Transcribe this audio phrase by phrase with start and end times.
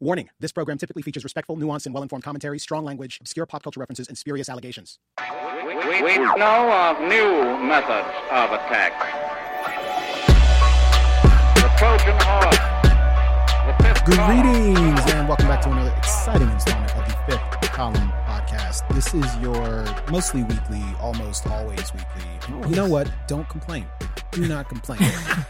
[0.00, 3.64] Warning this program typically features respectful, nuanced, and well informed commentary, strong language, obscure pop
[3.64, 5.00] culture references, and spurious allegations.
[5.66, 8.94] We, we know of new methods of attack.
[11.56, 12.58] The Trojan horse.
[13.66, 14.42] The fifth column.
[14.42, 18.12] Greetings, and welcome back to another exciting installment of the Fifth Column
[18.58, 18.94] Podcast.
[18.94, 22.68] This is your mostly weekly, almost always weekly.
[22.68, 23.10] You know what?
[23.26, 23.86] Don't complain.
[24.32, 25.00] Do not complain.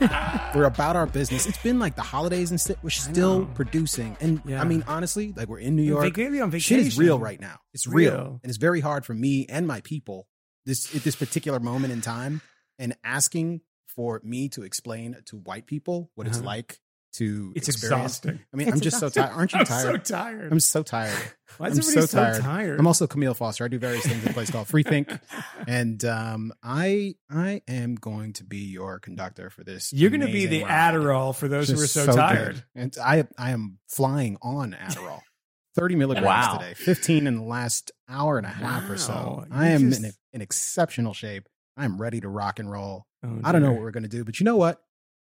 [0.54, 1.46] we're about our business.
[1.46, 2.76] It's been like the holidays and stuff.
[2.82, 4.16] We're still producing.
[4.20, 4.60] And Yeah.
[4.60, 6.18] I mean, honestly, like we're in New York.
[6.18, 7.60] on Shit is real right now.
[7.74, 8.12] It's real.
[8.12, 8.40] Real.
[8.42, 10.26] And it's very hard for me and my people
[10.66, 12.42] this at this particular moment in time
[12.78, 16.46] and asking for me to explain to white people what it's Uh-huh.
[16.46, 16.78] like
[17.18, 18.18] to It's experience.
[18.18, 18.40] exhausting.
[18.52, 19.32] I mean, It's I'm just so tired.
[19.32, 19.86] Aren't you tired?
[19.86, 20.06] I'm tired?
[20.06, 20.52] so tired.
[20.52, 21.32] I'm so tired.
[21.58, 22.78] Why I'm is everybody so so tired.
[22.78, 23.64] I'm also Camille Foster.
[23.64, 25.10] I do various things in a place called Free Think,
[25.66, 29.92] and um, I I am going to be your conductor for this.
[29.92, 30.94] You're going to be the ride.
[30.94, 32.14] Adderall for those who are Just so, good.
[32.16, 32.64] tired.
[32.74, 35.20] And I I am flying on Adderall.
[35.74, 36.58] 30 milligrams Wow.
[36.58, 39.44] today, 15 in the last hour and a half or so.
[39.50, 41.48] I You am just- in, in exceptional shape.
[41.76, 43.06] I am ready to rock and roll.
[43.24, 44.80] Oh, I don't know what we're going to do, but you know what?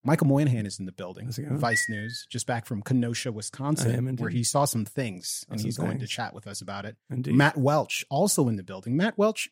[0.05, 1.25] Michael Moynihan is in the building.
[1.25, 1.57] How's it going?
[1.57, 5.77] Vice News, just back from Kenosha, Wisconsin, where he saw some things, and some he's
[5.77, 6.97] going to chat with us about it.
[7.09, 7.35] Indeed.
[7.35, 8.97] Matt Welch, also in the building.
[8.97, 9.49] Matt Welch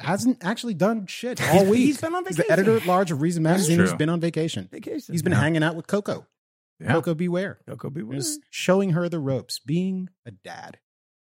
[0.00, 1.78] hasn't actually done shit all week.
[1.80, 3.78] he's been on He's the editor at large of Reason Magazine.
[3.78, 4.68] He's been on vacation.
[4.72, 5.12] vacation.
[5.14, 5.40] He's been Yeah.
[5.40, 6.26] hanging out with Coco.
[6.80, 6.88] Yeah.
[6.92, 7.60] Coco Beware.
[7.68, 8.18] Coco Beware.
[8.18, 10.78] Just showing her the ropes, being a dad.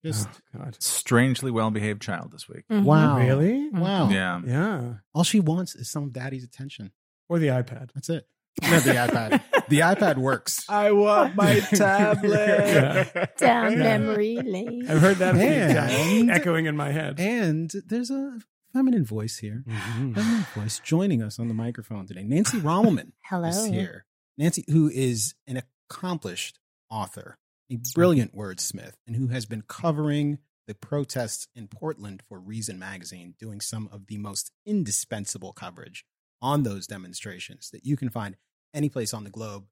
[0.05, 0.81] Just Oh, God.
[0.81, 2.63] Strangely well behaved child this week.
[2.71, 2.83] Mhm.
[2.83, 3.17] wow.
[3.19, 3.69] Really?
[3.69, 4.09] Wow.
[4.09, 4.41] Yeah.
[4.45, 4.93] Yeah.
[5.13, 6.91] All she wants is some of daddy's attention.
[7.27, 7.91] Or the iPad.
[7.93, 8.25] That's it.
[8.61, 9.41] Not the iPad.
[9.69, 10.65] The iPad works.
[10.69, 13.31] I want my tablet.
[13.37, 14.85] Down memory lane.
[14.89, 17.19] I've heard that a And- echoing in my head.
[17.19, 18.39] And there's a
[18.73, 19.63] feminine voice here.
[19.67, 20.15] Mhm.
[20.15, 22.23] Feminine voice joining us on the microphone today.
[22.23, 23.47] Nancy Rommelmann Hello.
[23.47, 24.05] is here.
[24.37, 27.37] Nancy, who is an accomplished author,
[27.69, 33.33] a brilliant wordsmith, and who has been covering the protests in Portland for Reason Magazine,
[33.39, 36.05] doing some of the most indispensable coverage
[36.41, 38.35] on those demonstrations that you can find
[38.73, 39.65] any place on the globe.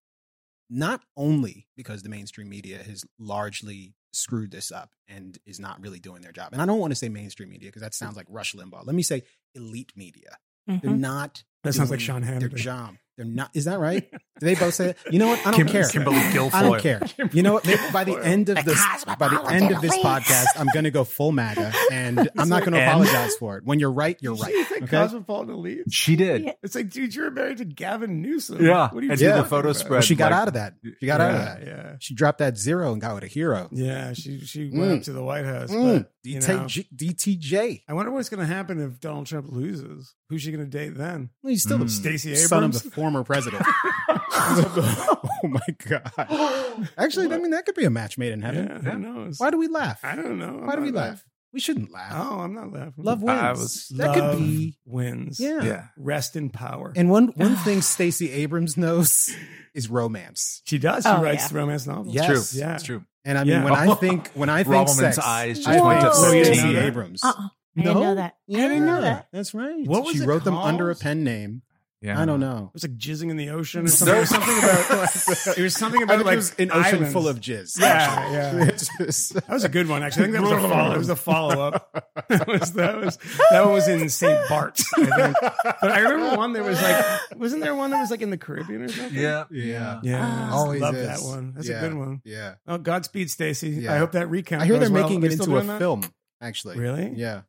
[0.69, 5.99] Not only because the mainstream media has largely screwed this up and is not really
[5.99, 6.49] doing their job.
[6.53, 8.85] And I don't want to say mainstream media because that sounds like Rush Limbaugh.
[8.85, 9.23] Let me say
[9.55, 10.37] elite media.
[10.67, 10.99] They're Mhm.
[10.99, 12.55] not That sounds like doing Sean their Hannity.
[12.55, 12.95] job.
[13.17, 13.49] They're not.
[13.53, 14.09] Is that right?
[14.11, 14.97] Do they both say it?
[15.11, 15.39] You know what?
[15.45, 15.89] I don't Kim- care.
[15.89, 16.53] Kimberly Guilfoyle.
[16.53, 17.01] I don't care.
[17.33, 17.65] You know what?
[17.67, 18.81] Maybe by the end of this,
[19.19, 22.61] by the end of this podcast, I'm going to go full MAGA, and I'm not
[22.61, 23.65] going to apologize for it.
[23.65, 24.53] When you're right, you're Did right.
[24.53, 24.87] you say Okay.
[24.87, 25.91] Cosmopolitan Elite?
[25.91, 26.43] She did.
[26.45, 26.51] Yeah.
[26.63, 28.65] It's like, dude, you're married to Gavin Newsom.
[28.65, 28.87] Yeah.
[28.89, 29.91] What are you And talking did the photo spread.
[29.91, 30.75] Well, she got like- out of that.
[31.01, 31.67] She got out of that.
[31.67, 31.95] Yeah.
[31.99, 33.67] She dropped that zero and got with a hero.
[33.73, 34.13] Yeah.
[34.13, 34.79] She she Mm.
[34.79, 35.71] went up to the White House.
[35.71, 35.97] Mm.
[36.03, 37.81] But, you know, DTJ, DTJ.
[37.89, 40.15] I wonder what's going to happen if Donald Trump loses.
[40.29, 41.29] Who's she going to date then?
[41.49, 41.89] Well, he's still the Mm.
[41.89, 42.83] Stacey son of Abrams?
[42.83, 43.63] the former president.
[43.67, 46.87] oh my god!
[46.95, 48.67] Actually, I mean that could be a match made in heaven.
[48.83, 49.39] Yeah, who knows?
[49.39, 49.99] Why do we laugh?
[50.03, 50.53] I don't know.
[50.63, 51.25] Why I'm do we not laugh?
[51.51, 52.11] We shouldn't laugh.
[52.15, 52.93] Oh, I'm not laughing.
[52.97, 53.39] Love wins.
[53.39, 54.77] I was- that Love could be.
[54.85, 55.39] wins.
[55.39, 55.63] Yeah.
[55.63, 55.85] Yeah.
[55.97, 56.93] Rest in power.
[56.95, 59.35] And one one thing Stacey Abrams knows
[59.73, 60.61] is romance.
[60.65, 61.03] she does.
[61.05, 61.57] She Oh, writes yeah.
[61.57, 62.13] romance novels.
[62.13, 62.27] Yes.
[62.51, 62.59] True.
[62.61, 62.75] Yeah.
[62.75, 63.03] It's true.
[63.25, 63.63] And I mean, Yeah.
[63.63, 66.55] when I think when I think Rommelmann's sex, eyes just I went to you didn't
[66.59, 66.77] Stacey?
[66.77, 67.23] Abrams.
[67.23, 67.47] Uh-uh.
[67.81, 68.37] I didn't know that.
[68.47, 69.27] Yeah, I didn't know that.
[69.31, 69.85] That's right.
[69.87, 71.61] What was she it wrote them under a pen name.
[72.01, 72.17] Yeah.
[72.21, 72.67] I don't know.
[72.67, 74.13] It was like jizzing in the ocean or something.
[74.13, 75.57] There was something about.
[75.57, 77.11] It was something I about think like it was an ocean islands.
[77.13, 77.77] full of jizz.
[77.77, 78.59] Yeah, actually.
[79.01, 79.41] yeah.
[79.47, 80.23] That was a good one, actually.
[80.23, 80.95] I think that was a follow.
[80.95, 82.05] It was a follow up.
[82.29, 83.17] That was that was
[83.49, 85.35] that one was in Saint Bart's, I think.
[85.41, 87.03] But I remember one that was like,
[87.37, 89.19] wasn't there one that was like in the Caribbean or something?
[89.19, 89.45] Yeah.
[89.51, 89.99] Yeah.
[90.03, 90.19] yeah.
[90.23, 90.53] Ah.
[90.55, 91.07] Always love is.
[91.07, 91.53] that one.
[91.55, 91.79] That's Yeah.
[91.79, 92.21] a good one.
[92.23, 92.55] Yeah.
[92.67, 93.69] Oh, Godspeed, Stacy.
[93.71, 93.93] Yeah.
[93.95, 94.61] I hope that recount.
[94.61, 95.03] I hear goes they're well.
[95.09, 95.79] making it into a that?
[95.79, 96.03] film.
[96.39, 96.77] Actually.
[96.77, 97.13] Really?
[97.15, 97.41] Yeah.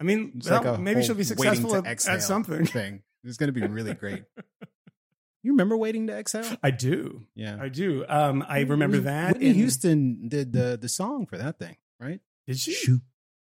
[0.00, 2.66] I mean, It's well, like maybe she'll be successful to at, exhale at something.
[2.78, 3.02] thing.
[3.24, 4.24] It's going to be really great.
[5.42, 6.56] You remember waiting to exhale?
[6.62, 7.26] I do.
[7.34, 7.56] Yeah.
[7.60, 8.04] I do.
[8.08, 9.34] Um, I remember that.
[9.34, 12.20] Whitney in- Houston did the the song for that thing, right?
[12.46, 12.72] Did she?
[12.72, 13.00] Shoot,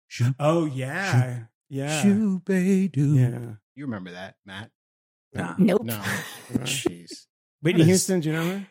[0.09, 3.15] shoot, Oh yeah, yeah, shoot, baby, do.
[3.15, 3.39] yeah.
[3.75, 4.71] You remember that, Matt?
[5.35, 5.55] Nah.
[5.59, 5.83] Nope.
[5.85, 6.03] No.
[6.55, 6.67] Right.
[6.67, 7.27] Jeez.
[7.63, 8.67] Whitney Houston, do you know her?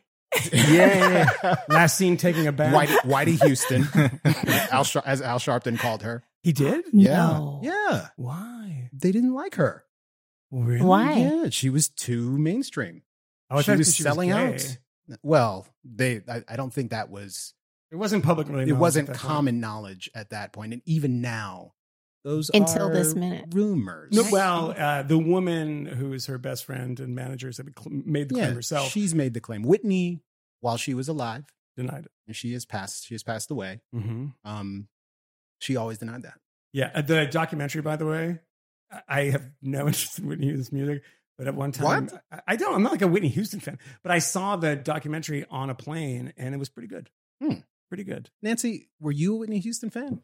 [0.53, 1.56] Yeah, yeah.
[1.68, 2.74] Last scene taking a bath.
[2.74, 3.88] Whitey, Whitey Houston,
[4.72, 6.23] Al as Al Sharpton called her.
[6.44, 6.85] He did.
[6.94, 7.59] Yeah, No.
[7.64, 8.08] yeah.
[8.16, 8.90] Why?
[8.94, 9.84] They didn't like her.
[10.52, 10.82] Really?
[10.85, 11.14] Why?
[11.20, 13.03] Yeah, she was too mainstream.
[13.50, 14.53] Oh, I she was she selling gay.
[14.55, 14.78] out.
[15.23, 16.22] Well, they.
[16.28, 17.53] I, I don't think that was.
[17.91, 18.70] It wasn't publicly.
[18.70, 21.73] It wasn't at that common knowledge at that point, and even now,
[22.23, 23.46] those Until are this minute.
[23.52, 24.14] rumors.
[24.14, 28.35] No, well, uh, the woman who is her best friend and manager said made the
[28.35, 28.90] claim yeah, herself.
[28.91, 29.64] she's made the claim.
[29.64, 30.22] Whitney,
[30.61, 31.43] while she was alive,
[31.75, 32.11] denied it.
[32.28, 33.05] and she has passed.
[33.05, 33.81] She has passed away.
[33.93, 34.28] Mm-hmm.
[34.46, 34.87] Um,
[35.59, 36.40] she always denied that.
[36.73, 38.40] Yeah, uh, the documentary, by the way,
[38.91, 41.03] I- I have no interest in Whitney Houston's music,
[41.37, 42.23] but at one time, What?
[42.31, 42.73] I, I don't.
[42.73, 46.34] I'm not like a Whitney Houston fan, but I saw the documentary on a plane,
[46.37, 47.09] and it was pretty good.
[47.43, 47.55] Hmm.
[47.90, 48.29] pretty good.
[48.41, 50.22] Nancy, were you a Whitney Houston fan?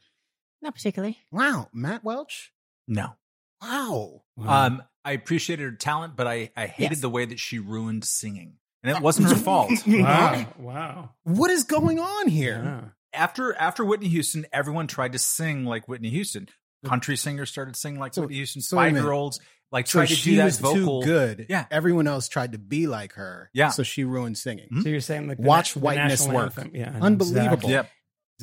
[0.62, 1.18] Not particularly.
[1.32, 2.52] Wow, Matt Welch.
[2.88, 3.16] No.
[3.62, 4.24] Wow.
[4.46, 7.02] Um, I appreciated her talent, but I, I hated Yes.
[7.02, 8.54] the way that she ruined singing.
[8.84, 9.72] And it wasn't her fault.
[9.88, 11.10] wow, wow.
[11.24, 12.62] What is going on here?
[12.64, 12.82] Yeah.
[13.20, 16.48] After after Whitney Houston, everyone tried to sing like Whitney Houston.
[16.86, 18.62] Country singers started singing like So- Whitney Houston.
[18.62, 19.40] so Five year olds
[19.72, 21.02] like So tried to she do that was vocal.
[21.02, 21.46] too good.
[21.50, 21.66] Yeah.
[21.72, 23.50] Everyone else tried to be like her.
[23.54, 23.70] Yeah.
[23.70, 24.70] So she ruined singing.
[24.84, 26.58] So you're saying like the Watch na- whiteness national work.
[26.58, 26.72] anthem.
[26.76, 27.46] Yeah, Unbelievable.
[27.54, 27.72] Exactly.
[27.74, 27.86] Yep.
[27.86, 27.90] A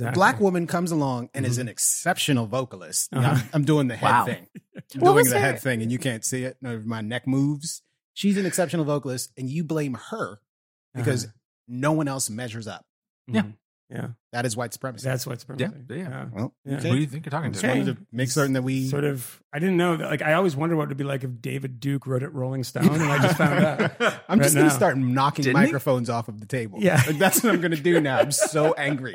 [0.01, 0.15] exactly.
[0.19, 1.51] black woman comes along and Mm-hmm.
[1.53, 3.09] is an exceptional vocalist.
[3.15, 3.37] Uh-huh.
[3.37, 4.25] I'm, I'm doing the head Wow.
[4.25, 4.47] thing.
[4.95, 6.57] I'm What doing was the her- head thing, and you can't see it.
[6.61, 7.81] No, My neck moves.
[8.15, 10.41] She's an exceptional vocalist, and you blame her
[10.95, 11.33] because Uh-huh.
[11.69, 12.87] no one else measures up.
[13.27, 13.43] Yeah.
[13.43, 13.55] Mhm.
[13.91, 15.05] yeah, That is white supremacy.
[15.05, 15.87] that's what's Yeah, permitted.
[15.91, 16.27] yeah.
[16.33, 16.77] well, Yeah.
[16.79, 16.89] okay.
[16.91, 17.61] Who do you think you're talking to?
[17.61, 19.43] Just wanted to make certain that we sort of.
[19.53, 20.09] I didn't know that.
[20.11, 22.65] Like, I always wondered what it would be like if David Duke wrote it Rolling
[22.65, 23.81] Stone, and I just found out.
[24.29, 25.65] I'm Right just going to start knocking Didn't he?
[25.67, 26.79] microphones off of the table.
[26.81, 27.03] Yeah.
[27.07, 28.19] Like, that's what I'm going to do now.
[28.19, 29.15] I'm so angry.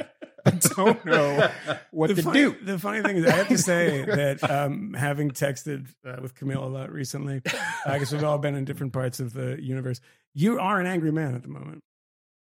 [0.54, 1.52] I don't know
[1.92, 2.56] what the to funny, do.
[2.64, 6.64] The funny thing is, I have to say that um, having texted uh, with Camille
[6.64, 7.42] a lot recently,
[7.86, 10.02] I guess we've all been in different parts of the universe.
[10.34, 11.80] You are an angry man at the moment.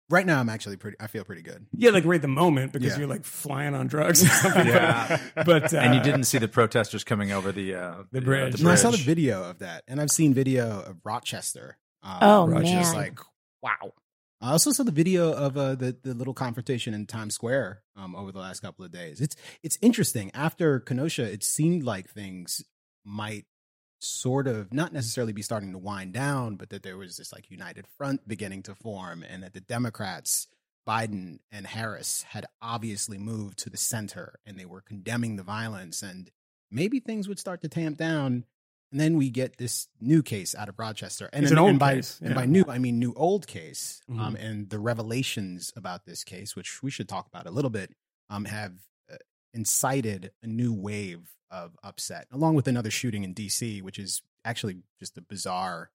[0.08, 0.96] Right now, I'm actually pretty.
[0.98, 1.66] I feel pretty good.
[1.72, 2.98] Yeah, like right at the moment because Yeah.
[2.98, 4.24] you're like flying on drugs.
[4.44, 5.20] Yeah.
[5.46, 8.56] but uh, and you didn't see the protesters coming over the uh, The bridge.
[8.56, 11.78] the No, I saw the video of that, and I've seen video of Rochester.
[12.02, 12.94] Um, Oh, which is man.
[12.94, 13.18] like
[13.62, 13.92] wow.
[14.40, 18.16] I also saw the video of uh, the the little confrontation in Times Square um,
[18.16, 19.20] over the last couple of days.
[19.20, 20.30] It's it's interesting.
[20.32, 22.64] After Kenosha, it seemed like things
[23.04, 23.44] might
[24.00, 27.50] sort of not necessarily be starting to wind down, but that there was this like
[27.50, 30.46] united front beginning to form, and that the Democrats,
[30.88, 36.02] Biden and Harris, had obviously moved to the center, and they were condemning the violence,
[36.02, 36.30] and
[36.70, 38.44] maybe things would start to tamp down.
[38.92, 41.96] And then we get this new case out of Rochester, and, It's an old by
[41.96, 44.18] case, and by new I mean new old case, Mhm.
[44.20, 47.94] um, and the revelations about this case, which we should talk about a little bit,
[48.28, 48.74] um, have
[49.12, 49.16] uh,
[49.54, 54.82] incited a new wave of upset, along with another shooting in D.C., which is actually
[54.98, 55.90] just a bizarre,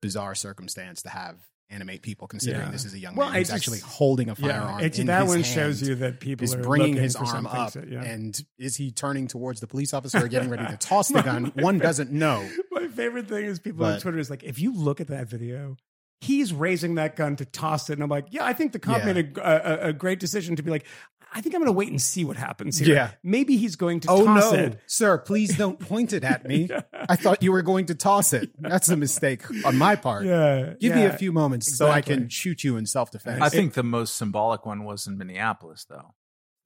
[0.00, 2.70] bizarre circumstance to have animate people, considering Yeah.
[2.72, 4.80] this is a young Well, man I who's just- actually holding a yeah, firearm.
[4.80, 7.12] it's, in that his one hand, shows you that people is are bringing looking his
[7.14, 8.02] for arm something up, to- yeah.
[8.02, 11.52] and is he turning towards the police officer or getting ready to toss the gun?
[11.54, 12.48] One doesn't know.
[12.72, 15.76] My favorite thing is people on Twitter is like, if you look at that video,
[16.22, 18.98] he's raising that gun to toss it, and I'm like, yeah, I think the cop
[18.98, 19.12] Yeah.
[19.12, 20.86] made a, a, a great decision to be like,
[21.32, 22.94] I think I'm going to wait and see what happens here.
[22.94, 23.10] Yeah.
[23.22, 24.80] maybe he's going to Oh toss no, it.
[24.86, 25.18] sir!
[25.18, 26.68] Please don't point it at me.
[26.92, 28.50] I thought you were going to toss it.
[28.58, 30.24] That's a mistake on my part.
[30.24, 33.40] Yeah, Give me a few moments so I can shoot you in self defense.
[33.42, 36.14] I think the most symbolic one was in Minneapolis, though.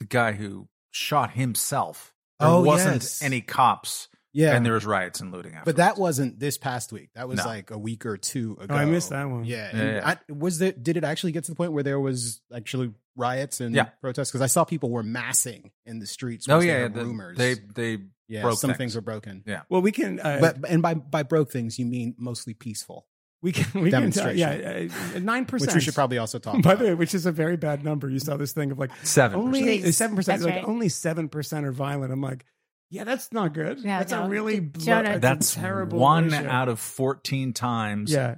[0.00, 2.12] The guy who shot himself.
[2.40, 3.22] There Oh, wasn't yes.
[3.22, 5.56] any cops, yeah, and there was riots and looting.
[5.64, 7.10] but that wasn't this past week.
[7.14, 7.44] That was No.
[7.46, 8.74] like a week or two ago.
[8.74, 9.44] Oh, I missed that one.
[9.44, 10.14] Yeah, Yeah, yeah.
[10.28, 10.72] I, was there?
[10.72, 13.84] Did it actually get to the point where there was actually riots and Yeah.
[14.00, 14.30] protests?
[14.30, 16.46] Because I saw people were massing in the streets.
[16.48, 17.38] Oh yeah, the- rumors.
[17.38, 18.78] they they yeah, broke some things.
[18.78, 18.94] things.
[18.96, 19.42] were broken.
[19.46, 19.62] Yeah.
[19.68, 23.06] Well, we can, uh, But and by by broke things, you mean mostly peaceful,
[23.42, 24.38] we can, we can, tell, demonstration.
[24.38, 25.68] yeah, uh, nine percent.
[25.70, 26.54] which we should probably also talk.
[26.62, 26.78] By about.
[26.78, 28.08] the way, which is a very bad number.
[28.08, 29.38] You saw this thing of like seven.
[29.38, 29.96] only Please.
[29.96, 30.42] seven percent.
[30.42, 30.64] Like right.
[30.66, 32.12] only seven percent are violent.
[32.12, 32.44] I'm like,
[32.90, 33.80] yeah, that's not good.
[33.80, 35.98] Yeah, that's a really D- blo- Jonah- that's That's terrible.
[35.98, 36.48] one ratio.
[36.48, 38.10] out of fourteen times.
[38.10, 38.36] yeah,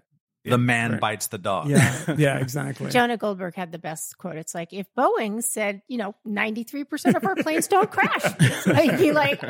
[0.50, 1.00] the man right.
[1.00, 1.68] bites the dog.
[1.68, 2.90] yeah, yeah, exactly.
[2.90, 4.36] Jonah Goldberg had the best quote.
[4.36, 8.24] It's like if Boeing said, you know, ninety three percent of our planes don't crash,
[8.66, 9.40] I'd be like,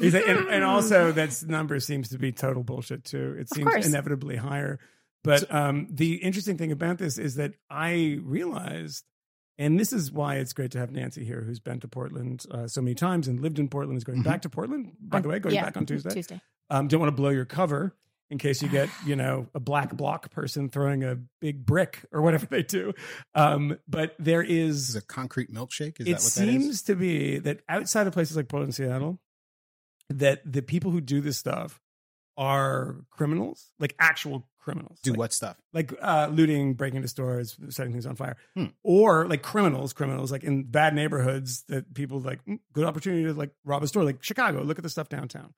[0.00, 3.36] He's like- and, and also that number seems to be total bullshit too.
[3.38, 4.78] It seems inevitably higher.
[5.22, 9.04] But um, the interesting thing about this is that I realized,
[9.56, 12.66] and this is why it's great to have Nancy here, who's been to Portland uh,
[12.66, 14.24] so many times and lived in Portland, is going Mhm.
[14.24, 14.92] back to Portland.
[15.00, 16.10] By the way, going yeah, back on Tuesday.
[16.10, 16.40] Tuesday.
[16.68, 17.94] Um, don't want to blow your cover
[18.30, 22.22] in case you get, you know, a black bloc person throwing a big brick or
[22.22, 22.92] whatever they do.
[23.34, 26.00] Um, but there Is is a concrete milkshake?
[26.00, 26.82] Is it that what that seems is?
[26.84, 29.20] to be that outside of places like Portland, Seattle,
[30.08, 31.80] that the people who do this stuff
[32.36, 34.98] are criminals, like actual criminals.
[35.02, 35.56] Do like, what stuff?
[35.72, 38.66] Like uh, looting, breaking into stores, setting things on fire, Hmm.
[38.82, 43.34] or like criminals, criminals like in bad neighborhoods that people like "Mm, good opportunity to
[43.34, 44.62] like rob a store, like Chicago.
[44.62, 45.54] Look at the stuff downtown.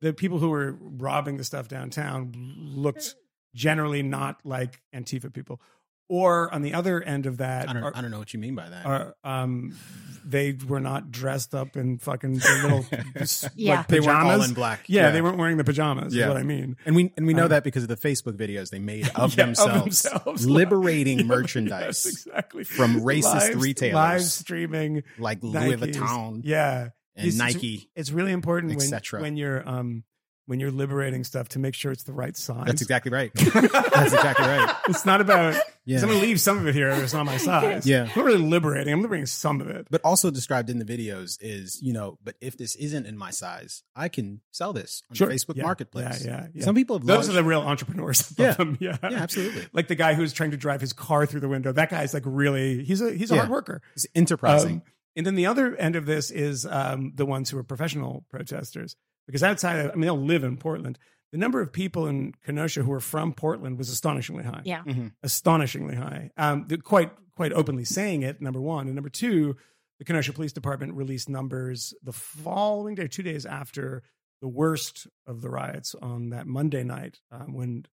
[0.00, 2.32] The people who were robbing the stuff downtown
[2.74, 3.14] looked
[3.54, 5.60] generally not like Antifa people.
[6.08, 7.82] Or on the other end of that, I don't.
[7.84, 8.84] are- I don't know what you mean by that.
[8.84, 9.76] are um
[10.24, 12.84] they were not dressed up in fucking their little
[13.54, 13.76] Yeah.
[13.78, 14.80] like, they weren't all in black.
[14.86, 16.12] Yeah, they weren't wearing the pajamas.
[16.14, 16.24] Yeah.
[16.24, 16.76] Is what I mean.
[16.84, 19.36] And we and we know Um, that because of the Facebook videos they made of
[19.36, 20.46] Yeah, themselves, themselves.
[20.48, 23.94] liberating Yeah, merchandise yes, exactly from racist Live- retailers.
[23.94, 27.90] live streaming like Louis Vuitton Yeah, and It's- Nike.
[27.94, 30.04] It's really important when when you're um
[30.46, 32.64] when you're liberating stuff to make sure it's the right size.
[32.66, 33.30] That's exactly right.
[33.34, 34.74] That's exactly right.
[34.88, 35.54] it's not about.
[35.84, 36.00] Yeah.
[36.02, 36.88] I'm to leave some of it here.
[36.90, 37.86] It's not my size.
[37.86, 38.02] Yeah.
[38.02, 38.92] I'm not really liberating.
[38.92, 39.86] I'm liberating some of it.
[39.90, 43.30] But also described in the videos is, you know, but if this isn't in my
[43.30, 45.28] size, I can sell this on Sure.
[45.28, 45.62] Facebook Yeah.
[45.64, 46.24] Marketplace.
[46.24, 46.64] Yeah, yeah, yeah.
[46.64, 48.34] Some people have Those launched- are the real entrepreneurs.
[48.36, 48.54] Yeah.
[48.58, 49.66] Yeah, yeah, Yeah, absolutely.
[49.72, 51.70] Like the guy who's trying to drive his car through the window.
[51.72, 52.82] That guy's like really.
[52.84, 53.82] He's a he's a hard worker.
[53.94, 54.76] He's enterprising.
[54.76, 54.82] Um,
[55.16, 58.96] and then the other end of this is um, the ones who are professional protesters,
[59.26, 60.98] because outside, of, I mean, they'll live in Portland.
[61.32, 64.62] The number of people in Kenosha who are from Portland was astonishingly high.
[64.64, 64.82] Yeah.
[65.22, 66.30] astonishingly high.
[66.36, 68.40] Um, quite quite openly saying it.
[68.40, 69.56] Number one, and number two,
[69.98, 74.02] the Kenosha Police Department released numbers the following day, two days after
[74.40, 77.84] the worst of the riots on that Monday night um, when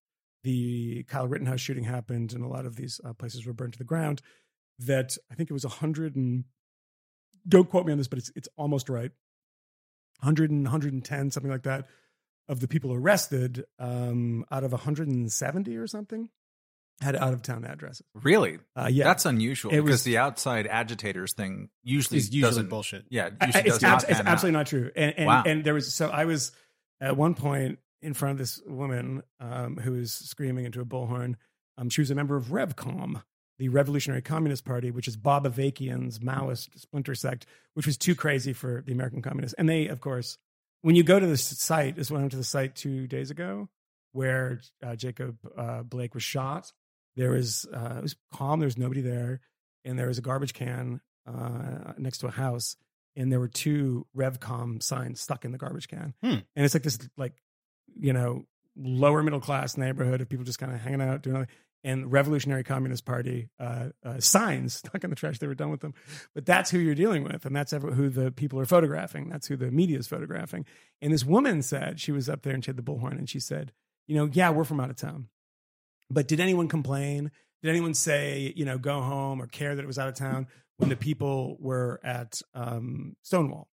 [0.43, 3.79] the Kyle Rittenhouse shooting happened and a lot of these uh, places were burned to
[3.79, 4.21] the ground.
[4.79, 6.45] That I think it was a hundred and
[7.47, 9.11] don't quote me on this, but it's it's almost right.
[10.21, 11.85] 100 and 110, something like that,
[12.49, 16.29] of the people arrested um, out of 170 or something
[17.01, 18.03] had out of town addresses.
[18.15, 18.57] Really?
[18.75, 22.69] Uh, yeah, That's unusual It because was- the outside agitators thing usually is usually doesn't.
[22.69, 23.05] bullshit.
[23.09, 24.31] Yeah, usually it's, does not it's pan out.
[24.31, 24.91] absolutely not true.
[24.95, 25.43] And and, Wow.
[25.45, 26.51] and there was so I was
[26.99, 31.35] at one point in front of this woman um, who was screaming into a bullhorn.
[31.77, 33.21] Um, she was a member of RevCom,
[33.57, 38.53] the Revolutionary Communist Party, which is Bob Avakian's Maoist splinter sect, which was too crazy
[38.53, 39.55] for the American communists.
[39.57, 40.37] And they, of course,
[40.81, 43.67] when you go to the site, this went to the site two days ago
[44.11, 46.71] where uh, Jacob uh, Blake was shot.
[47.15, 48.59] There was uh, it was calm.
[48.59, 49.41] There was nobody there,
[49.85, 52.75] and there was a garbage can uh, next to a house,
[53.15, 56.13] and there were two RevCom signs stuck in the garbage can.
[56.21, 56.37] Hmm.
[56.55, 57.33] And it's like this, like
[57.99, 58.45] you know,
[58.75, 61.35] lower middle class neighborhood of people just kind of hanging out, doing.
[61.35, 61.55] Nothing.
[61.87, 65.39] And Revolutionary Communist Party uh, uh, signs stuck in the trash.
[65.39, 65.93] They were done with them,
[66.35, 69.29] but that's who you're dealing with, and that's who the people are photographing.
[69.29, 70.65] That's who the media is photographing.
[71.01, 73.39] And this woman said she was up there and she had the bullhorn, and she
[73.39, 73.71] said,
[74.05, 75.29] "You know, yeah, we're from out of town,
[76.09, 77.31] but did anyone complain?
[77.61, 80.47] Did anyone say, you know, go home or care that it was out of town
[80.77, 83.67] when the people were at um, Stonewall?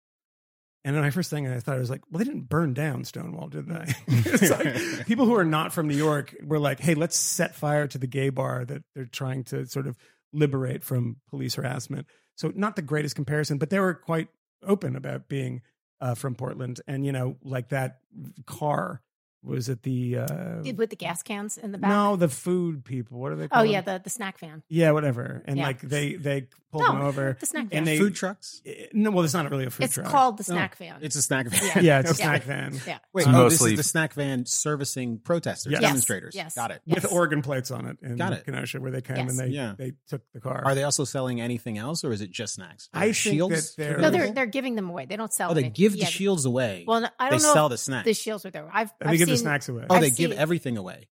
[0.84, 3.04] And then my first thing I thought I was like, well, they didn't burn down
[3.04, 3.84] Stonewall, did they?
[4.08, 7.86] it's like people who are not from New York were like, hey, let's set fire
[7.88, 9.96] to the gay bar that they're trying to sort of
[10.32, 12.06] liberate from police harassment.
[12.36, 14.28] So not the greatest comparison, but they were quite
[14.66, 15.60] open about being
[16.00, 16.80] uh, from Portland.
[16.86, 17.98] And, you know, like that
[18.46, 19.02] car
[19.42, 21.88] was it the uh, With the gas cans in the back.
[21.90, 23.18] no, the food people.
[23.18, 23.66] What are they called?
[23.66, 24.62] Oh yeah, the, the snack van.
[24.68, 25.42] yeah, whatever.
[25.46, 25.64] And Yeah.
[25.66, 27.36] like they they pulled No, them over.
[27.40, 27.78] The snack van.
[27.78, 28.62] And they- Food trucks?
[28.64, 30.06] Eh, No, well, it's not really a food it's truck.
[30.06, 30.98] It's called the No, snack van.
[31.00, 31.60] It's a snack van.
[31.64, 31.80] Yeah.
[31.80, 32.24] yeah, it's a Yeah.
[32.26, 32.98] snack van yeah.
[33.12, 35.80] Wait, It's oh, this mostly- is the snack van servicing protesters, Yes.
[35.80, 36.34] demonstrators.
[36.34, 36.54] Yes.
[36.54, 36.82] Got it.
[36.86, 37.12] with Yes.
[37.12, 38.44] Oregon plates on it in Got it.
[38.44, 39.30] Kenosha, where they came Yes.
[39.30, 39.74] and they Yeah.
[39.76, 40.62] they took the car.
[40.64, 42.88] Are they also selling anything else, or is it just snacks?
[42.94, 43.74] Are I there think shields.
[43.74, 45.06] that they're- No, they're they're giving them away.
[45.06, 45.50] They don't sell.
[45.50, 46.84] Oh, they give the shields away.
[46.86, 47.52] Well, I don't know.
[47.52, 48.04] sell the snacks.
[48.04, 48.68] The shields are there.
[48.72, 48.92] I've,
[49.30, 49.84] they I've give seen, the snacks away.
[49.88, 51.08] oh, I've they give seen- everything away.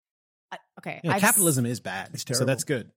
[0.52, 2.46] I- okay, Yeah, I've capitalism is bad, It's so terrible.
[2.46, 2.90] that's good.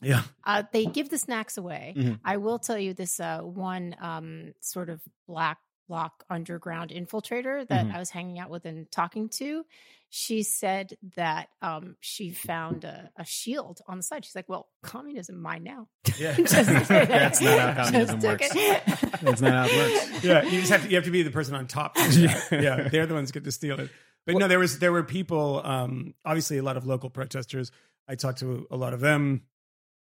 [0.00, 1.94] yeah, Uh, they give the snacks away.
[1.96, 2.20] Mhm.
[2.24, 5.58] I will tell you this uh, one um, sort of black
[5.88, 7.94] bloc underground infiltrator that Mhm.
[7.94, 9.64] I was hanging out with and talking to.
[10.10, 14.24] She said that um, she found a, a shield on the side.
[14.24, 16.34] She's like, "Well, communism, mine now." yeah.
[16.36, 16.52] Just-
[16.88, 18.48] That's not how communism took works.
[18.54, 18.82] it.
[19.22, 20.24] That's not how it works.
[20.24, 21.94] yeah, you just have to you have to be the person on top.
[21.94, 22.48] to do that.
[22.62, 23.90] yeah, they're the ones who get to steal it.
[24.28, 25.60] But no, there was there were people.
[25.64, 27.72] Um, obviously, a lot of local protesters.
[28.06, 29.42] I talked to a lot of them.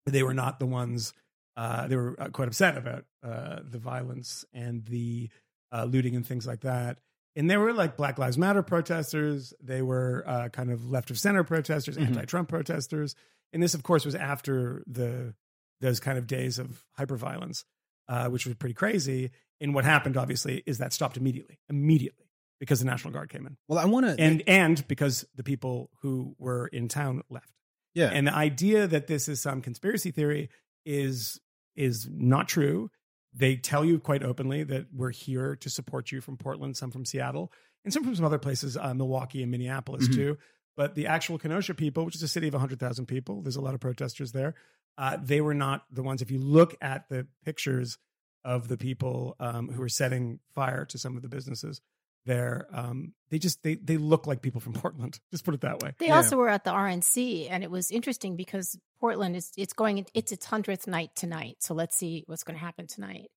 [0.05, 1.13] They were not the ones.
[1.55, 5.29] Uh, they were uh, quite upset about uh, the violence and the
[5.71, 6.99] uh, looting and things like that.
[7.35, 9.53] And they were like Black Lives Matter protesters.
[9.61, 12.07] They were uh, kind of left of center protesters, Mhm.
[12.07, 13.15] anti-Trump protesters.
[13.53, 15.33] And this, of course, was after the
[15.79, 17.63] those kind of days of hyperviolence,
[18.07, 19.29] uh, which was pretty crazy.
[19.61, 22.25] And what happened, obviously, is that stopped immediately, immediately,
[22.59, 24.15] because the National Guard came in, Well, I want to.
[24.21, 27.51] and and because the people who were in town left.
[27.93, 30.49] yeah, And the idea that this is some conspiracy theory
[30.85, 31.39] is
[31.75, 32.89] is not true.
[33.33, 37.05] They tell you quite openly that we're here to support you from Portland, some from
[37.05, 37.51] Seattle,
[37.83, 40.13] and some from some other places, uh, Milwaukee and Minneapolis Mhm.
[40.15, 40.37] too.
[40.75, 43.73] But the actual Kenosha people, which is a city of 100,000 people, there's a lot
[43.75, 44.55] of protesters there.
[44.97, 46.21] Uh, they were not the ones.
[46.23, 47.97] If you look at the pictures
[48.43, 51.81] of the people um, who were setting fire to some of the businesses
[52.27, 55.19] there, um, they just they they look like people from Portland.
[55.31, 55.93] Just put it that way.
[55.97, 56.17] They Yeah.
[56.17, 60.31] also were at the RNC, and it was interesting because Portland is it's going it's
[60.31, 61.55] its hundredth night tonight.
[61.59, 63.29] So let's see what's going to happen tonight.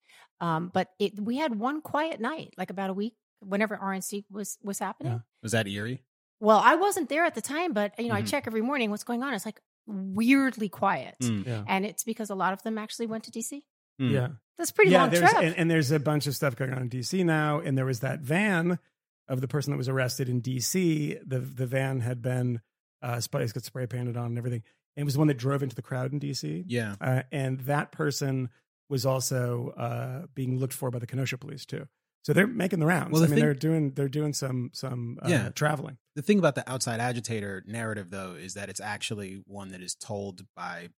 [0.43, 4.59] Um, but it, we had one quiet night, like about a week, whenever RNC was
[4.63, 5.13] was happening.
[5.15, 5.19] Yeah.
[5.43, 6.03] was that eerie?
[6.41, 8.29] Well, I wasn't there at the time, but you know, I Mhm.
[8.31, 9.35] check every morning what's going on.
[9.35, 11.47] It's like weirdly quiet, Mm.
[11.47, 11.65] Yeah.
[11.67, 13.63] and it's because a lot of them actually went to DC.
[14.01, 14.11] Mm.
[14.13, 14.29] Yeah.
[14.61, 15.43] That's a pretty yeah, long there's trip.
[15.43, 18.00] and, and there's a bunch of stuff going on in DC now, and there was
[18.00, 18.79] that van
[19.26, 21.17] of the person that was arrested in D.C.
[21.26, 22.61] The the van had been
[23.02, 24.62] uh, spice got spray painted on and everything.
[24.97, 26.64] And it was the one that drove into the crowd in D.C.
[26.69, 26.97] Yeah.
[27.00, 28.50] Uh, and that person
[28.90, 31.87] was also uh, being looked for by the Kenosha police too.
[32.23, 33.12] So they're making the rounds.
[33.12, 35.49] Well, I mean, thing- they're doing they're doing some some uh, Yeah.
[35.50, 35.97] traveling.
[36.17, 39.95] The thing about the outside agitator narrative, though, is that it's actually one that is
[39.95, 40.90] told by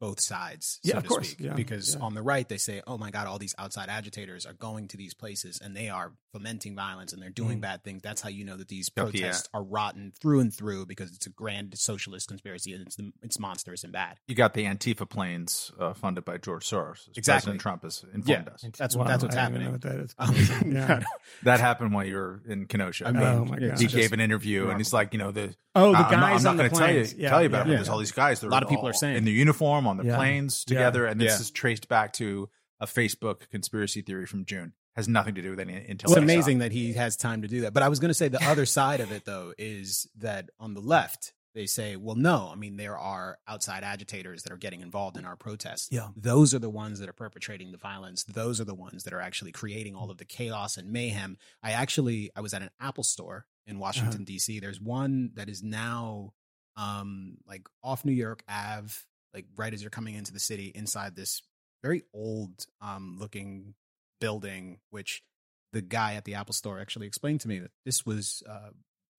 [0.00, 0.78] both sides.
[0.84, 1.30] So Yeah, of to course.
[1.30, 1.46] Speak.
[1.46, 2.02] Yeah, because yeah.
[2.02, 4.96] on the right, they say, "Oh my God, all these outside agitators are going to
[4.96, 7.62] these places and they are fomenting violence and they're doing Mhm.
[7.62, 9.20] bad things." That's how you know that these Oh, yeah.
[9.28, 13.38] protests are rotten through and through because it's a grand socialist conspiracy and it's it's
[13.38, 14.18] monstrous and bad.
[14.28, 17.08] You got the Antifa planes uh, funded by George Soros.
[17.16, 17.22] Exactly.
[17.22, 18.52] President Trump has informed Yeah.
[18.52, 18.64] us.
[18.76, 19.66] That's what- that's what's I don't even happening.
[19.66, 20.14] know what that is.
[20.98, 21.02] Um.
[21.42, 23.06] That happened while you were in Kenosha.
[23.08, 23.78] I mean, oh my god.
[23.78, 26.10] he it's gave an interview and he's like, you know, the Oh, the I- I'm
[26.12, 27.06] not- guys I'm not, going to tell you.
[27.18, 27.70] Yeah, tell you about it.
[27.70, 27.76] yeah.
[27.76, 28.42] There's all these guys.
[28.42, 29.16] A lot of people are saying.
[29.16, 30.16] in the uniform on the Yeah.
[30.16, 30.74] planes Yeah.
[30.78, 31.40] together, and this Yeah.
[31.40, 32.48] is traced back to
[32.80, 34.74] a Facebook conspiracy theory from June.
[34.94, 36.04] Has nothing to do with any intel.
[36.04, 37.74] It's amazing that he has time to do that.
[37.74, 40.72] But I was going to say the other side of it, though, is that on
[40.74, 44.80] the left, they say, well, no, I mean, there are outside agitators that are getting
[44.82, 45.88] involved in our protests.
[45.90, 46.08] Yeah.
[46.14, 48.24] Those are the ones that are perpetrating the violence.
[48.24, 51.38] Those are the ones that are actually creating all of the chaos and mayhem.
[51.62, 54.60] I actually, I was at an Apple store in Washington, D.C.
[54.60, 56.34] There's one that is now
[56.76, 58.92] um, like off New York Ave,
[59.36, 61.42] like right as you're coming into the city inside this
[61.82, 63.74] very old um, looking
[64.20, 65.22] building, which
[65.72, 68.70] the guy at the Apple store actually explained to me that this was uh,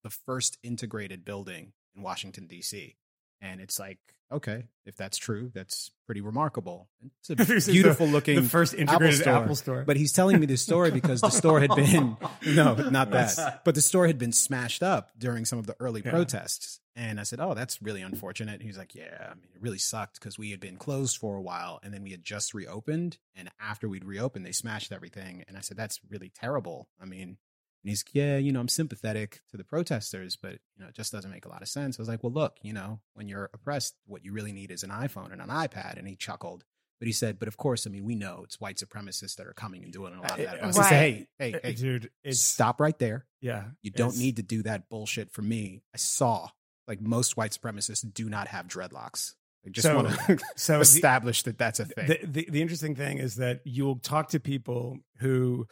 [0.04, 2.96] the first integrated building in Washington D.C.
[3.40, 4.00] And it's like,
[4.32, 6.90] okay, if that's true, that's pretty remarkable.
[7.28, 7.36] It's a
[7.72, 8.42] beautiful the looking.
[8.44, 9.34] first integrated store.
[9.34, 9.84] Apple store.
[9.86, 12.18] But he's telling me this story because the store had been
[12.48, 13.62] no, not that.
[13.66, 16.12] But the store had been smashed up during some of the early Yeah.
[16.12, 16.80] protests.
[16.96, 20.20] And I said, "Oh, that's really unfortunate." He's like, "Yeah, I mean, it really sucked
[20.20, 23.20] because we had been closed for a while, and then we had just reopened.
[23.36, 27.38] And after we'd reopened, they smashed everything." And I said, "That's really terrible." I mean,
[27.88, 31.13] and he's, "Yeah, you know, I'm sympathetic to the protesters, but you know, it just
[31.13, 33.50] doesn't make a lot of sense." I was like, "Well, look, you know, when you're
[33.53, 36.65] oppressed, what you really need is an iPhone and an iPad." And he chuckled.
[37.00, 39.53] But he said, "But of course, I mean, we know it's white supremacists that are
[39.53, 41.00] coming and doing a lot of that." I was like, Right.
[41.00, 43.26] "Hey, hey, Uh, hey, dude, it's stop right there.
[43.39, 43.69] yeah.
[43.82, 45.82] You don't need to do that bullshit for me.
[45.93, 46.50] I saw
[46.88, 49.36] like most white supremacists do not have dreadlocks.
[49.65, 52.08] I just So- want to so the- establish that that's a thing.
[52.08, 55.67] the, the the interesting thing is that you'll talk to people who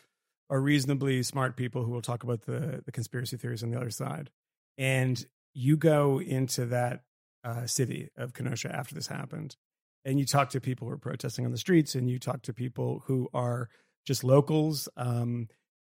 [0.50, 3.90] are reasonably smart people who will talk about the the conspiracy theories on the other
[3.90, 4.30] side,
[4.78, 7.04] and you go into that
[7.44, 9.56] uh, city of Kenosha after this happened,
[10.04, 12.54] and you talk to people who are protesting on the streets, and you talk to
[12.54, 13.70] people who are
[14.06, 14.88] just locals.
[14.98, 15.48] Um,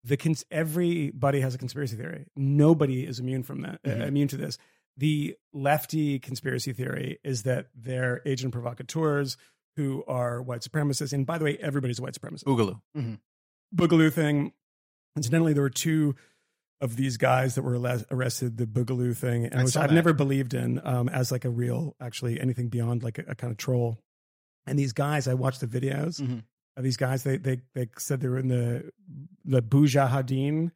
[0.03, 2.25] the cons- everybody has a conspiracy theory.
[2.35, 3.79] Nobody is immune from that.
[3.83, 4.07] uh, Mhm.
[4.07, 4.57] immune to this.
[4.95, 9.35] The lefty conspiracy theory is that they're agent provocateurs
[9.75, 11.13] who are white supremacists.
[11.13, 12.45] And by the way, everybody's a white supremacist.
[12.45, 12.81] Boogaloo.
[13.75, 14.53] Boogaloo thing.
[15.15, 16.15] Incidentally, there were two
[16.79, 17.79] of these guys that were
[18.11, 18.57] arrested.
[18.57, 19.95] The Boogaloo thing, and which I've that.
[19.95, 23.51] never believed in um, as like a real, actually anything beyond like a, a kind
[23.51, 23.99] of troll.
[24.67, 26.43] And these guys, I watched the videos Mhm.
[26.75, 27.23] of these guys.
[27.23, 28.91] They they they said they were in the
[29.43, 30.71] the Bujahideen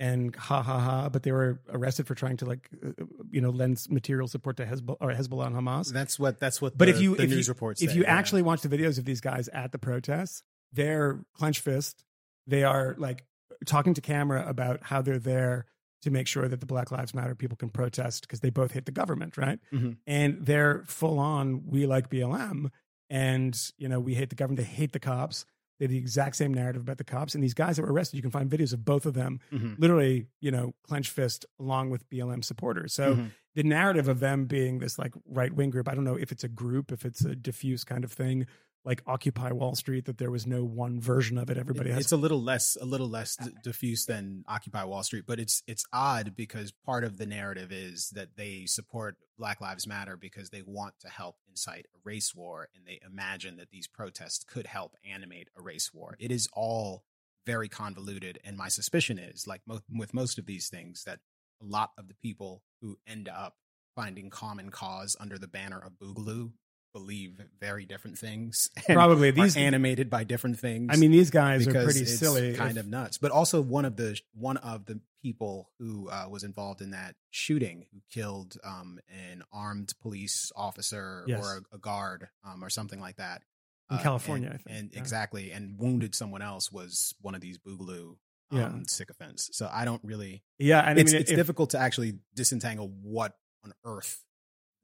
[0.00, 3.50] and ha ha ha, but they were arrested for trying to like uh, you know
[3.50, 5.92] lend material support to Hezbollah or Hezbollah and Hamas.
[5.92, 6.76] that's what that's what.
[6.76, 8.12] But the, if you the if news you, reports, if say, you yeah.
[8.12, 12.02] actually watch the videos of these guys at the protests, they're clenched fist.
[12.46, 13.24] They are like
[13.66, 15.66] talking to camera about how they're there
[16.02, 18.84] to make sure that the Black Lives Matter people can protest because they both hate
[18.84, 19.58] the government, right?
[19.72, 19.96] Mhm.
[20.06, 21.66] And they're full on.
[21.66, 22.70] We like BLM,
[23.08, 24.58] and you know we hate the government.
[24.58, 25.46] They hate the cops.
[25.78, 27.34] They have the exact same narrative about the cops.
[27.34, 29.76] And these guys that were arrested, you can find videos of both of them, Mhm.
[29.78, 32.92] literally, you know, clenched fist along with BLM supporters.
[32.94, 33.30] So Mhm.
[33.56, 36.44] the narrative of them being this like right wing group, I don't know if it's
[36.44, 38.46] a group, if it's a diffuse kind of thing,
[38.84, 41.56] like Occupy Wall Street, that there was no one version of it.
[41.56, 45.24] Everybody has it's a little less a little less d- diffuse than Occupy Wall Street,
[45.26, 49.86] but it's it's odd because part of the narrative is that they support Black Lives
[49.86, 53.86] Matter because they want to help incite a race war and they imagine that these
[53.86, 56.16] protests could help animate a race war.
[56.18, 57.04] It is all
[57.46, 61.20] very convoluted and my suspicion is like mo- with most of these things that
[61.62, 63.56] a lot of the people who end up
[63.94, 66.52] finding common cause under the banner of Boogaloo
[66.94, 69.56] believe very different things and probably are these.
[69.56, 72.54] animated by different things I mean, these guys are pretty silly.
[72.54, 73.18] kind If- of nuts.
[73.18, 77.14] But also one of the one of the people who uh, was involved in that
[77.30, 78.98] shooting, who killed um,
[79.30, 81.44] an armed police officer Yes.
[81.44, 83.42] or a, a guard um, or something like that
[83.90, 84.98] In Uh, California, and, I think, and yeah.
[85.00, 88.16] exactly, and wounded someone else was one of these boogaloo.
[88.52, 88.72] Um, Yeah.
[88.86, 89.48] sycophants.
[89.56, 90.44] So I don't really.
[90.58, 93.32] yeah, and it's I mean, it's if- difficult to actually disentangle what
[93.64, 94.22] on earth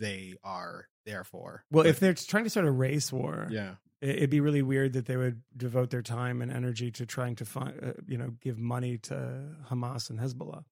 [0.01, 1.65] they are there for.
[1.71, 4.63] Well, But- if they're trying to start a race war, yeah, it- it'd be really
[4.63, 8.17] weird that they would devote their time and energy to trying to find, uh, you
[8.19, 10.65] know, give money to Hamas and Hezbollah.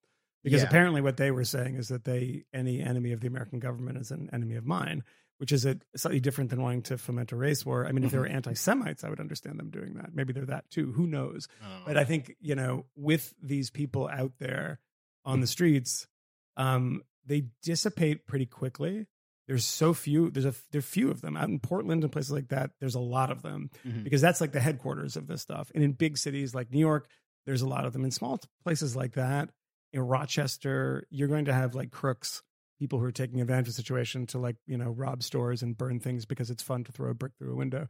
[0.44, 0.68] because Yeah.
[0.68, 4.10] apparently what they were saying is that they any enemy of the American government is
[4.12, 5.02] an enemy of mine,
[5.38, 7.84] which is a slightly different than wanting to foment a race war.
[7.86, 8.36] I mean, if they were Mm-hmm.
[8.36, 10.14] anti-Semites, I would understand them doing that.
[10.14, 10.92] Maybe they're that too.
[10.92, 11.48] Who knows?
[11.62, 11.82] Oh.
[11.86, 14.78] But I think you know, with these people out there
[15.24, 16.06] on the streets,
[16.56, 19.06] um, they dissipate pretty quickly.
[19.48, 20.30] There's so few.
[20.30, 22.70] There's a there are few of them out in Portland and places like that.
[22.78, 24.04] There's a lot of them Mhm.
[24.04, 25.72] because that's like the headquarters of this stuff.
[25.74, 27.08] And in big cities like New York,
[27.46, 28.04] there's a lot of them.
[28.04, 29.50] In small places like that,
[29.92, 32.42] in Rochester, you're going to have like crooks,
[32.78, 35.76] people who are taking advantage of the situation to like you know rob stores and
[35.78, 37.88] burn things because it's fun to throw a brick through a window.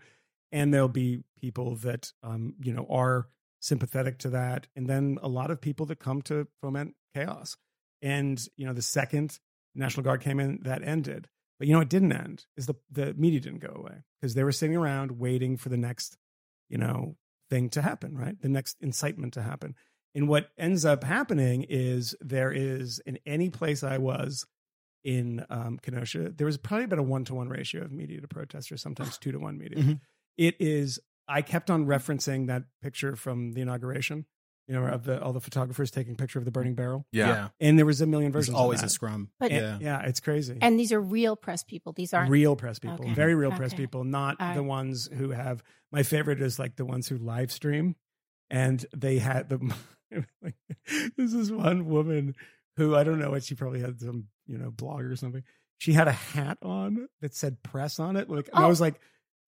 [0.53, 3.27] And there'll be people that um you know are
[3.61, 7.57] sympathetic to that, and then a lot of people that come to foment chaos.
[8.01, 9.41] And you know the second
[9.75, 11.29] National Guard came in, that ended.
[11.59, 12.47] But you know it didn't end.
[12.57, 15.77] Is the the media didn't go away because they were sitting around waiting for the
[15.77, 16.17] next
[16.69, 17.17] you know
[17.51, 18.41] thing to happen, right?
[18.41, 19.75] The next incitement to happen.
[20.15, 24.47] And what ends up happening is there is in any place I was
[25.05, 28.29] in um, Kenosha, there was probably about a one to one ratio of media to
[28.29, 29.79] protesters, sometimes two to one media.
[29.79, 30.01] Mhm.
[30.37, 30.99] It is.
[31.27, 34.25] I kept on referencing that picture from the inauguration,
[34.69, 37.29] you know, of the all the photographers taking a picture of the burning barrel, Yeah.
[37.29, 37.49] yeah.
[37.61, 38.57] and there was a million There's versions.
[38.59, 39.31] always of a scrum.
[39.41, 40.01] But- And- yeah.
[40.03, 40.59] yeah, it's crazy.
[40.61, 41.93] And these are real press people.
[41.95, 42.31] These aren't.
[42.31, 43.15] real press people, Okay.
[43.15, 45.63] very real press people, not All the ones who have.
[45.91, 47.97] My favorite is like the ones who live stream,
[48.51, 49.75] and they had the.
[50.43, 50.55] like,
[51.17, 52.35] this is one woman
[52.77, 55.43] who I don't know what she probably had some you know blog or something.
[55.79, 58.29] She had a hat on that said press on it.
[58.29, 58.69] Like and I Oh.
[58.69, 59.01] was like,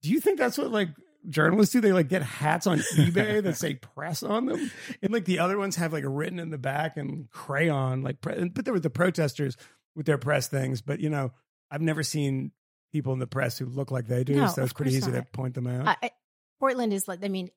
[0.03, 0.89] do you think that's what like
[1.29, 1.81] journalists do?
[1.81, 4.71] They like get hats on eBay that say press on them,
[5.03, 8.21] and like the other ones have like written in the back and crayon like.
[8.21, 9.57] Pre- but there were the protesters
[9.95, 10.81] with their press things.
[10.81, 11.33] But you know,
[11.71, 12.53] I've never seen
[12.93, 15.23] people in the press who look like they do, No, so it's pretty easy to
[15.23, 15.87] point them out.
[15.87, 16.11] I, I,
[16.59, 17.51] Portland is like, I mean,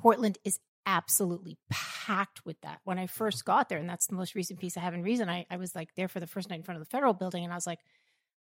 [0.00, 2.80] Portland is absolutely packed with that.
[2.84, 5.28] When I first got there, and that's the most recent piece I have in Reason,
[5.28, 7.44] I, I was like there for the first night in front of the federal building,
[7.44, 7.80] and I was like,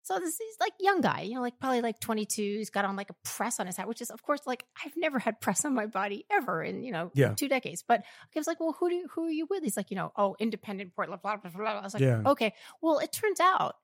[0.03, 2.43] so this is like young guy, you know, like probably like 22.
[2.43, 4.97] He's got on like a press on his hat, which is, of course, like I've
[4.97, 7.35] never had press on my body ever in, you know, Yeah.
[7.35, 7.83] two decades.
[7.87, 9.63] But I was like, well, who do you, who are you with?
[9.63, 11.61] He's like, you know, oh, independent Portland, blah, blah, blah.
[11.61, 11.71] blah.
[11.81, 12.23] I was like, Yeah.
[12.27, 12.55] okay.
[12.81, 13.77] Well, it turns out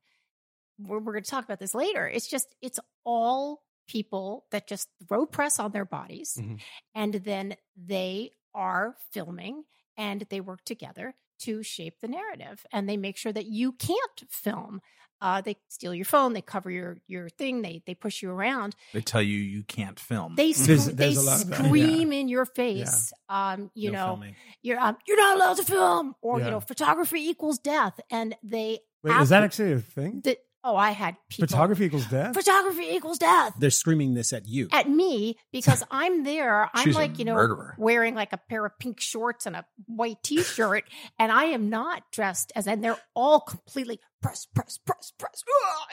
[0.79, 2.07] we're, we're going to talk about this later.
[2.09, 6.61] It's just, it's all people that just throw press on their bodies Mhm.
[6.95, 9.63] and then they are filming
[9.97, 14.23] and they work together to shape the narrative and they make sure that you can't
[14.31, 14.81] film.
[15.19, 18.77] Uh, they steal your phone, they cover your your thing, they they push you around.
[18.93, 20.35] They tell you you can't film.
[20.37, 23.13] They sc- there's they a lot of that, scream in your face.
[23.31, 24.37] Um, you No know, filming.
[24.63, 26.45] you're um, you're not allowed to film, or Yeah.
[26.45, 30.21] you know, photography equals death, and they Wait, is that actually a thing?
[30.23, 32.35] the, oh, I had people Photography equals death.
[32.35, 34.69] photography equals death They're screaming this at you.
[34.73, 36.69] at me because I'm there.
[36.75, 37.75] I'm She's a like, you know, murderer.
[37.79, 40.85] wearing like a pair of pink shorts and a white t-shirt,
[41.19, 45.45] and I am not dressed as, and they're all completely press, press, press, press,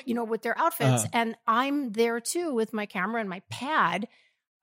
[0.05, 1.09] you know, with their outfits, Uh-huh.
[1.13, 4.07] and I'm there too with my camera and my pad.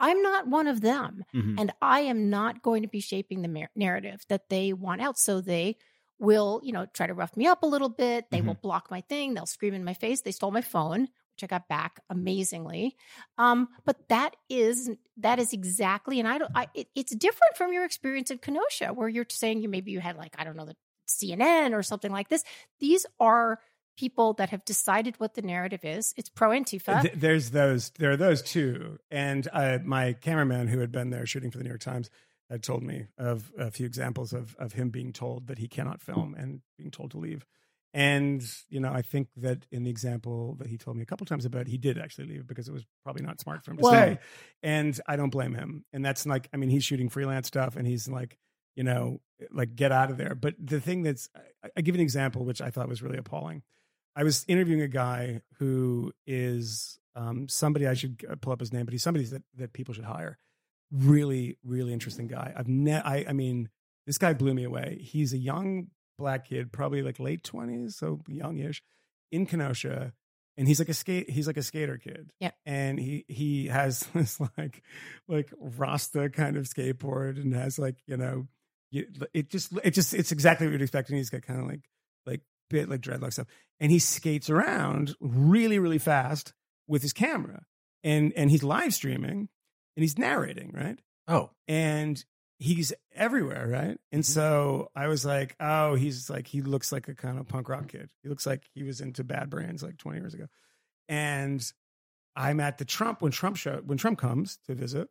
[0.02, 1.56] I'm not one of them, Mhm.
[1.60, 5.18] and I am not going to be shaping the mar- narrative that they want out.
[5.18, 5.76] So they
[6.20, 8.30] will, you know, try to rough me up a little bit.
[8.30, 9.34] They will block my thing.
[9.34, 10.20] They'll scream in my face.
[10.20, 12.96] They stole my phone, which I got back amazingly.
[13.38, 16.52] Um, but that is that is exactly, and I don't.
[16.54, 20.00] I, it, it's different from your experience in Kenosha, where you're saying you maybe you
[20.00, 20.76] had like I don't know the
[21.08, 22.44] CNN or something like this.
[22.78, 23.58] These are
[23.96, 26.14] people that have decided what the narrative is.
[26.16, 27.02] It's pro Antifa.
[27.02, 27.90] Th- there's those.
[27.98, 28.98] There are those too.
[29.10, 32.10] And uh, my cameraman, who had been there shooting for the New York Times,
[32.50, 36.02] had told me of a few examples of of him being told that he cannot
[36.02, 37.46] film and being told to leave.
[37.92, 41.26] And you know, I think that in the example that he told me a couple
[41.26, 43.82] times about, he did actually leave because it was probably not smart for him to
[43.82, 44.18] Well- stay.
[44.62, 45.84] And I don't blame him.
[45.92, 48.38] And that's like, I mean, he's shooting freelance stuff, and he's like,
[48.76, 50.34] you know, like get out of there.
[50.36, 51.28] But the thing that's,
[51.64, 53.62] I, I give an example which I thought was really appalling.
[54.14, 58.72] I was interviewing a guy who is um, somebody I should uh, pull up his
[58.72, 60.38] name, but he's somebody that that people should hire.
[60.92, 62.52] Really, really interesting guy.
[62.56, 63.68] I've ne- I, I mean,
[64.06, 64.98] this guy blew me away.
[65.00, 68.82] He's a young black kid, probably like late twenties, so youngish,
[69.30, 70.12] in Kenosha,
[70.56, 71.30] and he's like a skate.
[71.30, 72.30] He's like a skater kid.
[72.40, 74.82] Yeah, and he he has this like
[75.28, 78.46] like Rasta kind of skateboard, and has like you know,
[78.92, 81.08] it just it just it's exactly what you'd expect.
[81.08, 81.88] And he's got kind of like
[82.26, 83.46] like bit like dreadlock stuff,
[83.78, 86.52] and he skates around really really fast
[86.86, 87.62] with his camera,
[88.04, 89.48] and and he's live streaming,
[89.96, 90.98] and he's narrating right
[91.30, 92.22] oh, and
[92.58, 93.98] he's everywhere, right?
[94.12, 94.32] And mm-hmm.
[94.32, 97.88] so I was like, oh, he's like he looks like a kind of punk rock
[97.88, 98.10] kid.
[98.22, 100.46] He looks like he was into Bad Brains like 20 years ago.
[101.08, 101.64] And
[102.36, 105.08] I'm at the Trump when Trump show when Trump comes to visit.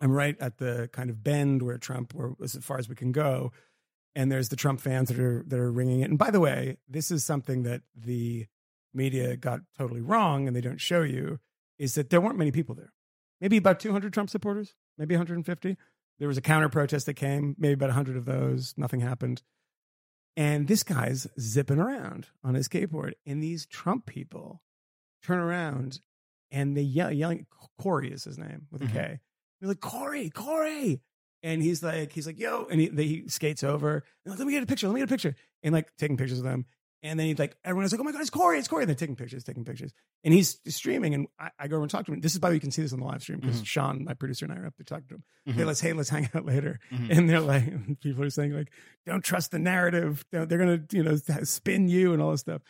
[0.00, 3.12] I'm right at the kind of bend where Trump, or as far as we can
[3.12, 3.52] go.
[4.16, 6.10] and there's the Trump fans that are that are ringing it.
[6.10, 8.46] And by the way, this is something that the
[8.92, 11.40] media got totally wrong, and they don't show you
[11.78, 12.92] is that there weren't many people there.
[13.40, 15.76] Maybe about 200 Trump supporters, maybe 150.
[16.18, 18.74] There was a counter protest that came, maybe about 100 of those.
[18.76, 19.42] Nothing happened.
[20.36, 24.62] And this guy's zipping around on his skateboard, and these Trump people
[25.22, 26.00] turn around
[26.50, 27.46] and they yell, yelling.
[27.80, 28.92] Corey is his name with a K.
[28.98, 29.20] Mhm.
[29.60, 31.00] They're like Corey, Corey,
[31.42, 34.04] and he's like, he's like, yo, and he, they, he skates over.
[34.24, 34.86] "No, Let me get a picture.
[34.88, 36.66] Let me get a picture, and like taking pictures of them.
[37.04, 38.82] And then he's like, everyone's like, oh my god, it's Corey, it's Corey.
[38.82, 39.92] And they're taking pictures, taking pictures,
[40.24, 41.14] and he's streaming.
[41.14, 42.20] And I, I go over and talk to him.
[42.20, 43.66] This is why you can see this on the live stream because Mhm.
[43.66, 45.24] Sean, my producer, and I are up there talking to him.
[45.48, 45.52] Mhm.
[45.54, 46.80] Hey, let's hey, let's hang out later.
[46.90, 47.16] Mhm.
[47.16, 47.64] And they're like,
[48.00, 48.72] people are saying like,
[49.06, 50.24] don't trust the narrative.
[50.32, 52.62] They're, they're gonna, you know, spin you and all this stuff.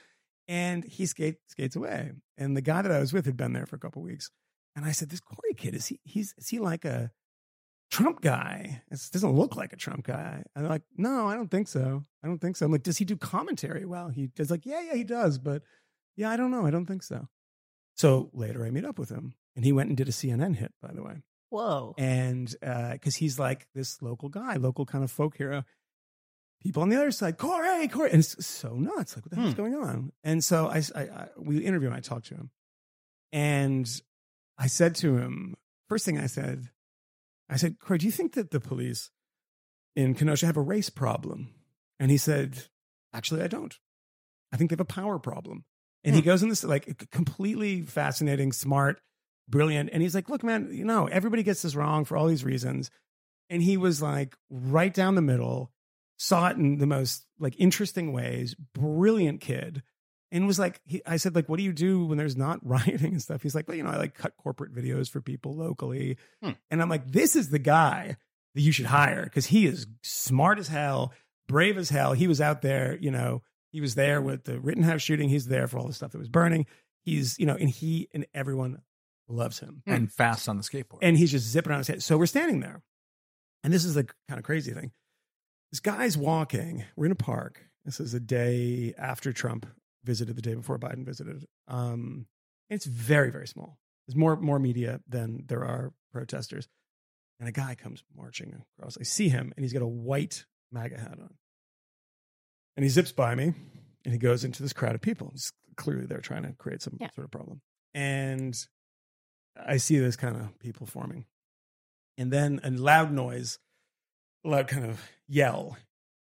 [0.48, 2.10] And he skate, skates away.
[2.36, 4.30] And the guy that I was with had been there for a couple weeks.
[4.76, 6.00] And I said, this Corey kid is he?
[6.02, 7.12] He's is he like a
[7.94, 8.82] Trump guy?
[8.90, 10.42] It doesn't look like a Trump guy.
[10.54, 12.04] And they're like, no, I don't think so.
[12.22, 12.66] I don't think so.
[12.66, 13.84] I'm like, does he do commentary?
[13.84, 14.50] Well, he does.
[14.50, 15.38] Like, yeah, yeah, he does.
[15.38, 15.62] But
[16.16, 16.66] yeah, I don't know.
[16.66, 17.28] I don't think so.
[17.96, 20.72] So later, I meet up with him, and he went and did a CNN hit,
[20.82, 21.94] by the way Whoa.
[21.96, 22.52] and
[22.92, 25.64] because he's like this local guy, local kind of folk hero.
[26.60, 29.14] People on the other side, Corey, Corey, and it's so nuts.
[29.16, 29.56] Like, what the hell's Hmm.
[29.62, 30.12] going on?
[30.24, 31.94] And so I, I, I we interview him.
[31.94, 32.50] I talked to him,
[33.32, 33.88] and
[34.58, 35.54] I said to him,
[35.88, 36.70] first thing I said,
[37.48, 39.10] I said, Corey, do you think that the police
[39.94, 41.50] in Kenosha have a race problem?
[42.00, 42.64] And he said,
[43.12, 43.74] actually, I don't.
[44.52, 45.64] I think they have a power problem.
[46.02, 46.26] And he Hmm.
[46.26, 49.00] goes in this like completely fascinating, smart,
[49.48, 49.90] brilliant.
[49.92, 52.90] And he's like, look, man, you know, everybody gets this wrong for all these reasons.
[53.50, 55.70] And he was like right down the middle,
[56.18, 59.82] saw it in the most like interesting ways, brilliant kid.
[60.34, 63.12] And was like, he, I said, like, what do you do when there's not rioting
[63.12, 63.42] and stuff?
[63.42, 66.18] He's like, well, you know, I like cut corporate videos for people locally.
[66.42, 66.50] Hmm.
[66.70, 68.16] And I'm like, this is the guy
[68.54, 71.12] that you should hire because he is smart as hell,
[71.46, 72.12] brave as hell.
[72.12, 75.28] He was out there, you know, he was there with the Rittenhouse shooting.
[75.28, 76.66] He's there for all the stuff that was burning.
[77.04, 78.82] He's, you know, and he and everyone
[79.28, 79.82] loves him.
[79.86, 80.98] and fast on the skateboard.
[81.02, 82.02] And he's just zipping on his head.
[82.02, 82.82] So we're standing there.
[83.62, 84.92] And this is the kind of crazy thing.
[85.70, 86.84] This guy's walking.
[86.96, 87.60] We're in a park.
[87.84, 89.66] This is a day after Trump
[90.04, 91.44] visited, the day before Biden visited.
[91.68, 92.26] Um,
[92.70, 93.78] it's very, very small.
[94.06, 96.68] There's more more media than there are protesters.
[97.40, 98.96] And a guy comes marching across.
[98.98, 101.34] I see him, and he's got a white MAGA hat on.
[102.76, 103.52] And he zips by me,
[104.04, 105.30] and he goes into this crowd of people.
[105.34, 107.10] It's clearly they're trying to create some Yeah.
[107.14, 107.60] sort of problem.
[107.92, 108.54] And
[109.56, 111.26] I see this kind of people forming.
[112.16, 113.58] And then a loud noise,
[114.44, 115.76] a loud kind of yell.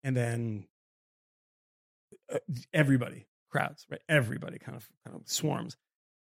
[0.04, 0.66] And then
[2.32, 2.38] uh,
[2.74, 4.00] everybody, crowds, right?
[4.08, 5.76] Everybody kind of kind of swarms.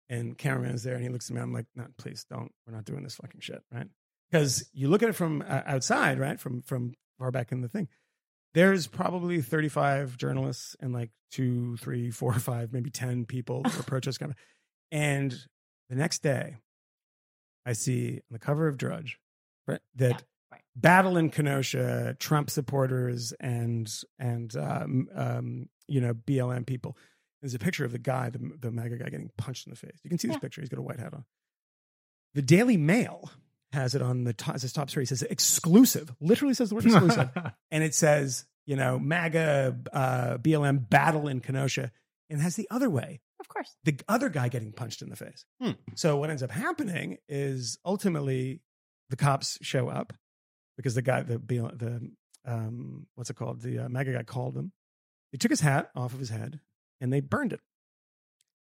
[0.08, 1.42] And cameraman is there and he looks at me.
[1.42, 2.52] I'm like, no, please don't.
[2.66, 3.88] We're not doing this fucking shit, right?
[4.30, 6.38] Because you look at it from uh, outside, right?
[6.38, 7.88] From from far back in the thing.
[8.54, 14.20] There's probably 35 journalists and like two, three, four, five, maybe 10 people or protest
[14.20, 14.34] kind.
[14.92, 15.32] And
[15.90, 16.56] the next day,
[17.66, 19.18] I see on the cover of Drudge
[19.66, 20.18] right, that Yeah,
[20.52, 20.62] right.
[20.76, 26.96] battle in Kenosha, Trump supporters and and um, um, you know BLM people.
[27.42, 29.98] There's a picture of the guy, the, the MAGA guy, getting punched in the face.
[30.02, 30.40] You can see this Yeah.
[30.40, 30.60] picture.
[30.62, 31.24] He's got a white hat on.
[32.34, 33.30] The Daily Mail
[33.72, 35.04] has it on the top, as top story.
[35.04, 36.14] It says exclusive.
[36.20, 37.30] Literally says the word exclusive
[37.70, 41.92] and it says, you know, MAGA, uh, BLM battle in Kenosha,
[42.30, 43.76] and it has the other way, Of course.
[43.84, 45.44] the other guy getting punched in the face.
[45.62, 45.72] Hmm.
[45.94, 48.60] So what ends up happening is ultimately
[49.10, 50.12] the cops show up
[50.76, 52.10] because the guy, the the
[52.44, 54.72] um, what's it called, the uh, MAGA guy called them.
[55.32, 56.60] He took his hat off of his head
[57.00, 57.60] and they burned it.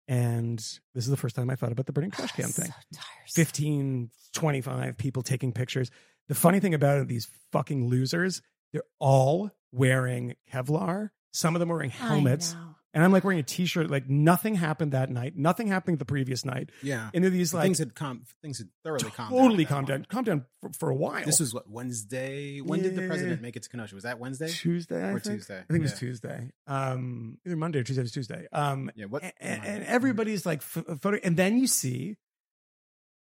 [0.07, 2.71] And this is the first time I thought about the burning trash can So thing.
[2.93, 3.35] tiresome.
[3.35, 5.89] 15, 25 people taking pictures.
[6.27, 8.41] The funny thing about it, these fucking losers,
[8.73, 11.09] they're all wearing Kevlar.
[11.31, 12.55] Some of them wearing helmets.
[12.93, 13.89] And I'm like wearing a t-shirt.
[13.89, 15.35] Like nothing happened that night.
[15.35, 16.69] Nothing happened the previous night.
[16.83, 17.09] Yeah.
[17.13, 19.39] And these like things had calm, things had thoroughly calmed down.
[19.39, 20.05] totally at that calmed down.
[20.09, 21.25] Calmed down for, for a while.
[21.25, 22.59] This was what Wednesday.
[22.59, 23.95] When did the president make it to Kenosha?
[23.95, 24.47] Was that Wednesday?
[24.47, 25.39] Tuesday, or think.
[25.39, 25.57] Tuesday?
[25.57, 26.51] I think it was Tuesday.
[26.67, 28.01] Um, either Monday or Tuesday.
[28.01, 28.47] It was Tuesday.
[28.51, 29.05] Um, Yeah.
[29.05, 29.23] What?
[29.39, 32.17] and, and everybody's like photo and then you see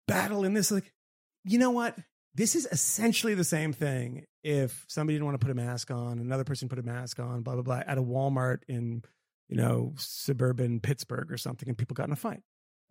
[0.08, 0.91] battle in this like
[1.44, 1.98] you know what
[2.36, 6.20] this is essentially the same thing if somebody didn't want to put a mask on
[6.20, 9.02] another person put a mask on blah blah blah at a walmart in
[9.49, 12.41] you know suburban pittsburgh or something and people got in a fight.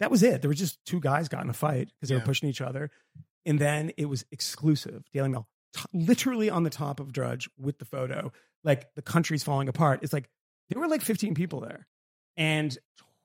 [0.00, 0.42] That was it.
[0.42, 2.90] There were just two guys got in a fight because they were pushing each other
[3.46, 7.78] and then it was exclusive daily mail t- literally on the top of drudge with
[7.78, 8.32] the photo.
[8.64, 10.00] Like the country's falling apart.
[10.02, 10.28] It's like
[10.70, 11.86] there were like 15 people there
[12.36, 12.76] and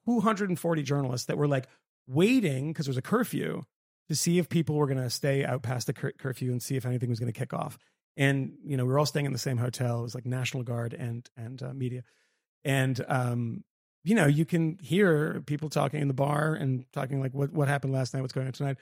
[0.05, 1.67] 240 journalists that were like
[2.07, 3.63] waiting because there was a curfew
[4.07, 6.75] to see if people were going to stay out past the cur- curfew and see
[6.75, 7.77] if anything was going to kick off.
[8.17, 9.99] and you know we were all staying in the same hotel.
[9.99, 12.03] It was like National Guard and and uh, media,
[12.63, 13.63] and um,
[14.03, 17.67] you know you can hear people talking in the bar and talking like what what
[17.67, 18.77] happened last night, what's going on tonight,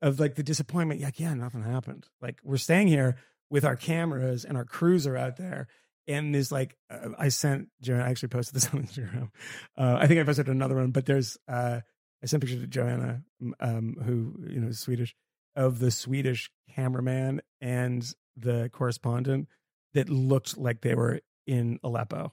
[0.00, 1.00] of like the disappointment.
[1.00, 2.08] Like yeah, nothing happened.
[2.20, 3.16] Like we're staying here
[3.52, 5.68] with our cameras and our crews are out there.
[6.08, 9.30] And there's like, uh, I sent Joanna, I actually posted this on Instagram.
[9.76, 11.80] Uh, I think I posted another one, but there's, uh,
[12.22, 13.22] I sent pictures to Joanna,
[13.60, 15.14] um, who, you know, is Swedish,
[15.54, 19.48] of the Swedish cameraman and the correspondent
[19.92, 22.32] that looked like they were in Aleppo.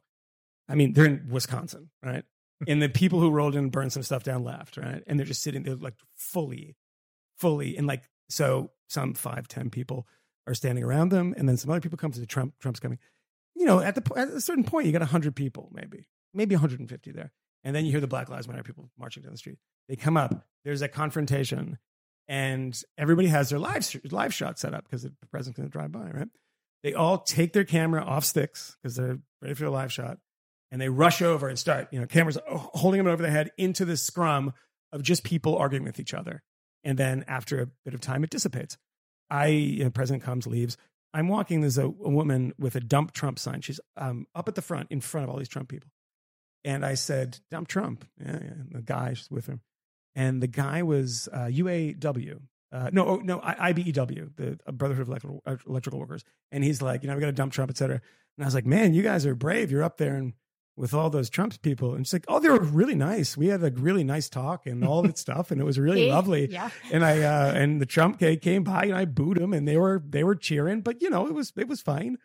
[0.70, 2.24] I mean, they're in Wisconsin, right?
[2.68, 5.02] and the people who rolled in and burned some stuff down left, right?
[5.08, 6.76] And they're just sitting there like fully,
[7.38, 10.08] fully, and like, so some five, ten people
[10.46, 12.54] are standing around them, and then some other people come to the Trump.
[12.60, 13.00] Trump's coming.
[13.56, 17.12] You know, at the at a certain point, you got hundred people, maybe, maybe 150
[17.12, 17.32] there,
[17.64, 19.58] and then you hear the Black Lives Matter people marching down the street.
[19.88, 20.46] They come up.
[20.66, 21.78] There's a confrontation,
[22.28, 25.92] and everybody has their live live shot set up because the president's going to drive
[25.92, 26.30] by, right?
[26.84, 30.20] They all take their camera off sticks because they're ready for a live shot,
[30.72, 33.86] and they rush over and start, you know, cameras holding them over their head into
[33.86, 34.54] this scrum
[34.92, 36.42] of just people arguing with each other.
[36.84, 38.78] And then after a bit of time, it dissipates.
[39.30, 40.78] I, you know, president comes, leaves.
[41.14, 41.62] I'm walking.
[41.62, 43.62] There's a, a woman with a dump Trump sign.
[43.62, 45.90] She's um, up at the front in front of all these Trump people.
[46.64, 48.06] And I said, dump Trump.
[48.20, 48.52] Yeah, yeah.
[48.52, 49.62] And the guy's with him.
[50.16, 52.40] And the guy was uh, UAW.
[52.72, 56.24] Uh, no, oh, no, IBEW, the Brotherhood of Electrical, uh, Electrical Workers.
[56.52, 58.00] And he's like, you know, we got to dump Trump, et cetera.
[58.38, 59.72] And I was like, man, you guys are brave.
[59.72, 60.34] You're up there and
[60.80, 61.94] with all those Trump people.
[61.94, 63.36] And she's like, oh, they were really nice.
[63.36, 65.52] We had a really nice talk and all that stuff.
[65.52, 66.50] And it was really Yeah, lovely.
[66.50, 66.70] Yeah.
[66.92, 69.78] And I, uh, and the Trump guy came by and I booed him and they
[69.78, 72.18] were, they were cheering, but you know, it was, it was fine.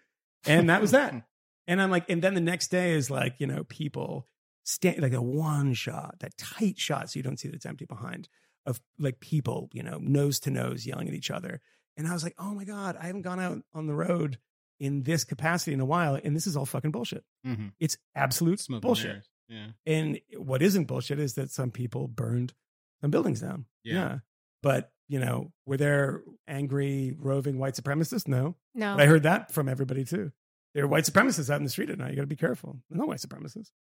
[0.47, 1.15] And that was that.
[1.67, 4.29] And I'm like, and then the next day is like, you know, people
[4.65, 7.09] stand like a one shot, that tight shot.
[7.09, 8.29] So you don't see that it's empty behind
[8.67, 11.63] of like people, you know, nose to nose yelling at each other.
[11.97, 14.37] And I was like, oh my God, I haven't gone out on the road
[14.85, 16.19] in this capacity in a while.
[16.23, 17.25] And this is all fucking bullshit.
[17.47, 17.69] Mm-hmm.
[17.81, 19.07] It's absolute Smoke bullshit.
[19.07, 19.29] mirrors.
[19.49, 19.67] Yeah.
[19.87, 22.53] And what isn't bullshit is that some people burned
[23.01, 23.67] some buildings down.
[23.83, 24.19] Yeah.
[24.63, 28.27] But, you know, were there angry, roving white supremacists?
[28.27, 28.57] No.
[28.75, 28.97] No.
[28.97, 30.33] But I heard that from everybody too.
[30.75, 32.11] There are white supremacists out in the street at night.
[32.11, 32.81] You got to be careful.
[32.91, 33.71] No white supremacists.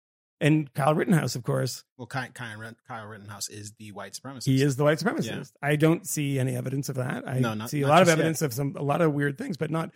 [0.40, 4.44] And Kyle Rittenhouse, of course, Well, Kyle, Kyle, Kyle Rittenhouse is the white supremacist.
[4.44, 5.52] he is the white supremacist.
[5.62, 7.26] I don't see any evidence of that.
[7.26, 8.18] I No, not- see a lot of just yet.
[8.18, 9.92] evidence of some a lot of weird things, but not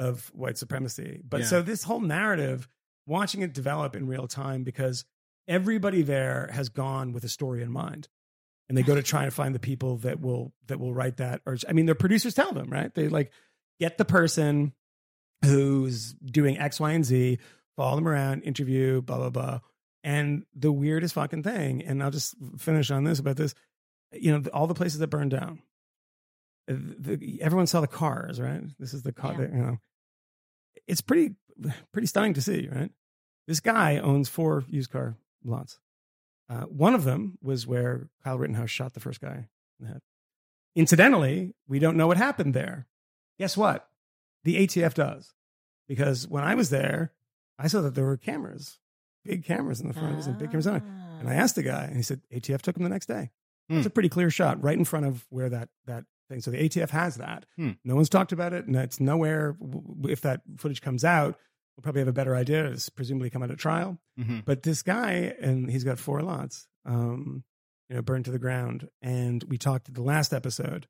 [0.00, 1.20] of white supremacy.
[1.22, 1.46] But Yeah.
[1.46, 2.68] so this whole narrative,
[3.06, 5.04] watching it develop in real time, because
[5.46, 8.08] everybody there has gone with a story in mind,
[8.68, 11.42] and they go to try and find the people that will that will write that.
[11.44, 12.94] Or I mean, their producers tell them right.
[12.94, 13.30] They like
[13.78, 14.72] get the person
[15.44, 17.38] who's doing X, Y, and Z,
[17.76, 19.60] follow them around, interview, blah blah blah.
[20.02, 23.54] And the weirdest fucking thing, and I'll just finish on this about this.
[24.12, 25.60] You know, all the places that burned down.
[26.66, 28.62] The, everyone saw the cars, right?
[28.78, 29.32] This is the car.
[29.32, 29.38] Yeah.
[29.38, 29.78] that, you know,
[30.86, 31.34] it's pretty
[31.92, 32.90] pretty stunning to see, right?
[33.46, 35.78] This guy owns four used car lots.
[36.48, 40.00] Uh, one of them was where Kyle Rittenhouse shot the first guy in the head.
[40.76, 42.86] Incidentally, we don't know what happened there.
[43.38, 43.88] Guess what?
[44.44, 45.34] The ATF does.
[45.88, 47.12] Because when I was there,
[47.58, 48.78] I saw that there were cameras,
[49.24, 50.82] big cameras in the front and big cameras on it.
[51.20, 53.30] And I asked the guy, and he said ATF took him the next day.
[53.68, 53.86] It's Hmm.
[53.86, 56.40] a pretty clear shot right in front of where that that thing.
[56.40, 57.44] So the ATF has that.
[57.56, 57.72] Hmm.
[57.84, 59.56] No one's talked about it, and it's nowhere.
[60.04, 61.36] If that footage comes out,
[61.76, 62.64] we'll probably have a better idea.
[62.66, 63.98] It's presumably come out at trial.
[64.18, 64.44] Mhm.
[64.44, 67.44] But this guy, and he's got four lots, um,
[67.88, 68.88] you know, burned to the ground.
[69.02, 70.86] And we talked at the last episode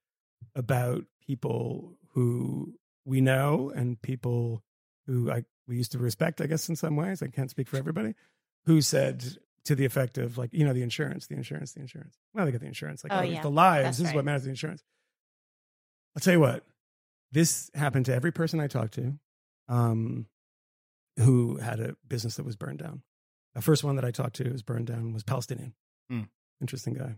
[0.54, 2.74] about people who
[3.04, 4.62] we know and people
[5.06, 7.22] who I we used to respect, I guess, in some ways.
[7.22, 8.14] I can't speak for everybody.
[8.66, 9.24] Who said
[9.64, 12.18] to the effect of like, you know, the insurance, the insurance, the insurance.
[12.34, 13.04] Well, they get the insurance.
[13.04, 13.42] Like, Oh, oh, yeah.
[13.42, 13.84] the lives.
[13.84, 14.44] That's this is what matters.
[14.44, 14.82] The insurance.
[16.16, 16.64] I'll tell you what.
[17.32, 19.14] This happened to every person I talked to,
[19.68, 20.26] um,
[21.18, 23.02] who had a business that was burned down.
[23.54, 25.74] The first one that I talked to was burned down was Palestinian.
[26.08, 26.22] Hmm.
[26.60, 27.16] Interesting guy.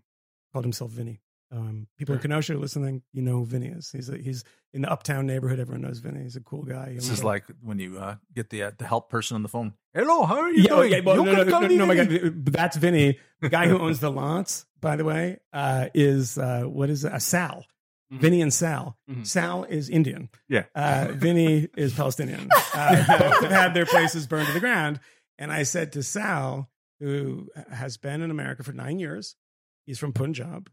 [0.52, 1.20] Called himself Vinny.
[1.50, 3.90] Um, people in Kenosha listening, you know who Vinny is.
[3.92, 5.60] He's a, he's in the uptown neighborhood.
[5.60, 6.22] Everyone knows Vinny.
[6.22, 6.94] He's a cool guy.
[6.94, 9.74] This is like when you uh, get the uh, the help person on the phone.
[9.92, 10.92] Hello, how are you yeah, oh, doing?
[10.92, 13.18] yeah, well, You no, no, no, no, my God, that's Vinny.
[13.42, 17.12] The guy who owns the lots, by the way, uh, is uh, what is it?
[17.12, 17.66] Uh, Sal.
[18.12, 18.20] Mhm.
[18.20, 18.98] Vinny and Sal.
[19.10, 19.26] Mhm.
[19.26, 20.28] Sal is Indian.
[20.48, 20.64] Yeah.
[20.74, 22.48] Uh, Vinny is Palestinian.
[22.74, 24.98] Uh, both have had their places burned to the ground.
[25.38, 29.36] And I said to Sal, who has been in America for nine years,
[29.84, 30.70] he's from Punjab.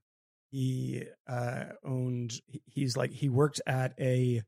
[0.50, 4.44] He uh, owned, he's like, he worked at a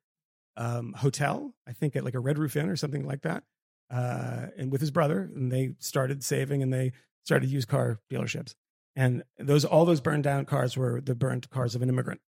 [0.55, 3.43] um, hotel, I think at like a Red Roof Inn or something like that,
[3.89, 5.29] uh, and with his brother.
[5.35, 6.93] And they started saving and they
[7.25, 8.55] started used car dealerships.
[8.95, 12.21] And those, all those burned down cars were the burnt cars of an immigrant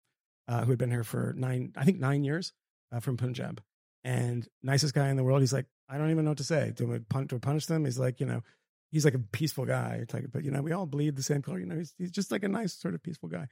[0.48, 2.52] uh, who had been here for nine, I think nine years
[2.92, 3.62] uh, from Punjab.
[4.04, 5.40] and nicest guy in the world.
[5.40, 6.72] He's like, I don't even know what to say.
[6.74, 7.84] Do I punish, do I punish them?
[7.86, 8.42] He's like, you know,
[8.90, 10.04] he's like a peaceful guy.
[10.12, 11.58] Like, but you know, we all bleed the same color.
[11.58, 13.46] You know, he's, he's just like a nice sort of peaceful guy.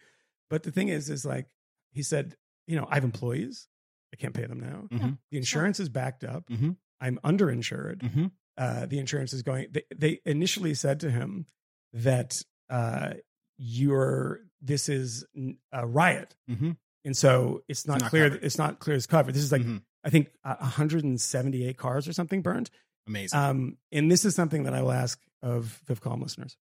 [0.51, 1.47] But the thing is, is like
[1.93, 2.36] he said,
[2.66, 3.66] you know, I have employees.
[4.12, 4.88] I can't pay them now.
[4.93, 5.18] Mhm.
[5.30, 6.45] The insurance is backed up.
[6.49, 6.76] Mhm.
[7.01, 8.01] I'm underinsured.
[8.03, 8.30] Mhm.
[8.59, 9.68] Uh, the insurance is going.
[9.70, 11.47] They, they initially said to him
[11.95, 13.14] that uh,
[13.57, 15.24] you're this is
[15.72, 16.76] a riot, Mhm.
[17.04, 18.28] and so it's not, not clear.
[18.30, 18.44] covered.
[18.44, 19.34] It's not clear as covered.
[19.34, 19.82] This is like Mhm.
[20.04, 22.70] I think uh, 178 cars or something burned.
[23.06, 23.38] Amazing.
[23.38, 26.56] Um, and this is something that I will ask of Fifth Column listeners.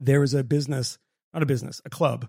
[0.00, 0.98] There was a business,
[1.34, 2.28] not a business, a club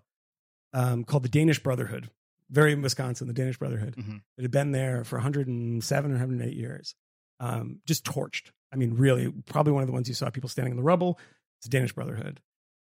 [0.74, 2.10] um, called the Danish Brotherhood,
[2.50, 4.22] very in Wisconsin, the Danish Brotherhood, Mhm.
[4.36, 6.96] that had been there for 107 or 108 years,
[7.40, 8.52] um, just torched.
[8.72, 11.20] I mean, really, probably one of the ones you saw people standing in the rubble.
[11.60, 12.42] It's the Danish Brotherhood.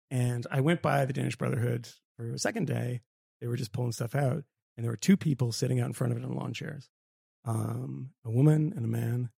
[0.09, 3.01] And I went by the Danish Brotherhood for a second day.
[3.41, 4.43] They were just pulling stuff out.
[4.75, 6.89] And there were two people sitting out in front of it in lawn chairs
[7.47, 9.29] um, a woman and a man.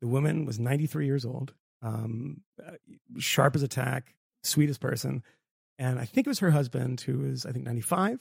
[0.00, 2.72] The woman was 93 years old, um, uh,
[3.18, 4.14] sharp as a tack,
[4.44, 5.22] sweetest person.
[5.78, 8.20] And I think it was her husband who was, I think, 95.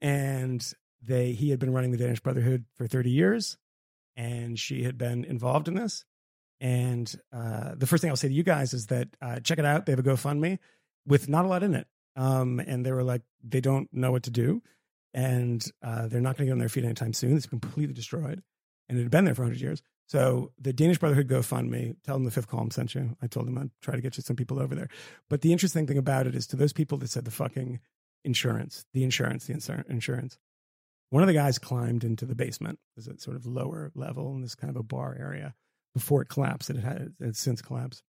[0.00, 3.56] And they he had been running the Danish Brotherhood for 30 years.
[4.16, 6.04] And she had been involved in this.
[6.60, 9.64] And uh, the first thing I'll say to you guys is that uh, check it
[9.64, 9.86] out.
[9.86, 10.58] They have a GoFundMe
[11.06, 11.86] with not a lot in it.
[12.16, 14.62] Um, and they were like, they don't know what to do.
[15.12, 17.36] And uh, they're not going to get on their feet anytime soon.
[17.36, 18.42] It's completely destroyed.
[18.88, 19.82] And it had been there for 100 years.
[20.06, 23.16] So the Danish Brotherhood GoFundMe, tell them the fifth column sent you.
[23.22, 24.88] I told them I'd try to get you some people over there.
[25.28, 27.78] But the interesting thing about it is to those people that said the fucking
[28.24, 30.36] insurance, the insurance, the insur- insurance.
[31.10, 32.78] One of the guys climbed into the basement.
[32.96, 35.54] There's a sort of lower level in this kind of a bar area
[35.94, 36.70] before it collapsed.
[36.70, 38.02] It it had since collapsed.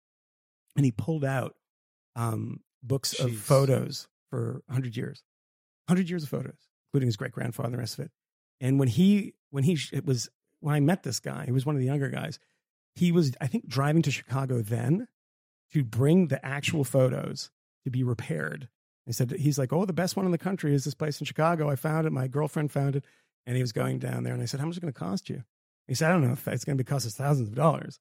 [0.75, 1.55] And he pulled out
[2.15, 5.23] um, books of photos for 100 years,
[5.87, 8.11] 100 years of photos, including his great grandfather and the rest of it.
[8.59, 10.29] And when he, when he, it was,
[10.59, 12.39] when I met this guy, he was one of the younger guys.
[12.93, 15.07] He was, I think, driving to Chicago then
[15.73, 17.49] to bring the actual photos
[17.83, 18.67] to be repaired.
[19.05, 21.25] He said, he's like, oh, the best one in the country is this place in
[21.25, 21.69] Chicago.
[21.69, 22.11] I found it.
[22.11, 23.05] My girlfriend found it.
[23.47, 24.33] And he was going down there.
[24.33, 25.43] And I said, how much is it going to cost you?
[25.87, 27.99] He said, I don't know if it's going to be cost us thousands of dollars.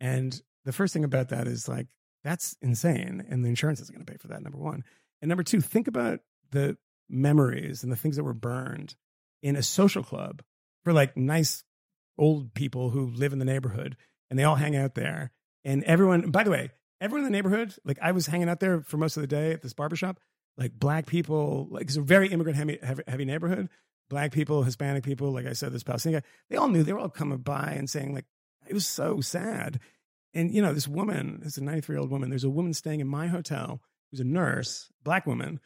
[0.00, 1.88] And the first thing about that is like,
[2.24, 3.24] that's insane.
[3.28, 4.84] And the insurance isn't going to pay for that, number one.
[5.22, 6.76] And number two, think about the
[7.08, 8.96] memories and the things that were burned
[9.42, 10.42] in a social club
[10.84, 11.64] for like nice
[12.18, 13.96] old people who live in the neighborhood
[14.30, 15.30] and they all hang out there.
[15.64, 18.80] And everyone, by the way, everyone in the neighborhood, like I was hanging out there
[18.82, 20.18] for most of the day at this barbershop,
[20.56, 23.68] like black people, like it's a very immigrant heavy, heavy, neighborhood.
[24.10, 26.98] Black people, Hispanic people, like I said, this Palestinian guy, they all knew, they were
[26.98, 28.24] all coming by and saying, like,
[28.66, 29.80] it was so sad.
[30.34, 33.00] And, you know, this woman, is a 93 year old woman, there's a woman staying
[33.00, 35.60] in my hotel who's a nurse, black woman,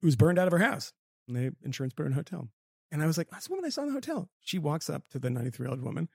[0.00, 0.92] who was burned out of her house.
[1.26, 2.48] And they insurance put her in a hotel.
[2.92, 4.28] And I was like, that's the woman I saw in the hotel.
[4.40, 6.08] She walks up to the 93 year old woman,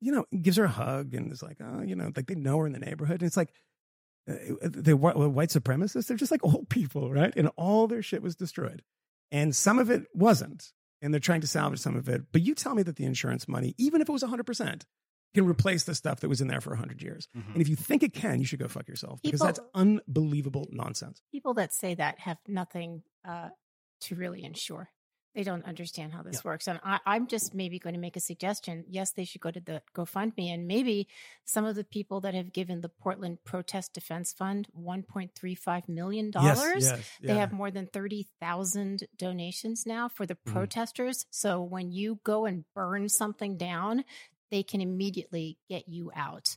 [0.00, 2.58] you know, gives her a hug and is like, oh, you know, like they know
[2.58, 3.22] her in the neighborhood.
[3.22, 3.52] And it's like,
[4.28, 7.32] uh, the whi- white supremacists, they're just like old people, right?
[7.36, 8.82] And all their shit was destroyed.
[9.30, 10.72] And some of it wasn't.
[11.00, 12.24] And they're trying to salvage some of it.
[12.30, 14.82] But you tell me that the insurance money, even if it was 100%,
[15.34, 17.28] can replace the stuff that was in there for 100 years.
[17.36, 17.52] Mhm.
[17.54, 21.20] And if you think it can, you should go fuck yourself because that's unbelievable nonsense.
[21.32, 23.50] People that say that have nothing uh,
[24.02, 24.90] to really ensure.
[25.34, 26.68] They don't understand how this works.
[26.68, 28.84] And I, I'm just maybe going to make a suggestion.
[28.86, 30.52] Yes, they should go to the GoFundMe.
[30.52, 31.08] And maybe
[31.46, 37.10] some of the people that have given the Portland Protest Defense Fund $1.35 million, yes,
[37.22, 40.52] they have more than 30,000 donations now for the Mhm.
[40.52, 41.24] protesters.
[41.30, 44.04] So when you go and burn something down,
[44.52, 46.56] they can immediately get you out.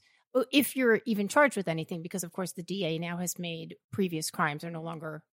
[0.52, 4.30] If you're even charged with anything, because of course the DA now has made previous
[4.30, 5.24] crimes are no longer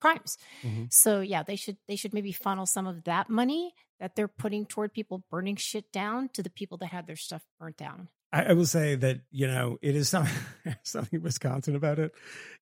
[0.00, 0.36] crimes.
[0.62, 0.92] Mhm.
[0.92, 4.66] So yeah, they should they should maybe funnel some of that money that they're putting
[4.66, 8.08] toward people burning shit down to the people that had their stuff burnt down.
[8.32, 10.26] I, I will say that you know it is some,
[10.82, 12.12] something Wisconsin about it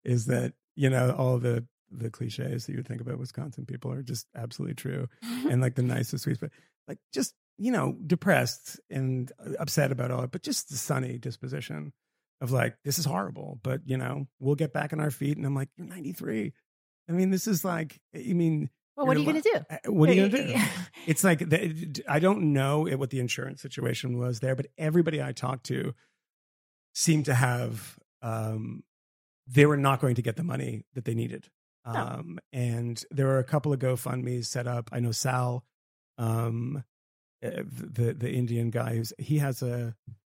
[0.04, 3.90] is that you know all the the cliches that you would think about Wisconsin people
[3.90, 6.50] are just absolutely true and like the nicest sweet but
[6.86, 11.92] like just you know depressed and upset about all it but just the sunny disposition
[12.40, 15.46] of like this is horrible but you know we'll get back on our feet and
[15.46, 16.52] I'm like you're 93
[17.08, 19.60] I mean this is like I mean well, what are you going to do?
[19.70, 20.60] uh, what are you gonna do
[21.06, 25.32] it's like the, I don't know what the insurance situation was there, but everybody I
[25.32, 25.94] talked to
[26.94, 28.82] seemed to have um,
[29.46, 31.48] they were not going to get the money that they needed.
[31.84, 34.90] Um, and there were a couple of GoFundmes set up.
[34.92, 35.64] I know Sal,
[36.16, 36.80] um, uh,
[37.42, 39.94] the the Indian guy who's he has a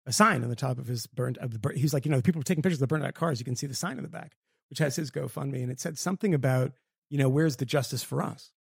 [0.06, 1.38] a sign on the top of his burned.
[1.38, 3.38] Of the, he's like, you know, the people taking pictures of the burned out cars.
[3.38, 4.32] You can see the sign in the back,
[4.70, 6.72] which has his GoFundMe, and it said something about,
[7.08, 8.52] you know, where's the justice for us,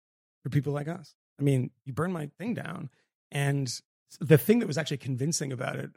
[0.44, 1.16] for people like us.
[1.40, 2.90] I mean, you burn my thing down,
[3.32, 3.72] and
[4.20, 5.92] the thing that was actually convincing about it,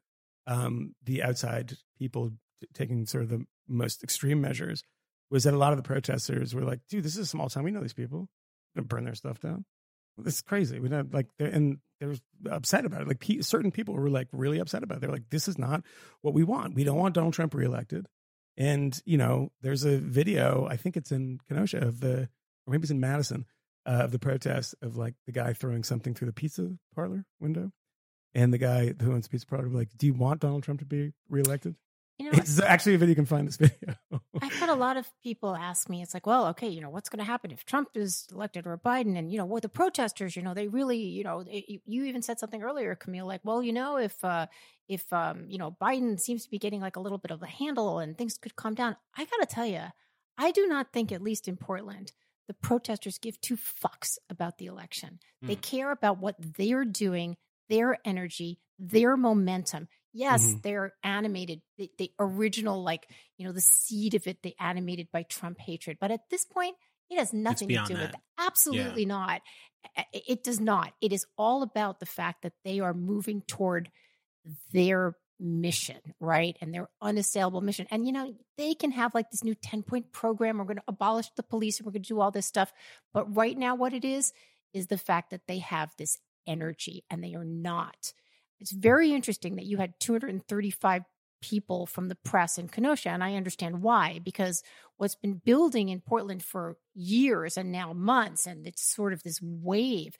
[0.47, 2.31] um, the outside people
[2.61, 4.83] t- taking sort of the most extreme measures,
[5.31, 7.65] was that a lot of the protesters were like, "Dude, this is a small town.
[7.65, 8.29] We know these people.
[8.77, 9.65] Burn their stuff down.
[10.19, 10.79] This is crazy.
[10.81, 12.17] We don't like." they're- And they were
[12.51, 13.09] upset about it.
[13.09, 15.01] Like certain people were like really upset about it.
[15.01, 15.83] They're like, "This is not
[16.23, 16.75] what we want.
[16.75, 18.09] We don't want Donald Trump reelected."
[18.57, 20.67] And you know, there's a video.
[20.71, 22.29] I think it's in Kenosha of the,
[22.67, 23.47] or maybe it's in Madison,
[23.87, 27.73] uh, of the protest of like the guy throwing something through the pizza parlor window,
[28.35, 30.87] and the guy who owns the pizza parlor like, "Do you want Donald Trump to
[30.87, 31.77] be reelected?"
[32.19, 33.11] You know, It's actually a video.
[33.11, 33.95] You can find this video.
[34.41, 37.09] I've had a lot of people ask me, it's like, well, okay, you know, what's
[37.09, 39.19] going to happen if Trump is elected or Biden?
[39.19, 42.23] And, you know, what the protesters, you know, they really, you know, they, you- even
[42.23, 44.47] said something earlier, Camille, like, well, you know, if, uh,
[44.89, 47.47] if, um, you know, Biden seems to be getting like a little bit of a
[47.47, 48.95] handle and things could calm down.
[49.17, 49.83] I got to tell you,
[50.39, 52.13] I do not think, at least in Portland,
[52.47, 55.19] the protesters give two fucks about the election.
[55.43, 55.63] They Mm.
[55.63, 57.37] care about what they're doing,
[57.69, 59.89] their energy, their momentum.
[60.17, 60.63] Yes, Mhm.
[60.63, 61.61] they're animated.
[61.77, 65.99] The, the original, like, you know, the seed of it, they animated by Trump hatred.
[66.01, 66.77] But at this point,
[67.11, 68.13] it has nothing to do with that.
[68.13, 68.23] that.
[68.39, 69.43] Absolutely not.
[69.97, 70.95] I- I- It does not.
[71.03, 73.91] It is all about the fact that they are moving toward
[74.73, 76.57] their mission, right?
[76.61, 77.87] And their unassailable mission.
[77.91, 80.59] And, you know, they can have like this new 10 point program.
[80.59, 82.73] We're going to abolish the police and we're going to do all this stuff.
[83.13, 84.33] But right now, what it is,
[84.73, 88.13] is the fact that they have this energy and they are not.
[88.65, 91.03] It's very interesting that you had 235
[91.43, 93.11] people from the press in Kenosha.
[93.11, 94.63] And I understand why, because
[94.97, 99.39] what's been building in Portland for years and now months, and it's sort of this
[99.43, 100.15] wave,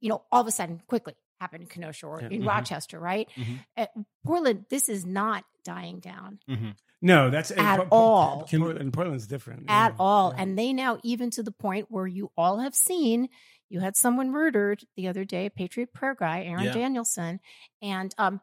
[0.00, 2.46] you know, all of a sudden quickly happened in Kenosha or in Mhm.
[2.46, 3.28] Rochester, right?
[3.36, 3.58] Mhm.
[3.76, 3.90] At
[4.24, 6.70] Portland, this is not dying down Mm-hmm.
[7.02, 8.44] no, that's At Port- all.
[8.48, 9.96] Portland, and Portland's different at yeah.
[9.98, 10.32] all.
[10.36, 10.42] Yeah.
[10.42, 13.28] And they now, even to the point where you all have seen,
[13.68, 16.72] you had someone murdered the other day, a Patriot Prayer guy, Aaron Yeah.
[16.72, 17.40] Danielson.
[17.82, 18.40] And um,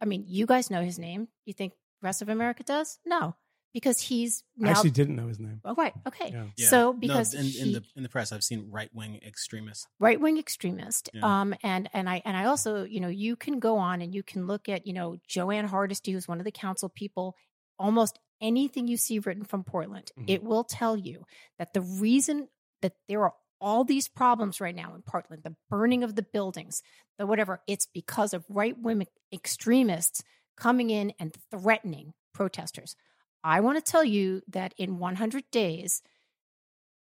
[0.00, 1.28] I mean, you guys know his name.
[1.46, 2.98] You think the rest of America does?
[3.06, 3.36] No,
[3.72, 5.60] because he's I actually didn't know his name.
[5.64, 5.92] oh, right.
[6.06, 6.30] Okay.
[6.32, 6.44] Yeah.
[6.56, 6.68] Yeah.
[6.68, 9.86] So No, because in, he, in the in the press, I've seen right wing extremists.
[9.98, 11.08] right wing extremist.
[11.14, 11.20] Yeah.
[11.40, 14.22] Um, and and I and I also, you know, you can go on and you
[14.22, 17.34] can look at, you know, Jo Ann Hardesty, who's one of the council people.
[17.78, 20.24] Almost anything you see written from Portland, Mhm.
[20.28, 21.24] it will tell you
[21.58, 22.48] that the reason
[22.82, 26.82] that there are all these problems right now in Portland, the burning of the buildings,
[27.18, 30.22] the whatever, it's because of right wing extremists
[30.56, 32.96] coming in and threatening protesters.
[33.42, 36.02] I want to tell you that in 100 days,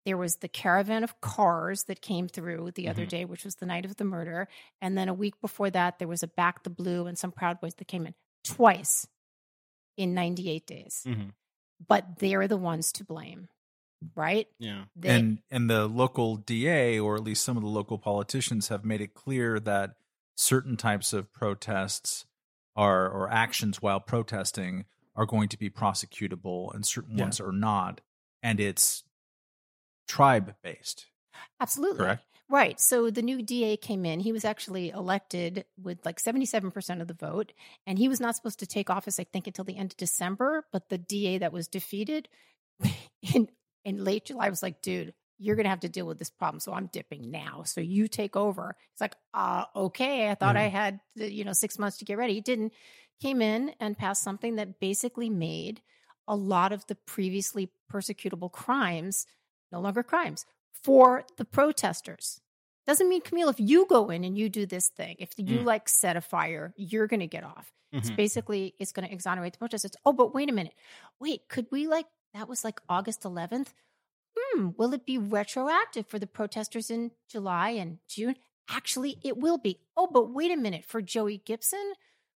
[0.06, 3.10] there was the caravan of cars that came through the other Mhm.
[3.10, 4.47] day, which was the night of the murder.
[4.82, 7.60] And then a week before that, there was a Back the Blue and some Proud
[7.60, 9.08] Boys that came in twice
[9.97, 11.03] in 98 days.
[11.08, 11.30] Mm-hmm.
[11.88, 13.49] But they're the ones to blame,
[14.16, 14.47] right?
[14.60, 14.84] Yeah.
[14.95, 18.84] They, and and the local DA or at least some of the local politicians have
[18.86, 19.95] made it clear that
[20.36, 22.26] certain types of protests
[22.76, 24.86] are or actions while protesting
[25.16, 27.24] are going to be prosecutable and certain Yeah.
[27.26, 28.01] ones are not
[28.43, 29.03] and it's
[30.08, 31.06] tribe based
[31.60, 31.97] absolutely.
[31.99, 32.80] correct Right.
[32.80, 34.20] So the new DA came in.
[34.20, 37.53] He was actually elected with like 77% of the vote.
[37.88, 40.64] And he was not supposed to take office, I think, until the end of December.
[40.72, 42.30] But the DA that was defeated
[43.34, 43.47] in,
[43.86, 46.30] in late July I was like, dude, you're going to have to deal with this
[46.30, 46.60] problem.
[46.60, 47.64] So I'm dipping now.
[47.66, 48.76] So you take over.
[48.94, 50.30] It's like, uh, okay.
[50.30, 50.56] I thought.
[50.58, 52.34] I had, the, you know, six months to get ready.
[52.34, 52.74] He didn't.
[53.22, 55.82] Came in and passed something that basically made
[56.28, 59.26] a lot of the previously persecutable crimes
[59.72, 60.46] no longer crimes
[60.84, 62.42] for the protesters.
[62.88, 65.66] Doesn't mean, Camille, if you go in and you do this thing, if you Mm.
[65.66, 67.72] like set a fire, you're going to get off.
[67.92, 68.16] It's Mhm.
[68.16, 69.96] basically, it's going to exonerate the protesters.
[70.06, 70.76] Oh, but wait a minute.
[71.20, 73.70] Wait, could we like, that was like August 11th?
[74.38, 78.36] Hmm, will it be retroactive for the protesters in July and June?
[78.70, 79.80] Actually, it will be.
[79.96, 80.86] Oh, but wait a minute.
[80.86, 81.94] For Joey Gibson,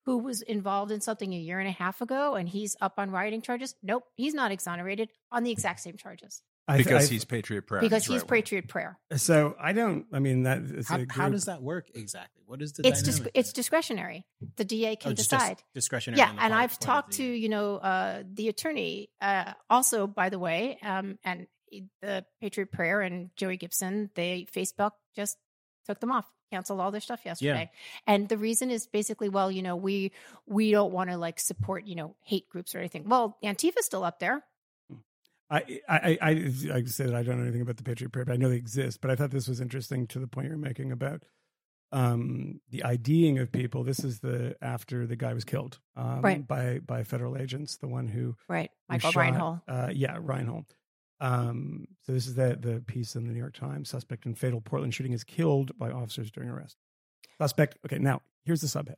[0.04, 3.10] who was involved in something a year and a half ago and he's up on
[3.10, 7.62] rioting charges, nope, he's not exonerated on the exact same charges because I- he's Patriot
[7.66, 7.80] Prayer.
[7.80, 8.42] because he's right-wing.
[8.42, 8.98] Patriot Prayer.
[9.16, 10.06] So I don't.
[10.12, 10.58] I mean that.
[10.62, 12.42] It's How, a how does that work exactly?
[12.46, 14.24] What is the It's dis- it's discretionary.
[14.56, 15.62] The DA can Oh, just decide.
[15.74, 16.18] discretionary.
[16.18, 19.10] Yeah, and I've talked to you know uh, the attorney.
[19.20, 21.46] Uh, also, by the way, um, and
[22.02, 25.36] the Patriot Prayer and Joey Gibson, they Facebook just
[25.86, 27.70] took them off, canceled all their stuff yesterday.
[28.06, 30.12] And the reason is basically, well, you know, we
[30.46, 33.08] we don't want to like support you know hate groups or anything.
[33.08, 34.44] Well, Antifa's still up there.
[35.48, 36.30] I, I, I,
[36.74, 38.56] I say that I don't know anything about the Patriot Prayer, but I know they
[38.56, 39.00] exist.
[39.00, 41.22] But I thought this was interesting to the point you're making about
[41.92, 43.84] um, the IDing of people.
[43.84, 46.46] This is the after the guy was killed um, Right.
[46.46, 49.62] by by federal agents, the one who Right, Michael Reinoehl.
[49.68, 50.64] Uh, yeah, Reinoehl.
[51.20, 53.88] Um, so this is the the piece in the New York Times.
[53.88, 56.76] Suspect in fatal Portland shooting is killed by officers during arrest.
[57.40, 57.78] Suspect.
[57.86, 58.96] Okay, now here's the subhead.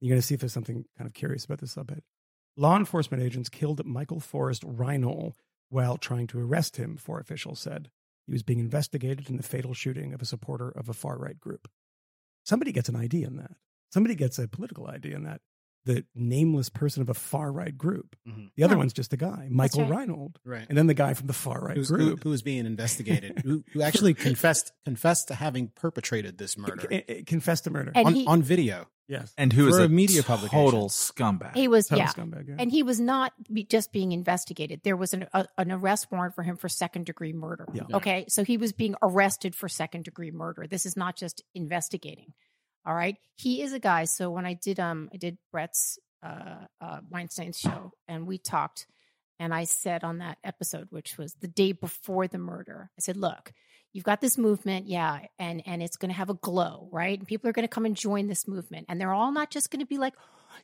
[0.00, 2.02] You're going to see if there's something kind of curious about the subhead.
[2.60, 5.34] Law enforcement agents killed Michael Forest Reinoehl
[5.68, 7.88] while trying to arrest him, four officials said.
[8.26, 11.38] He was being investigated in the fatal shooting of a supporter of a far right
[11.38, 11.68] group.
[12.44, 13.52] Somebody gets an idea in that.
[13.92, 15.40] Somebody gets a political idea in that.
[15.88, 18.14] The nameless person of a far right group.
[18.28, 18.50] Mhm.
[18.56, 18.78] The other Yeah.
[18.78, 20.06] one's just a guy, Michael right.
[20.06, 20.34] Reinoehl.
[20.44, 20.66] Right.
[20.68, 22.22] And then the guy from the far right Who's, who, group.
[22.24, 27.04] who was being investigated, who, who actually confessed confessed to having perpetrated this murder C-
[27.08, 27.92] c- confessed to murder.
[27.94, 28.86] On, he- on video.
[29.08, 29.32] yes.
[29.38, 30.62] And who is For a, a media publication.
[30.62, 31.54] total scumbag.
[31.54, 32.12] He was, Total yeah.
[32.12, 32.56] scumbag, yeah.
[32.58, 34.82] And he was not be, just being investigated.
[34.84, 37.66] There was an, a, an arrest warrant for him for second degree murder.
[37.72, 37.84] Yeah.
[37.94, 38.26] Okay.
[38.28, 40.66] So he was being arrested for second degree murder.
[40.68, 42.34] This is not just investigating.
[42.88, 43.16] All right.
[43.36, 44.06] He is a guy.
[44.06, 48.86] So when I did, um, I did Brett's, uh, uh, Weinstein's show and we talked
[49.38, 53.16] and I said on that episode, which was the day before the murder, I said,
[53.16, 53.52] look,
[53.92, 57.18] you've got this movement, yeah, and and it's going to have a glow, right?
[57.18, 59.70] And people are going to come and join this movement, and they're all not just
[59.70, 60.14] going to be like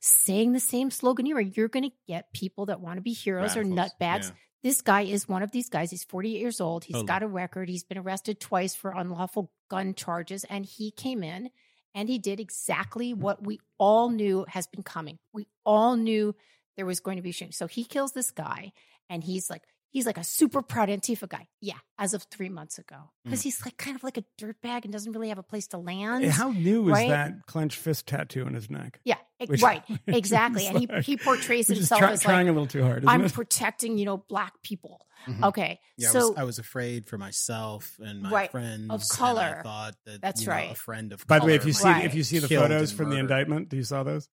[0.01, 1.39] saying the same slogan here.
[1.39, 3.91] You're going to get people that want to be heroes or nutbags.
[4.01, 4.31] yeah.
[4.65, 5.91] This guy is one of these guys.
[5.91, 6.85] He's 48 years old.
[6.85, 7.07] He's Totally.
[7.07, 7.69] got a record.
[7.69, 11.51] He's been arrested twice for unlawful gun charges, and he came in
[11.95, 15.19] and he did exactly what we all knew has been coming.
[15.33, 16.35] We all knew
[16.77, 17.53] there was going to be shooting.
[17.53, 18.73] So he kills this guy,
[19.09, 19.63] and he's like,
[19.95, 21.49] he's like a super proud Antifa guy.
[21.63, 24.93] Yeah, as of three months ago, because he's like kind of like a dirtbag and
[24.93, 26.27] doesn't really have a place to land.
[26.27, 29.01] How new is that clenched fist tattoo on his neck?
[29.05, 29.17] yeah,
[29.47, 30.67] Which- right, which exactly.
[30.67, 33.05] And he like- he portrays himself try- as trying like a little too hard.
[33.07, 33.33] I'm it?
[33.33, 35.07] protecting, you know, black people.
[35.27, 35.43] Mhm.
[35.49, 38.91] Okay, Yeah, I, so was, I was afraid for myself and my Right, friends.
[38.91, 39.57] of and color.
[39.61, 40.73] I thought that That's you know, right.
[40.73, 42.05] A friend of By the way, if you see Right.
[42.05, 44.29] if you see the photos and from the indictment, do you saw those?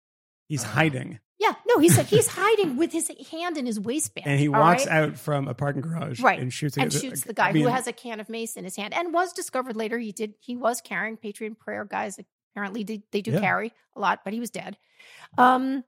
[0.52, 4.38] He's Uh, hiding, yeah, no, he's he's hiding with his hand in his waistband, and
[4.38, 5.04] he all walks right?
[5.06, 6.40] out from a parking garage, Right.
[6.40, 8.66] and shoots and shoots the I guy mean, who has a can of mace in
[8.66, 9.98] his hand and was discovered later.
[9.98, 12.20] He did he was carrying patriot prayer guys.
[12.54, 13.40] Apparently they, they do Yeah.
[13.40, 14.78] carry a lot but he was dead.
[15.38, 15.86] Um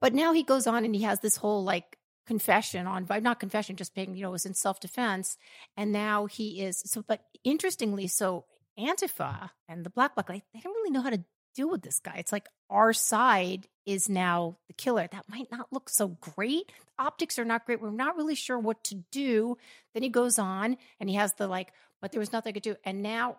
[0.00, 3.40] but now he goes on and he has this whole like confession on but not
[3.40, 5.36] confession just being you know it was in self-defense.
[5.76, 8.44] And now he is so but interestingly so
[8.78, 11.24] antifa and the black bloc like, they don't really know how to
[11.56, 15.66] deal with this guy it's like our side is now the killer that might not
[15.72, 19.56] look so great optics are not great we're not really sure what to do
[19.94, 22.62] then he goes on and he has the like but there was nothing I could
[22.62, 23.36] do and now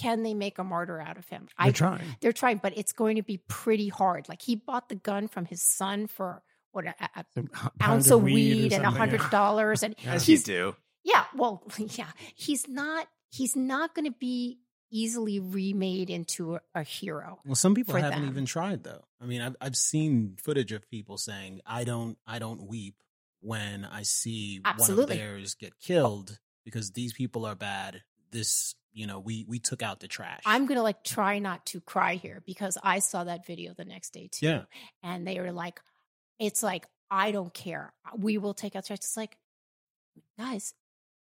[0.00, 2.00] can they make a martyr out of him They're trying.
[2.22, 4.30] they're trying, but it's going to be pretty hard.
[4.30, 6.42] Like he bought the gun from his son for
[6.72, 9.28] what a, a Some h- pound ounce of weed, or and a something, hundred yeah.
[9.28, 10.14] dollars, and Yeah.
[10.14, 10.74] As you he's do.
[11.04, 14.60] yeah, well, yeah, he's not he's not going to be
[14.90, 17.38] easily remade into a, a hero.
[17.44, 18.30] Well, some people haven't them.
[18.30, 19.04] even tried though.
[19.20, 22.96] I mean, I've I've seen footage of people saying, "I don't, I don't weep
[23.40, 25.04] when I see Absolutely.
[25.04, 28.02] one of theirs get killed because these people are bad.
[28.30, 31.66] This, you know, we we took out the trash." I'm going to like try not
[31.66, 34.62] to cry here because I saw that video the next day too, yeah,
[35.02, 35.80] and they were like,
[36.38, 38.98] it's like I don't care, we will take out trash.
[38.98, 39.36] It's like,
[40.38, 40.74] guys,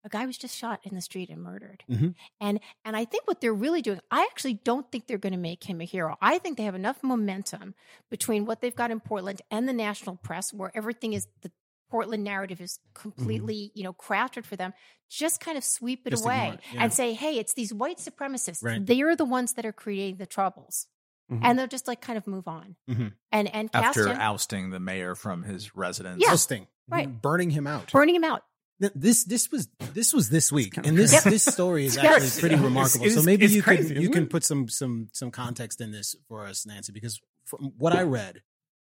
[0.03, 1.83] a guy was just shot in the street and murdered.
[1.89, 2.15] Mhm.
[2.41, 5.39] And and I think what they're really doing, I actually don't think they're going to
[5.39, 6.17] make him a hero.
[6.21, 7.75] I think they have enough momentum
[8.09, 11.51] between what they've got in Portland and the national press, where everything is the
[11.89, 14.73] Portland narrative is completely, you know, crafted for them.
[15.09, 16.83] Just kind of sweep it Just away it, yeah.
[16.83, 18.63] and say, "Hey, it's these white supremacists.
[18.63, 18.83] Right.
[18.83, 20.87] They're the ones that are creating the troubles."
[21.31, 21.39] Mhm.
[21.43, 23.13] And they'll just like kind of move on Mhm.
[23.31, 26.21] and and cast After him, ousting the mayor from his residence.
[26.21, 26.31] Yeah.
[26.33, 27.07] Ousting, right.
[27.21, 27.91] burning him out.
[27.91, 28.43] burning him out.
[28.83, 31.29] Th- This this was this was this week, and this crazy.
[31.29, 33.05] this story is actually pretty remarkable.
[33.05, 35.91] it's- so maybe you crazy, can you isn't can put some some some context in
[35.91, 38.41] this for us, Nancy, because from what I read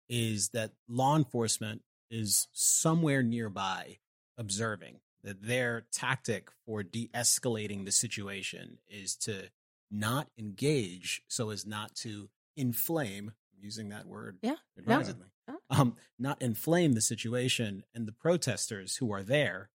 [0.09, 3.99] is that law enforcement is somewhere nearby
[4.38, 9.51] observing that their tactic for de-escalating the situation is to
[9.90, 14.57] not engage so as not to inflame I'm using that word Yeah.
[14.78, 15.26] advisedly
[15.70, 19.70] um, not inflame the situation and the protesters who are there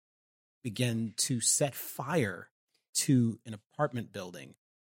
[0.64, 2.50] begin to set fire
[2.96, 4.56] to an apartment building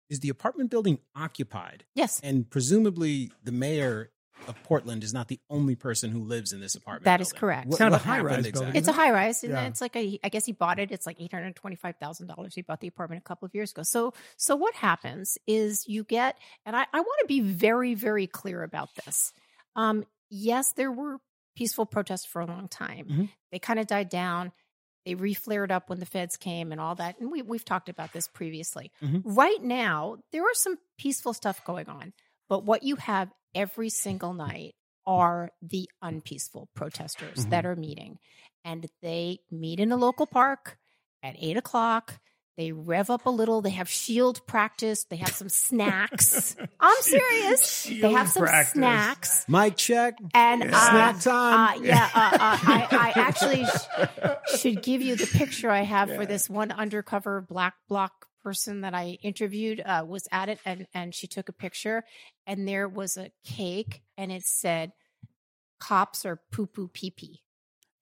[0.09, 2.19] is the apartment building occupied Yes.
[2.23, 4.11] and presumably the mayor
[4.47, 7.39] of portland is not the only person who lives in this apartment That is building.
[7.39, 7.67] correct.
[7.67, 8.77] What- It's kind of a high-rise exactly?
[8.77, 9.67] It's a high rise, and Yeah.
[9.67, 10.19] it's like a.
[10.23, 10.91] I guess he bought it.
[10.91, 12.53] It's like eight hundred twenty-five thousand dollars.
[12.53, 13.83] He bought the apartment a couple of years ago.
[13.83, 18.27] So, so what happens is you get, and I, I want to be very, very
[18.27, 19.31] clear about this.
[19.77, 21.19] Um, yes, there were
[21.55, 23.07] peaceful protests for a long time.
[23.07, 23.29] Mhm.
[23.51, 24.51] They kind of died down.
[25.05, 27.19] They reflared up when the feds came and all that.
[27.19, 28.91] And we we've talked about this previously.
[29.01, 29.21] Mhm.
[29.25, 32.13] Right now, there are some peaceful stuff going on,
[32.49, 34.75] but what you have every single night
[35.05, 37.49] are the unpeaceful protesters Mhm.
[37.49, 38.17] that are meeting
[38.63, 40.77] and they meet in a local park
[41.21, 42.21] at eight o'clock.
[42.55, 43.61] They rev up a little.
[43.61, 45.05] They have shield practice.
[45.05, 46.55] They have some snacks.
[46.79, 47.83] I'm serious.
[47.85, 48.73] they have some practice.
[48.73, 49.45] snacks.
[49.49, 50.15] Mic check.
[50.35, 50.69] And Yeah.
[50.77, 51.81] uh, Snack time.
[51.81, 56.13] uh, yeah, uh, uh, I, I actually sh- should give you the picture I have
[56.15, 58.11] for this one undercover black bloc
[58.43, 62.03] person that I interviewed uh, was at it, and and she took a picture,
[62.45, 64.91] and there was a cake, and it said,
[65.79, 67.41] "Cops are poo poo pee pee."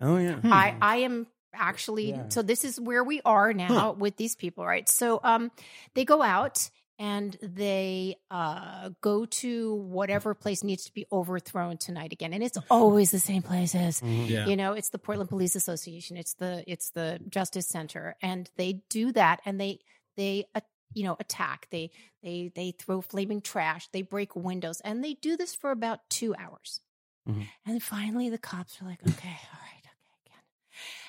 [0.02, 0.36] Oh yeah.
[0.36, 0.52] Hmm.
[0.52, 2.30] I I am actually Yeah.
[2.30, 3.93] so this is where we are now Huh.
[3.97, 4.88] with these people, right?
[4.89, 5.52] So um
[5.95, 12.14] they go out and they uh go to whatever place needs to be overthrown tonight
[12.14, 12.34] again.
[12.34, 14.02] And it's always the same places.
[14.02, 14.30] Mhm.
[14.30, 14.45] Yeah.
[14.47, 18.82] You know, it's the Portland Police Association, it's the it's the Justice Center and they
[18.89, 19.80] do that and they
[20.18, 20.62] they uh,
[20.93, 21.68] you know attack.
[21.72, 21.89] They
[22.22, 26.36] they they throw flaming trash, they break windows and they do this for about 2
[26.36, 26.82] hours.
[27.28, 27.47] Mhm.
[27.66, 29.70] And finally the cops are like, "Okay, all right, okay, again."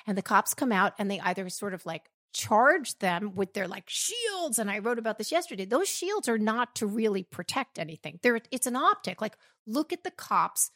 [0.07, 3.67] And the cops come out and they either sort of like charge them with their
[3.67, 5.65] like shields and I wrote about this yesterday.
[5.65, 8.19] Those shields are not to really protect anything.
[8.21, 9.21] They're it's an optic.
[9.21, 10.71] Like look at the cops,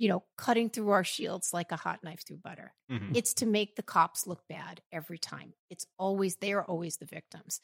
[0.00, 2.74] you know, cutting through our shields like a hot knife through butter.
[2.88, 3.14] Mhm.
[3.14, 5.54] It's to make the cops look bad every time.
[5.70, 7.60] It's always they are always the victims,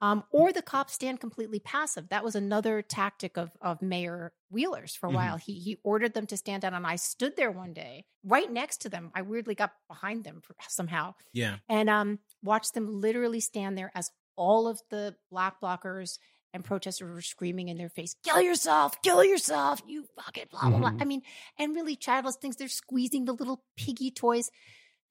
[0.00, 2.08] um, or the cops stand completely passive.
[2.08, 5.12] That was another tactic of of Mayor Wheeler's for a Mhm.
[5.12, 5.36] while.
[5.38, 8.78] He he ordered them to stand down, and I stood there one day right next
[8.82, 9.10] to them.
[9.14, 11.58] I weirdly got behind them for, somehow Yeah.
[11.68, 16.18] and um, watched them literally stand there as all of the black blockers
[16.52, 19.00] and protesters were screaming in their face, "Kill yourself!
[19.02, 19.82] Kill yourself!
[19.86, 21.02] You fucking blah blah blah!" Mhm.
[21.02, 21.22] I mean,
[21.58, 22.56] and really childless things.
[22.56, 24.50] They're squeezing the little piggy toys,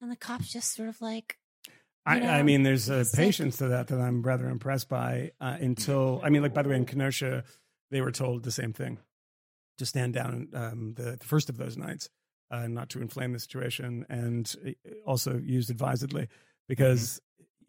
[0.00, 1.38] and the cops just sort of like,
[2.06, 5.32] I, I mean, there's a patience to that that I'm rather impressed by.
[5.40, 7.44] Uh, until I mean, like by the way, in Kenosha,
[7.90, 8.98] they were told the same thing
[9.78, 12.10] to stand down um, the, the first of those nights,
[12.50, 14.70] uh, not to inflame the situation, and uh,
[15.06, 16.28] also used advisedly
[16.68, 17.20] because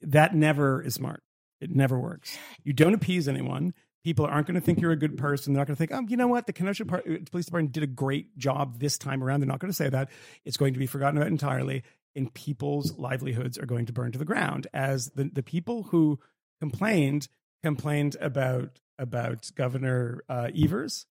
[0.02, 1.22] that never is smart.
[1.62, 2.38] It never works.
[2.64, 3.74] You don't appease anyone.
[4.04, 5.54] People aren't going to think you're a good person.
[5.54, 6.48] They're not going to think, oh, you know what?
[6.48, 7.00] The Kenosha uh,
[7.30, 9.42] Police Department did a great job this time around.
[9.42, 10.10] They're not going to say that.
[10.46, 11.84] It's going to be forgotten about entirely,
[12.16, 14.68] and people's livelihoods are going to burn to the ground.
[14.74, 16.20] As the, the people who
[16.62, 17.28] complained
[17.62, 21.06] complained about about Governor uh, Evers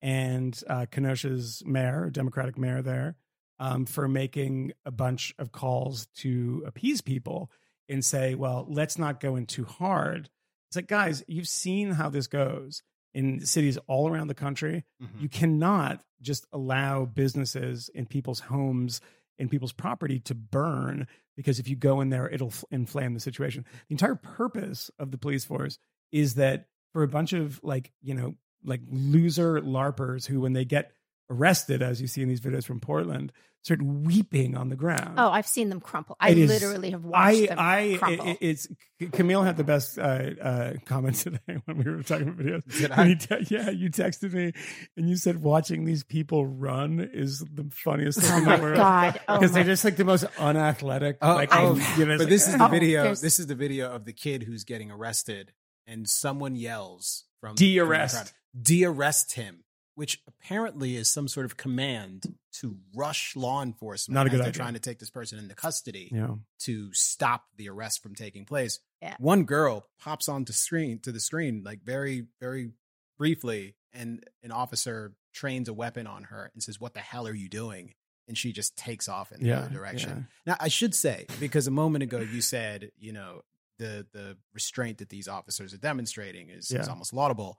[0.00, 3.16] and uh, Kenosha's mayor, Democratic mayor there,
[3.58, 7.50] um, for making a bunch of calls to appease people
[7.92, 10.28] and say, well, let's not go in too hard.
[10.68, 12.82] It's like, guys, you've seen how this goes
[13.14, 14.84] in cities all around the country.
[15.02, 15.20] Mhm.
[15.20, 19.00] You cannot just allow businesses in people's homes
[19.38, 23.64] and people's property to burn because if you go in there, it'll inflame the situation.
[23.88, 25.78] The entire purpose of the police force
[26.10, 28.34] is that for a bunch of like, you know,
[28.64, 30.92] like loser LARPers who, when they get
[31.30, 33.32] arrested, as you see in these videos from Portland,
[33.62, 35.14] start weeping on the ground.
[35.18, 36.16] "Oh, I've seen them crumple.
[36.20, 38.68] I It is- literally have watched I, them I, crumple." it- it's
[39.12, 40.02] Camille had the best uh,
[40.40, 42.78] uh, comment today when we were talking about videos.
[42.78, 43.14] Did I?
[43.14, 44.52] te- yeah, you texted me
[44.96, 48.76] and you said watching these people run is the funniest thing oh in the world.
[48.76, 49.20] god!
[49.28, 51.18] Oh Because my they're just like the most unathletic.
[51.22, 53.02] Oh, like, oh, you know, but like, this is the Oh, video.
[53.04, 55.52] there's- This is the video of the kid who's getting arrested,
[55.86, 58.14] and someone yells from De-arrest.
[58.16, 63.62] from the crowd, De-arrest him, which apparently is some sort of command to rush law
[63.62, 64.14] enforcement.
[64.14, 64.58] Not a as good they're idea.
[64.58, 68.44] Trying to take this person into custody you know, to stop the arrest from taking
[68.44, 68.80] place.
[69.00, 69.16] Yeah.
[69.18, 72.70] One girl pops onto screen to the screen like very very
[73.18, 77.34] briefly, and an officer trains a weapon on her and says, "What the hell are
[77.34, 77.94] you doing?"
[78.28, 80.28] And she just takes off in the yeah, other direction.
[80.46, 80.52] yeah.
[80.52, 83.42] Now, I should say because a moment ago you said, you know,
[83.78, 87.58] the the restraint that these officers are demonstrating is, is almost laudable.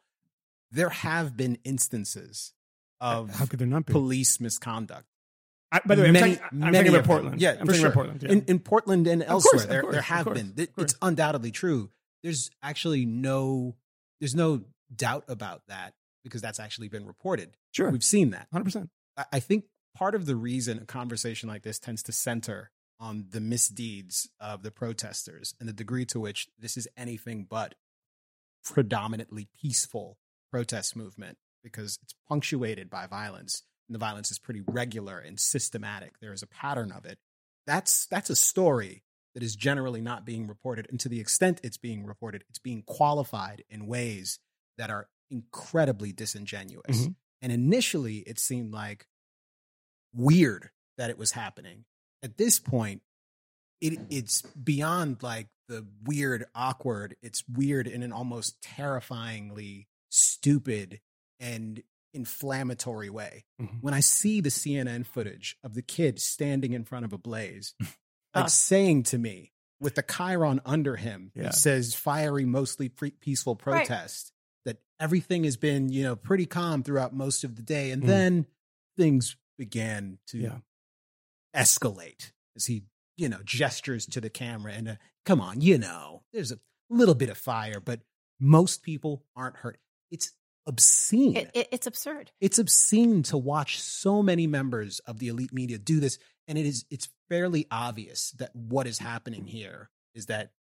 [0.74, 2.54] There have been instances
[3.00, 3.94] of How could there not be?
[3.94, 5.06] police misconduct.
[5.72, 7.08] I, by the way, I'm, Many- talking, I'm many talking of about them.
[7.08, 7.42] Portland.
[7.42, 7.86] Yeah, I'm for talking sure.
[7.88, 8.24] about Portland.
[8.24, 8.32] Yeah.
[8.32, 10.68] In in Portland and elsewhere, course, there course, there have course, been.
[10.78, 11.90] It's undoubtedly true.
[12.22, 13.76] There's actually no
[14.20, 14.62] there's no
[14.96, 15.94] doubt about that
[16.24, 17.58] because that's actually been reported.
[17.72, 18.48] sure, We've seen that.
[18.54, 18.90] 100%.
[19.18, 19.66] I- I think
[19.96, 24.64] part of the reason a conversation like this tends to center on the misdeeds of
[24.64, 27.76] the protesters and the degree to which this is anything but
[28.64, 30.18] predominantly peaceful
[30.54, 36.14] protest movement because it's punctuated by violence and the violence is pretty regular and systematic.
[36.22, 37.18] There is a pattern of it.
[37.66, 41.78] That's that's a story that is generally not being reported and to the extent it's
[41.78, 44.38] being reported it's being qualified in ways
[44.78, 47.08] that are incredibly disingenuous.
[47.08, 47.16] Mhm.
[47.42, 49.08] and initially it seemed like
[50.14, 51.86] weird that it was happening.
[52.22, 53.02] At this point
[53.82, 57.16] it it's beyond like the weird awkward.
[57.24, 61.02] It's weird in an almost terrifyingly stupid
[61.40, 61.82] and
[62.14, 63.82] inflammatory way Mhm.
[63.82, 67.74] when i see the cnn footage of the kid standing in front of a blaze
[68.36, 68.42] Ah.
[68.42, 71.32] like saying to me with the chyron under him.
[71.36, 71.48] Yeah.
[71.48, 73.86] It says fiery, mostly pre- peaceful Right.
[73.86, 74.32] protest.
[74.66, 77.92] That everything has been, you know, pretty calm throughout most of the day.
[77.92, 78.08] And Mm.
[78.08, 78.48] then
[78.98, 80.60] things began to Yeah.
[81.56, 82.84] escalate as he,
[83.18, 84.96] you know, gestures to the camera and uh,
[85.26, 86.60] come on, you know, there's a
[86.90, 88.02] little bit of fire, but
[88.40, 89.80] most people aren't hurt.
[90.12, 90.32] It's
[90.66, 91.36] obscene.
[91.36, 92.32] It, it, it's absurd.
[92.40, 96.66] it's obscene to watch so many members of the elite media do this and it
[96.66, 100.52] is it's fairly obvious that what is happening here is that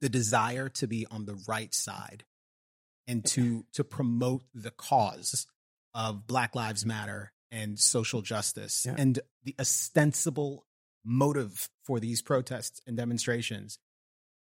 [0.00, 2.24] the desire to be on the right side
[3.06, 5.46] and to to promote the cause
[5.94, 8.94] of black lives matter and social justice Yeah.
[8.98, 10.66] and the ostensible
[11.04, 13.78] motive for these protests and demonstrations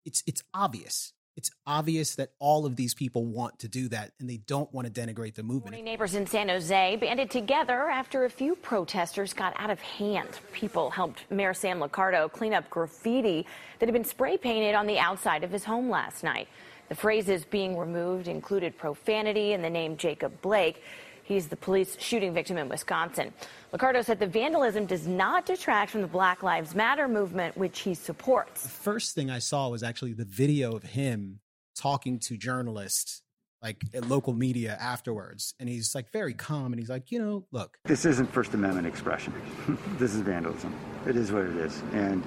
[0.05, 4.29] it's it's obvious it's obvious that all of these people want to do that and
[4.29, 8.25] they don't want to denigrate the movement Morning neighbors in San Jose banded together after
[8.25, 10.29] a few protesters got out of hand.
[10.53, 13.47] People helped Mayor Sam Liccardo clean up graffiti
[13.79, 16.49] that had been spray painted on the outside of his home last night.
[16.89, 20.83] The phrases being removed included profanity and the name Jacob Blake.
[21.29, 23.35] He's the police shooting victim in Wisconsin.
[23.75, 27.93] Liccardo said the vandalism does not detract from the Black Lives Matter movement, which he
[27.93, 28.63] supports.
[28.63, 31.41] the first thing I saw was actually the video of him
[31.77, 33.21] talking to journalists,
[33.63, 35.53] like at local media afterwards.
[35.61, 38.87] And he's like very calm and he's like, you know, look, This isn't First Amendment
[38.87, 39.35] expression.
[39.99, 40.75] this is vandalism.
[41.07, 41.83] It is what it is.
[41.93, 42.25] And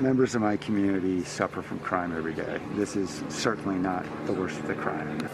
[0.00, 2.60] members of my community suffer from crime every day.
[2.74, 5.28] This is certainly not the worst of the crime.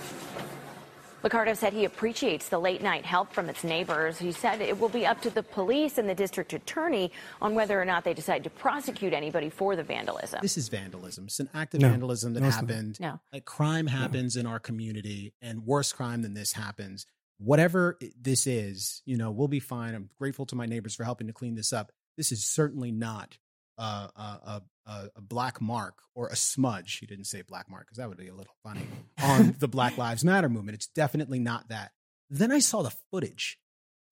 [1.23, 4.19] Liccardo said he appreciates the late night help from its neighbors.
[4.19, 7.81] He said it will be up to the police and the district attorney on whether
[7.81, 10.41] or not they decide to prosecute anybody for the vandalism.
[10.43, 11.25] this is vandalism.
[11.27, 11.91] It's an act of No.
[11.91, 12.99] vandalism that No, happened.
[13.01, 13.21] No.
[13.33, 17.07] Like crime happens in our community and worse crime than this happens.
[17.39, 19.95] Whatever this is, you know, we'll be fine.
[19.95, 21.93] I'm grateful to my neighbors for helping to clean this up.
[22.17, 23.39] This is certainly not
[23.79, 26.99] uh, a, a, a, black mark or a smudge.
[26.99, 28.87] He didn't say black mark because that would be a little funny
[29.23, 30.75] on the Black Lives Matter movement.
[30.75, 31.93] It's definitely not that.
[32.31, 33.59] Then I saw the footage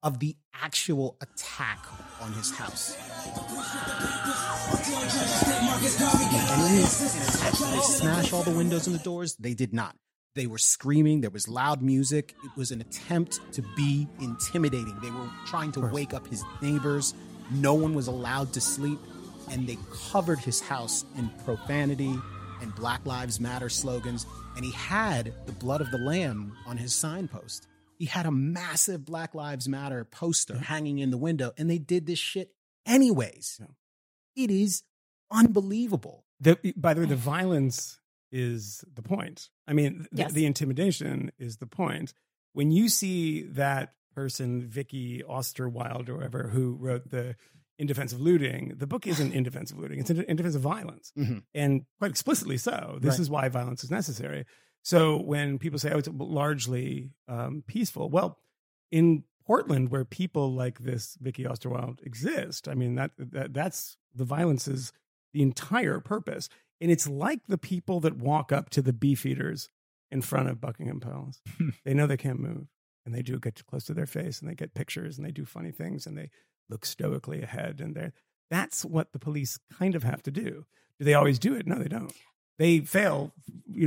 [0.02, 1.84] of the actual attack
[2.20, 2.96] on his house.
[6.50, 9.36] And in this- did they smash all the windows and the doors?
[9.36, 9.96] They did not.
[10.34, 11.20] They were screaming.
[11.22, 12.34] There was loud music.
[12.44, 14.98] It was an attempt to be intimidating.
[15.00, 17.14] They were trying to wake up his neighbors.
[17.50, 19.00] No one was allowed to sleep.
[19.50, 19.76] And they
[20.10, 22.14] covered his house in profanity
[22.62, 24.24] and Black Lives Matter slogans.
[24.56, 27.66] And he had the blood of the lamb on his signpost.
[27.98, 31.52] He had a massive Black Lives Matter poster hanging in the window.
[31.58, 32.52] And they did this shit
[32.86, 33.58] anyways.
[33.60, 34.44] Yeah.
[34.44, 34.84] It is
[35.30, 36.24] unbelievable.
[36.40, 37.98] The, by the way, the violence
[38.32, 39.48] is the point.
[39.66, 40.32] I mean, the, Yes.
[40.32, 42.14] the intimidation is the point.
[42.52, 47.36] When you see that person, Vicky Osterweil or whoever, who wrote the
[47.80, 50.54] In Defense of Looting, the book isn't In Defense of Looting, it's In, in Defense
[50.54, 51.12] of Violence.
[51.16, 51.42] Mhm.
[51.54, 52.98] And quite explicitly so.
[53.00, 53.20] This Right.
[53.20, 54.44] is why violence is necessary.
[54.82, 58.38] So when people say, oh, it's largely um, peaceful, well,
[58.90, 64.24] in Portland, where people like this Vicky Osterweil exist, I mean, that, that that's the
[64.24, 64.92] violence is
[65.32, 66.48] the entire purpose.
[66.80, 69.68] And it's like the people that walk up to the beefeaters
[70.10, 71.40] in front of Buckingham Palace.
[71.84, 72.66] they know they can't move
[73.06, 75.44] and they do get close to their face and they get pictures and they do
[75.44, 76.30] funny things and they
[76.70, 77.80] look stoically ahead.
[77.80, 78.12] And they're,
[78.50, 80.64] that's what the police kind of have to do.
[80.98, 81.66] Do they always do it?
[81.66, 82.12] No, they don't.
[82.58, 83.32] They fail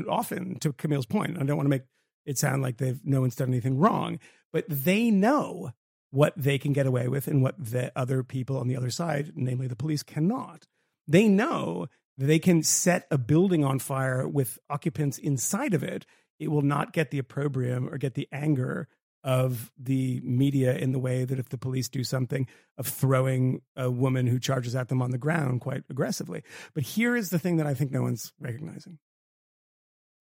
[0.09, 1.37] often, to Camille's point.
[1.39, 1.83] I don't want to make
[2.25, 4.19] it sound like they've no one's done anything wrong,
[4.51, 5.71] but they know
[6.09, 9.33] what they can get away with and what the other people on the other side,
[9.35, 10.67] namely the police, cannot.
[11.07, 16.05] They know they can set a building on fire with occupants inside of it.
[16.39, 18.87] It will not get the opprobrium or get the anger
[19.23, 22.47] of the media in the way that if the police do something
[22.77, 26.43] of throwing a woman who charges at them on the ground quite aggressively.
[26.73, 28.99] But here is the thing that I think no one's recognizing.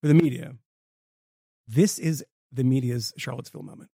[0.01, 0.55] For the media,
[1.67, 3.91] this is the media's Charlottesville moment.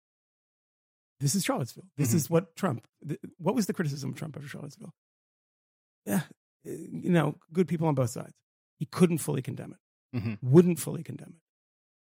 [1.19, 1.87] This is Charlottesville.
[1.97, 4.93] This is what Trump, th- what was the criticism of Trump after Charlottesville?
[6.05, 6.21] Yeah,
[6.65, 8.33] uh, you know, good people on both sides.
[8.77, 10.37] He couldn't fully condemn it, Mhm.
[10.43, 11.41] wouldn't fully condemn it.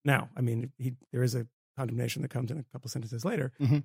[0.06, 1.46] Now, I mean, he, there is a
[1.82, 3.84] condemnation that comes in a couple sentences later, Mhm.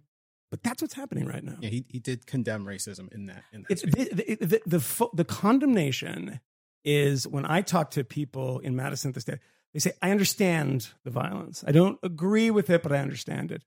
[0.51, 1.57] but that's what's happening right now.
[1.61, 3.42] Yeah, he, he did condemn racism in that.
[3.53, 6.40] In that It's the, the, the, the, the condemnation
[6.84, 9.38] is when I talk to people in Madison this day,
[9.72, 11.64] they say, I understand the violence.
[11.66, 13.62] I don't agree with it, but I understand it.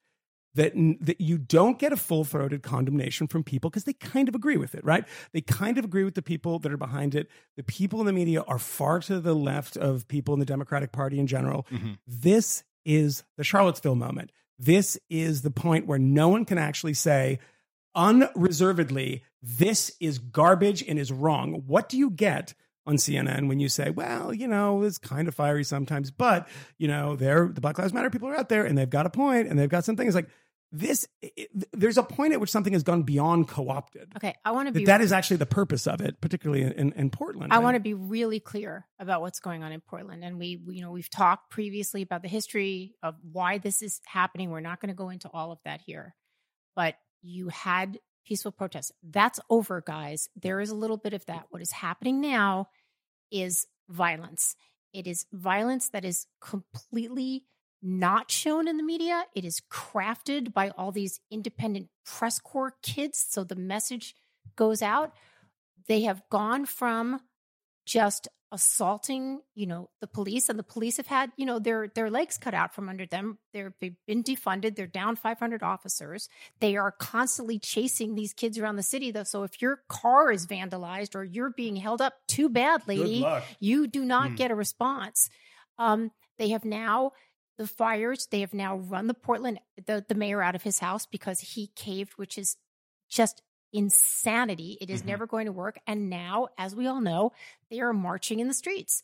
[0.55, 4.33] That, that you don't get a full throated condemnation from people because they kind of
[4.33, 5.05] agree with it, right?
[5.31, 7.29] They kind of agree with the people that are behind it.
[7.55, 10.91] The people in the media are far to the left of people in the Democratic
[10.91, 11.67] Party in general.
[11.71, 11.99] Mhm.
[12.07, 14.31] This is the Charlottesville moment.
[14.57, 17.37] This is the point where no one can actually say,
[17.95, 21.63] unreservedly, this is garbage and is wrong.
[21.67, 22.55] What do you get
[22.87, 26.47] on CNN when you say, well, you know, it's kind of fiery sometimes, but
[26.79, 29.11] you know, they're the Black Lives Matter people are out there and they've got a
[29.11, 30.27] point and they've got some things like
[30.71, 31.07] this.
[31.21, 34.13] It, there's a point at which something has gone beyond co-opted.
[34.17, 36.71] Okay, I want to That, be that is actually the purpose of it, particularly in,
[36.73, 37.51] in, in Portland.
[37.51, 40.23] I want to be really clear about what's going on in Portland.
[40.23, 43.99] And we, we, you know, we've talked previously about the history of why this is
[44.05, 44.51] happening.
[44.51, 46.15] We're not going to go into all of that here.
[46.75, 48.91] But you had peaceful protests.
[49.03, 50.29] That's over, guys.
[50.35, 51.45] There is a little bit of that.
[51.49, 52.67] What is happening now
[53.31, 54.55] is violence.
[54.93, 57.43] It is violence that is completely
[57.81, 59.23] not shown in the media.
[59.35, 63.25] It is crafted by all these independent press corps kids.
[63.29, 64.15] So the message
[64.55, 65.13] goes out.
[65.87, 67.21] They have gone from
[67.85, 72.09] just assaulting, you know, the police, and the police have had, you know, their their
[72.09, 73.37] legs cut out from under them.
[73.53, 74.75] They're they've been defunded.
[74.75, 76.29] They're down 500 officers.
[76.59, 79.11] They are constantly chasing these kids around the city.
[79.11, 83.19] Though, so if your car is vandalized or you're being held up, too bad, lady.
[83.59, 84.35] You do not Hmm.
[84.35, 85.29] get a response.
[85.77, 87.11] Um, they have now
[87.59, 88.27] the fires.
[88.31, 91.67] They have now run the Portland the the mayor out of his house because he
[91.75, 92.57] caved, which is
[93.09, 94.77] just insanity.
[94.81, 95.07] It is Mhm.
[95.07, 95.77] never going to work.
[95.85, 97.33] And now, as we all know,
[97.69, 99.03] they are marching in the streets,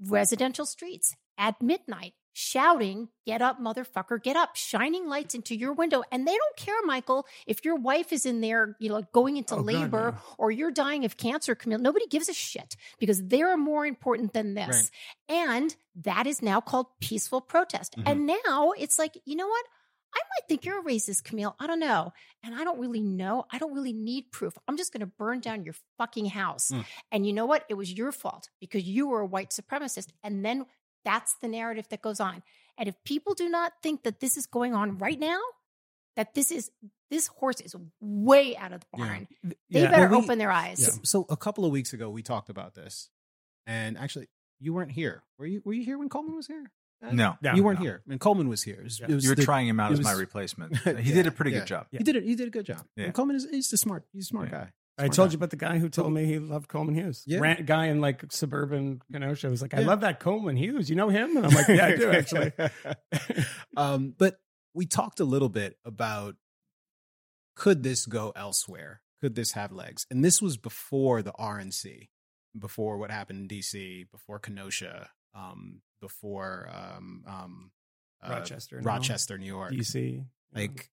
[0.00, 6.04] residential streets at midnight, shouting, Get up, motherfucker, get up, shining lights into your window.
[6.12, 9.54] And they don't care, Michael, if your wife is in there, you know, going into
[9.54, 10.18] Oh, God, labor no.
[10.38, 11.78] or you're dying of cancer, Camille.
[11.80, 14.90] Nobody gives a shit because they're more important than this.
[15.28, 15.74] And
[16.04, 17.96] that is now called peaceful protest.
[17.96, 18.02] Mhm.
[18.06, 19.64] And now it's like, you know what?
[20.14, 21.56] I might think you're a racist, Camille.
[21.58, 22.12] I don't know.
[22.44, 23.44] And I don't really know.
[23.50, 24.54] I don't really need proof.
[24.68, 26.70] I'm just going to burn down your fucking house.
[26.70, 26.84] Mm.
[27.10, 27.64] And you know what?
[27.68, 30.10] It was your fault because you were a white supremacist.
[30.22, 30.66] And then
[31.06, 32.42] that's the narrative that goes on.
[32.76, 35.40] And if people do not think that this is going on right now,
[36.16, 36.70] that this is
[37.08, 39.06] this horse is way out of the Yeah.
[39.06, 39.28] barn.
[39.44, 39.90] They Yeah.
[39.90, 40.80] better Well, we- open their eyes.
[40.80, 40.88] Yeah.
[40.88, 43.10] So, so a couple of weeks ago, we talked about this,
[43.66, 44.26] and actually,
[44.58, 45.22] you weren't here.
[45.38, 45.62] Were you?
[45.64, 46.72] Were you here when Coleman was here?
[47.02, 47.36] Uh, No.
[47.54, 47.84] You weren't No.
[47.84, 48.02] here.
[48.08, 48.76] And Coleman was here.
[48.80, 49.06] It was, Yeah.
[49.10, 50.76] it was You were the- trying him out it as my replacement.
[50.84, 51.58] He Yeah, did a pretty yeah.
[51.60, 51.86] good job.
[51.92, 52.24] He did it.
[52.24, 52.84] He did a good job.
[52.96, 53.10] Yeah.
[53.12, 54.04] Coleman is he's a smart.
[54.12, 54.64] He's a smart Yeah.
[54.64, 54.72] guy.
[54.98, 55.32] I told guy.
[55.32, 57.22] you about the guy who told me he loved Coleman Hughes.
[57.26, 57.40] Yeah.
[57.40, 59.86] Rant guy in like suburban Kenosha was like, I Yeah.
[59.86, 60.88] love that Coleman Hughes.
[60.88, 61.36] You know him?
[61.36, 62.52] And I'm like, yeah, I do actually.
[63.76, 64.38] um, but
[64.74, 66.36] we talked a little bit about
[67.56, 69.00] could this go elsewhere?
[69.20, 70.06] Could this have legs?
[70.10, 72.08] And this was before the RNC,
[72.58, 77.70] before what happened in DC, before Kenosha, um, before um, um,
[78.22, 78.80] uh, Rochester.
[78.82, 79.72] Rochester, New York.
[79.72, 80.24] DC.
[80.54, 80.90] Like,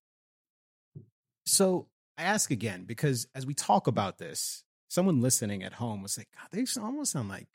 [1.46, 1.88] so
[2.18, 6.30] I ask again because as we talk about this, someone listening at home was like,
[6.36, 7.48] God, they almost sound like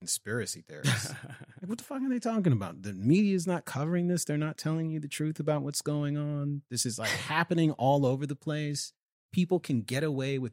[0.00, 1.14] conspiracy theorists.
[1.60, 2.82] Like, what the fuck are they talking about?
[2.82, 4.24] The media is not covering this.
[4.24, 6.62] They're not telling you the truth about what's going on.
[6.70, 8.94] This is like happening all over the place.
[9.30, 10.52] People can get away with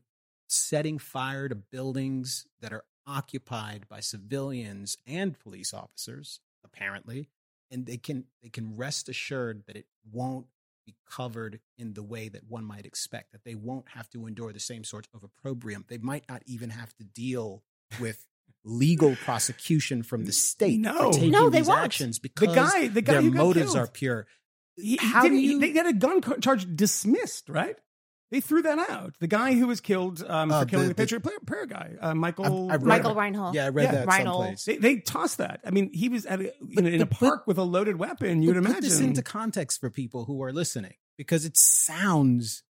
[0.49, 7.29] setting fire to buildings that are occupied by civilians and police officers, apparently,
[7.71, 10.47] and they can they can rest assured that it won't
[10.87, 13.33] be covered in the way that one might expect.
[13.33, 15.85] That they won't have to endure the same sort of opprobrium.
[15.87, 17.61] They might not even have to deal
[17.99, 18.25] with
[18.63, 21.11] legal prosecution from the state No.
[21.11, 21.81] for taking No, they these won't.
[21.81, 23.77] actions The because guy, the guy their motives killed.
[23.77, 24.27] are pure.
[24.75, 27.77] He, he How do you- they got a gun charge dismissed, right?
[28.29, 29.15] They threw that out.
[29.19, 31.65] The guy who was killed um, Uh, for killing the- the, the- Patriot player, prayer
[31.65, 32.65] guy, uh, Michael.
[32.69, 33.53] I've- I've Michael about- Reinoehl.
[33.53, 34.23] Yeah, I read Yeah, that Reinoehl.
[34.25, 34.65] someplace.
[34.65, 35.61] They, they tossed that.
[35.65, 37.57] I mean, he was at a, But- in, a- in a but- but- park with
[37.57, 38.41] a loaded weapon.
[38.41, 38.75] You'd But imagine.
[38.75, 42.63] Put this into context for people who are listening because it sounds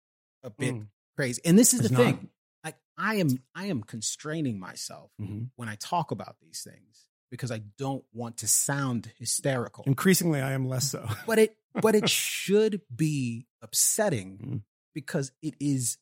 [0.43, 0.87] a bit Mm.
[1.15, 1.41] crazy.
[1.43, 2.03] And this is It's the not.
[2.03, 2.29] thing.
[2.63, 5.49] I, I am I am constraining myself Mhm.
[5.55, 9.83] when I talk about these things because I don't want to sound hysterical.
[9.87, 11.07] Increasingly, I am less so.
[11.25, 14.61] But it but it should be upsetting Mhm.
[14.97, 15.99] Because it is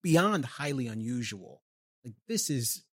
[0.00, 1.60] beyond highly unusual.
[2.04, 2.84] Like this is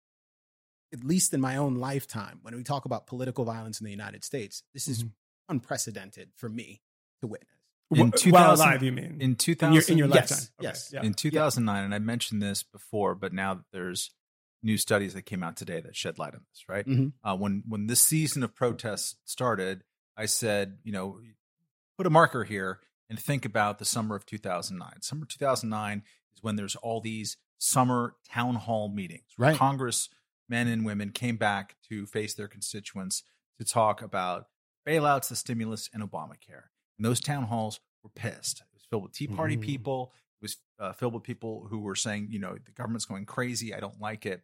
[0.92, 4.24] at least in my own lifetime when we talk about political violence in the United
[4.24, 5.12] States, this is Mhm.
[5.50, 6.82] unprecedented for me
[7.22, 7.60] to witness.
[7.92, 9.06] In 2000 while alive, you mean?
[9.06, 10.48] In in your, 2000, in your Yes, lifetime.
[10.60, 10.90] Okay, yes.
[10.92, 11.04] yeah.
[11.04, 14.10] in 2009, and I mentioned this before, but now that there's
[14.64, 16.64] new studies that came out today that shed light on this.
[16.68, 17.14] Right Mhm.
[17.24, 19.84] uh, when when this season of protests started,
[20.18, 21.22] I said, you know,
[21.98, 22.80] put a marker here
[23.10, 25.02] and think about the summer of 2009.
[25.02, 26.04] Summer 2009
[26.34, 29.58] is when there's all these summer town hall meetings Right.
[29.58, 30.10] Congress
[30.48, 33.24] men and women came back to face their constituents
[33.58, 34.48] to talk about
[34.88, 36.70] bailouts, the stimulus, and Obamacare.
[36.98, 38.62] And those town halls were pissed.
[38.62, 39.62] It was filled with Tea Party Mm.
[39.62, 40.14] people.
[40.42, 43.74] It was uh, filled with people who were saying, you know, the government's going crazy.
[43.76, 44.42] I don't like it.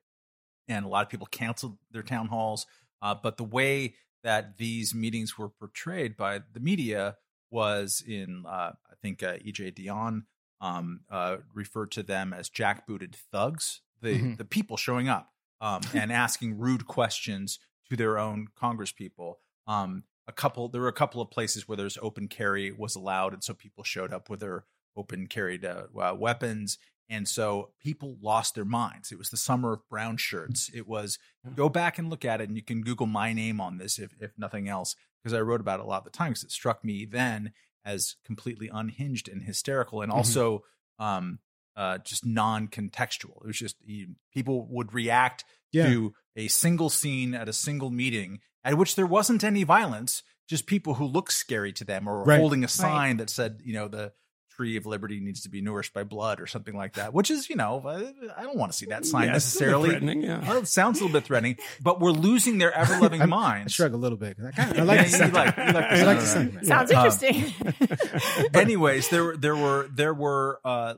[0.68, 2.66] And a lot of people canceled their town halls.
[3.02, 7.16] Uh, but the way that these meetings were portrayed by the media
[7.50, 10.24] was in, uh, I think, uh, EJ Dionne
[10.62, 13.82] um, uh, referred to them as jackbooted thugs.
[14.02, 14.38] The Mhm.
[14.38, 15.32] the people showing up
[15.62, 19.36] um, and asking rude questions to their own congresspeople.
[19.68, 23.34] Um, a couple, there were a couple of places where there's open carry was allowed,
[23.34, 24.66] and so people showed up with their
[24.98, 26.78] open carried uh, uh, weapons,
[27.10, 29.12] and so people lost their minds.
[29.12, 30.70] It was the summer of brown shirts.
[30.74, 31.20] It was
[31.56, 34.14] go back and look at it, and you can Google my name on this if
[34.20, 36.52] if nothing else, because I wrote about it a lot of the time because it
[36.52, 37.54] struck me then
[37.84, 40.16] as completely unhinged and hysterical, and Mhm.
[40.16, 40.64] also
[40.98, 41.40] um,
[41.76, 43.42] uh, just non-contextual.
[43.44, 45.88] It was just you, people would react Yeah.
[45.88, 50.66] to a single scene at a single meeting at which there wasn't any violence, just
[50.68, 52.40] people who looked scary to them or Right.
[52.40, 54.14] holding a sign that said, you know, the
[54.56, 57.50] tree of liberty needs to be nourished by blood or something like that, which is,
[57.50, 59.90] you know, I I don't want to see that sign Yeah, it's a little necessarily.
[59.90, 60.48] threatening, yeah.
[60.48, 63.74] Well, it sounds a little bit threatening, but we're losing their ever loving I minds.
[63.74, 64.38] shrug a little bit.
[64.38, 65.58] 'cause I, kinda, I like Yeah, the you sentiment.
[65.58, 66.66] like- like like the sentiment.
[66.66, 66.68] sentiment.
[66.68, 68.50] Sounds Um, interesting.
[68.54, 70.96] anyways there were there were there were uh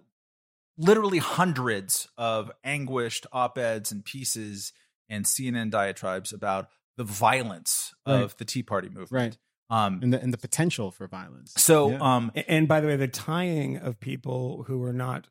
[0.78, 4.74] literally hundreds of anguished op-eds and pieces
[5.10, 9.38] and cnn diatribes about the violence of the tea party movement Right.
[9.70, 11.54] Um and the and the potential for violence.
[11.58, 11.98] so Yeah.
[12.16, 15.28] um A- And by the way, the tying of people who were not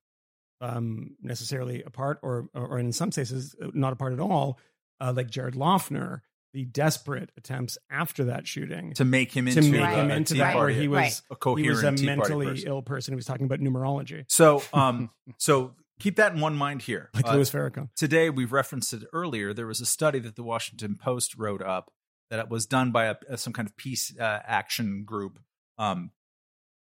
[0.60, 4.58] um, necessarily a part, or, or in some cases uh, not a part at all,
[5.00, 6.22] uh, like Jared Loughner,
[6.54, 9.98] the desperate attempts after that shooting to make him to into make Right.
[9.98, 11.20] him into Tea that, where he was Right.
[11.30, 12.68] a coherent he was a mentally person.
[12.68, 16.80] ill person who was talking about numerology, so um so keep that in one mind
[16.82, 17.90] here like Uh, Louis Farrakhan.
[17.94, 21.90] today we've referenced it earlier there was a study that the washington post wrote up
[22.30, 25.38] that it was done by a, some kind of peace uh, action group
[25.78, 26.10] um,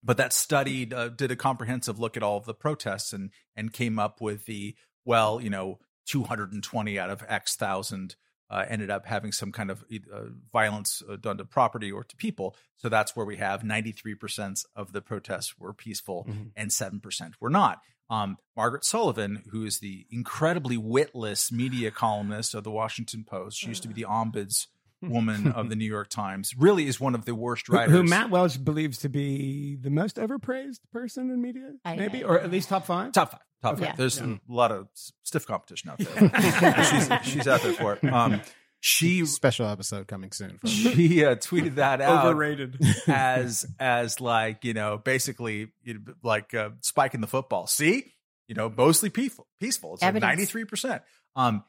[0.02, 3.72] but that studied uh, did a comprehensive look at all of the protests and and
[3.72, 4.74] came up with the
[5.04, 8.16] well you know 220 out of x thousand
[8.48, 10.20] uh, ended up having some kind of uh,
[10.52, 12.54] violence uh, done to property or to people.
[12.76, 16.52] So that's where we have 93% of the protests were peaceful Mhm.
[16.54, 17.80] and 7% were not.
[18.08, 23.66] Um, Margaret Sullivan, who is the incredibly witless media columnist of the Washington Post, she
[23.66, 24.68] used to be the ombuds
[25.02, 27.92] woman of the New York Times, really is one of the worst writers.
[27.92, 32.26] who Matt Welch believes to be the most overpraised person in media, I- maybe, I-
[32.26, 33.12] or at least top five.
[33.12, 33.40] Top five.
[33.62, 33.86] Top Okay.
[33.86, 33.96] five.
[33.96, 34.36] There's Yeah.
[34.48, 34.88] a lot of
[35.22, 36.84] stiff competition out there.
[36.84, 38.04] she's, she's out there for it.
[38.04, 38.40] Um,
[38.80, 40.58] she special episode coming soon.
[40.58, 40.70] folks.
[40.70, 42.78] she uh, tweeted that out Overrated.
[43.08, 47.66] as as like you know basically you know, like uh, spiking the football.
[47.66, 48.12] See,
[48.46, 49.46] you know, mostly peaceful.
[49.60, 49.94] Peaceful.
[49.94, 51.02] It's like ninety three percent.
[51.34, 51.64] Um,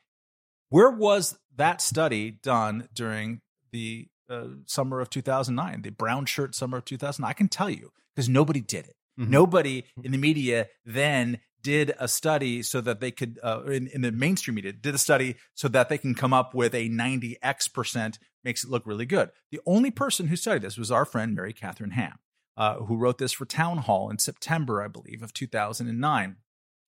[0.70, 3.41] where was that study done during
[3.72, 5.82] the uh, summer of two thousand nine?
[5.82, 7.26] The brown shirt summer of two thousand.
[7.26, 8.95] I can tell you because nobody did it.
[9.20, 9.30] Mhm.
[9.30, 14.01] Nobody in the media then did a study so that they could, uh, in, in
[14.01, 17.74] the mainstream media, did a study so that they can come up with a 90x
[17.74, 19.32] percent makes it look really good.
[19.51, 22.20] The only person who studied this was our friend Mary Catherine Ham,
[22.55, 26.38] uh, who wrote this for Townhall in September, I believe, of 2009.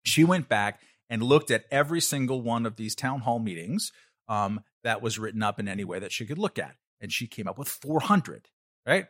[0.03, 0.80] She went back
[1.10, 3.91] and looked at every single one of these town hall meetings
[4.28, 6.76] um, that was written up in any way that she could look at.
[6.99, 8.47] And she came up with 400,
[8.86, 9.05] right?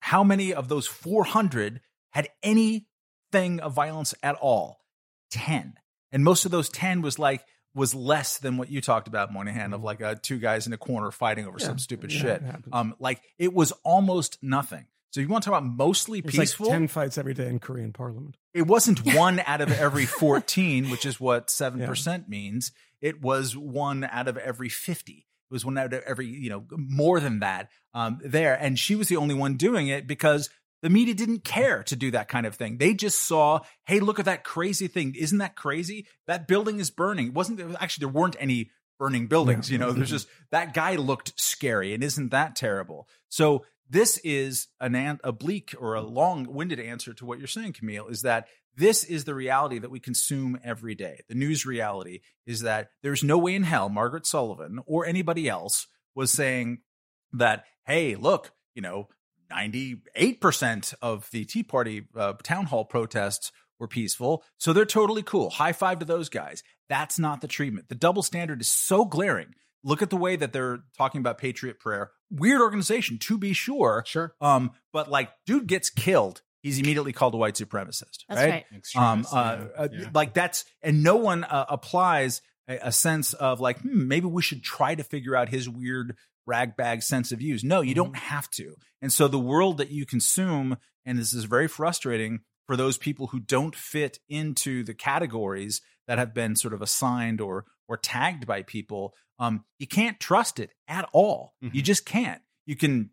[0.00, 4.80] How many of those 400 had anything of violence at all?
[5.30, 5.74] 10.
[6.10, 7.44] And most of those 10 was like,
[7.74, 10.76] was less than what you talked about, Moynihan, of like uh, two guys in a
[10.76, 11.66] corner fighting over Yeah.
[11.68, 12.42] some stupid Yeah, shit.
[12.70, 14.86] Um, like it was almost nothing.
[15.12, 16.66] So you want to talk about mostly It's peaceful?
[16.66, 18.36] like ten fights every day in Korean Parliament.
[18.54, 22.72] it wasn't one out of every 14, which is what 7% means.
[23.00, 25.12] It was one out of every 50.
[25.12, 28.54] It was one out of every, you know, more than that um, there.
[28.54, 30.48] And she was the only one doing it because
[30.80, 32.78] the media didn't care to do that kind of thing.
[32.78, 35.14] They just saw, hey, look at that crazy thing.
[35.14, 36.06] Isn't that crazy?
[36.26, 37.28] That building is burning.
[37.28, 39.70] It wasn't actually, there weren't any burning buildings.
[39.70, 41.92] You know, there's just that guy looked scary.
[41.92, 43.08] And isn't that terrible?
[43.28, 47.74] So this is an an- a bleak or a long-winded answer to what you're saying,
[47.74, 51.20] Camille, is that this is the reality that we consume every day.
[51.28, 55.86] The news reality is that there's no way in hell Margaret Sullivan or anybody else
[56.14, 56.78] was saying
[57.34, 59.08] that, hey, look, you know,
[59.52, 64.42] 98% of the Tea Party uh, town hall protests were peaceful.
[64.56, 65.50] So they're totally cool.
[65.50, 66.62] High five to those guys.
[66.88, 67.90] That's not the treatment.
[67.90, 69.54] The double standard is so glaring.
[69.84, 72.12] Look at the way that they're talking about Patriot Prayer.
[72.32, 74.04] Weird organization, to be sure.
[74.06, 74.34] Sure.
[74.40, 76.42] Um, but like, dude gets killed.
[76.62, 78.24] He's immediately called a white supremacist.
[78.28, 78.64] That's right?
[78.72, 78.96] right.
[78.96, 80.08] um, uh, yeah, uh, yeah.
[80.14, 84.42] like that's and no one uh, applies a, a sense of like hmm, maybe we
[84.42, 88.50] should try to figure out his weird ragbag sense of views no you don't have
[88.50, 90.76] to and so the world that you consume
[91.06, 96.18] and this is very frustrating for those people who don't fit into the categories that
[96.18, 100.70] have been sort of assigned or or tagged by people um you can't trust it
[100.88, 101.54] at all.
[101.60, 101.84] You Mhm.
[101.84, 102.42] just can't.
[102.66, 103.10] You can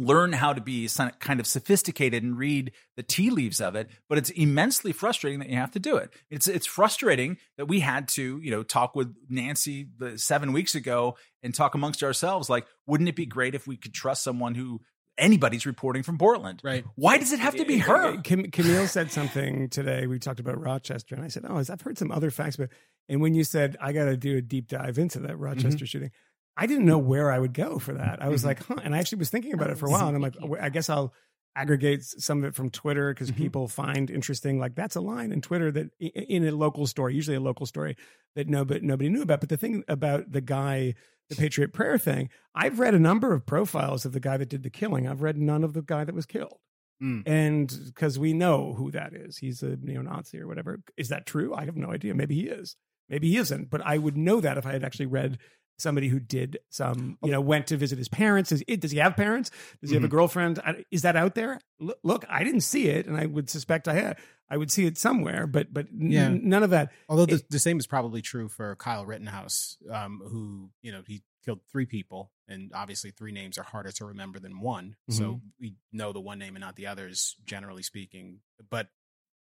[0.00, 0.88] learn how to be
[1.18, 5.48] kind of sophisticated and read the tea leaves of it but it's immensely frustrating that
[5.48, 6.12] you have to do it.
[6.30, 10.74] It's it's frustrating that we had to you know talk with Nancy the 7 weeks
[10.76, 14.54] ago and talk amongst ourselves like wouldn't it be great if we could trust someone
[14.54, 14.80] who
[15.18, 16.84] anybody's reporting from Portland Right.
[16.94, 20.06] why does it have to be her Cam- Camille said something today.
[20.06, 22.70] We talked about Rochester, and I said, "Oh, I've heard some other facts." But
[23.08, 25.84] and when you said I got to do a deep dive into that Rochester mm-hmm.
[25.84, 26.10] shooting,
[26.56, 28.22] I didn't know where I would go for that.
[28.22, 28.48] I was mm-hmm.
[28.48, 30.36] like, "Huh," and I actually was thinking about it for a while, and I'm like,
[30.42, 31.12] "Oh, I guess I'll
[31.58, 34.60] aggregate some of it from Twitter because people find interesting.
[34.60, 37.96] Like that's a line in Twitter that in a local story, usually a local story
[38.36, 39.40] that nobody nobody knew about.
[39.40, 40.94] But the thing about the guy,
[41.28, 44.62] the Patriot Prayer thing, I've read a number of profiles of the guy that did
[44.62, 45.08] the killing.
[45.08, 46.60] I've read none of the guy that was killed.
[47.02, 47.22] Mm.
[47.26, 50.80] And because we know who that is, he's a neo-Nazi or whatever.
[50.96, 51.54] Is that true?
[51.54, 52.14] I have no idea.
[52.14, 52.76] Maybe he is.
[53.08, 53.70] Maybe he isn't.
[53.70, 55.38] But I would know that if I had actually read
[55.78, 58.52] somebody who did some, you know, went to visit his parents.
[58.52, 59.50] Is, does he have parents?
[59.80, 60.60] Does he have a girlfriend?
[60.90, 61.60] Is that out there?
[61.80, 64.18] Look, look, I didn't see it, and I would suspect I had.
[64.50, 66.28] I would see it somewhere, but but n- Yeah.
[66.32, 66.90] none of that.
[67.08, 71.22] Although the, the same is probably true for Kyle Rittenhouse, um, who you know he
[71.44, 74.96] killed three people, and obviously three names are harder to remember than one.
[75.10, 78.40] So we know the one name and not the others, generally speaking.
[78.70, 78.88] But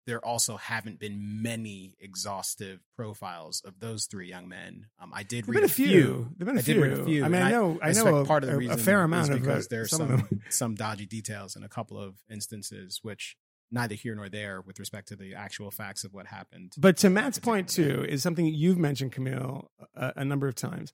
[0.06, 4.86] there also haven't been many exhaustive profiles of those three young men.
[5.01, 6.31] Um, I did There've read a few.
[6.36, 7.05] There've been a I did read a few.
[7.05, 7.24] few.
[7.24, 7.78] I mean, I know.
[7.82, 9.90] I, know a, part of the reason a fair is amount of because uh, there's
[9.90, 13.36] some, some some dodgy details in a couple of instances, which
[13.70, 16.72] neither here nor there with respect to the actual facts of what happened.
[16.76, 20.93] But to Matt's point too is something you've mentioned, Camille, a, a number of times,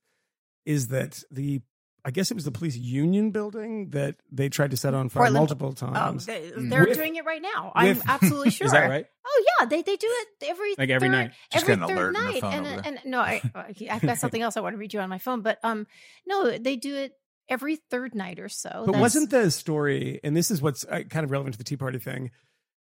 [0.64, 1.62] is that the
[2.05, 5.24] I guess it was the police union building that they tried to set on fire
[5.24, 5.35] Portland.
[5.35, 6.27] multiple Oh, times.
[6.27, 6.70] they, Mm.
[6.70, 7.72] they're With- doing it right now.
[7.74, 8.66] I'm with- absolutely sure.
[8.66, 9.06] Is that right?
[9.27, 11.31] Oh yeah, they they do it every Like every third- night?
[11.52, 12.40] Just every get an third alert night.
[12.40, 13.43] phone and and no, I
[13.90, 15.86] I've got something else I want to read you on my phone, but um
[16.27, 17.12] no, they do it
[17.48, 18.70] every third night or so.
[18.72, 21.64] But That's- wasn't the story, and this is what's uh, kind of relevant to the
[21.64, 22.31] Tea Party thing,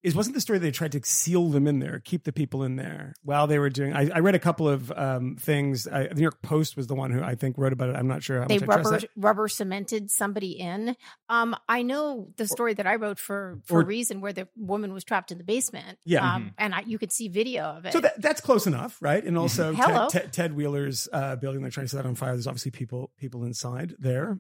[0.02, 2.78] is wasn't the story they tried to seal them in there, keep the people in
[2.78, 3.94] there while they were doing?
[3.94, 5.88] I, I read a couple of um, things.
[5.88, 7.98] I, the New York Post was the one who I think wrote about it.
[7.98, 9.10] I'm not sure how they much I trust rubber that.
[9.18, 10.96] rubber cemented somebody in.
[11.28, 14.48] Um, I know the story that I wrote for for or- a reason where the
[14.56, 15.98] woman was trapped in the basement.
[16.06, 16.20] Yeah.
[16.22, 16.36] Mm-hmm.
[16.36, 17.94] um, and I, you could see video of it.
[17.94, 19.24] So that, that's close enough, right?
[19.24, 20.08] And also Hello.
[20.08, 22.32] Ted, Ted, Ted Wheeler's uh, building they're trying to set on fire.
[22.32, 24.40] There's obviously people people inside there.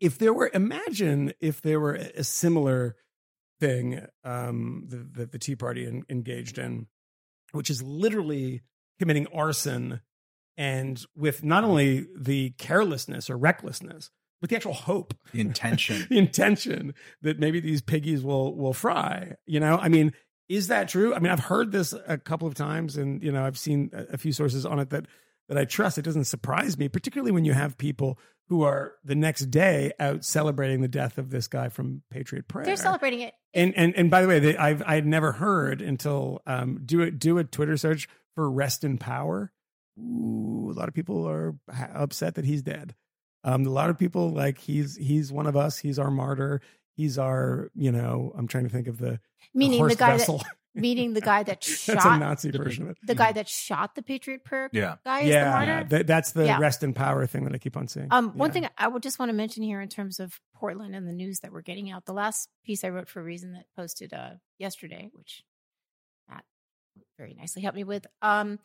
[0.00, 2.96] If there were, imagine if there were a a similar
[3.60, 6.86] thing um, that the, the Tea Party en- engaged in,
[7.52, 8.62] which is literally
[8.98, 10.00] committing arson,
[10.56, 14.10] and with not only the carelessness or recklessness,
[14.40, 19.34] but the actual hope the intention the intention that maybe these piggies will will fry.
[19.46, 20.12] You know, I mean,
[20.48, 21.14] is that true?
[21.14, 24.14] I mean, I've heard this a couple of times, and you know, I've seen a
[24.14, 25.06] a few sources on it that
[25.48, 25.98] that I trust.
[25.98, 28.18] It doesn't surprise me, particularly when you have people
[28.50, 32.66] who are the next day out celebrating the death of this guy from Patriot Prayer.
[32.66, 33.32] They're celebrating it.
[33.54, 37.00] And and and by the way, they, I've I had never heard until um do
[37.00, 39.52] it do a Twitter search for rest in power.
[39.98, 41.54] Ooh, a lot of people are
[41.94, 42.96] upset that he's dead.
[43.44, 45.78] Um, a lot of people like he's he's one of us.
[45.78, 46.60] He's our martyr.
[46.96, 48.32] He's our you know.
[48.36, 49.20] I'm trying to think of the, the
[49.54, 50.38] Meaning the horse guy vessel.
[50.38, 52.96] that meaning the guy that That's a shot Nazi version of it.
[53.02, 55.84] the guy that shot the Patriot Prayer yeah guy is the Yeah, martyr.
[55.88, 56.58] that, that's the Yeah.
[56.58, 58.08] rest in power thing that I keep on saying.
[58.10, 58.54] Um, one Yeah.
[58.54, 61.40] thing I would just want to mention here in terms of Portland and the news
[61.40, 62.04] that we're getting out.
[62.06, 65.42] The last piece I wrote for Reason that posted uh, yesterday, which
[66.28, 66.44] Matt
[67.18, 68.06] very nicely helped me with.
[68.22, 68.58] Um,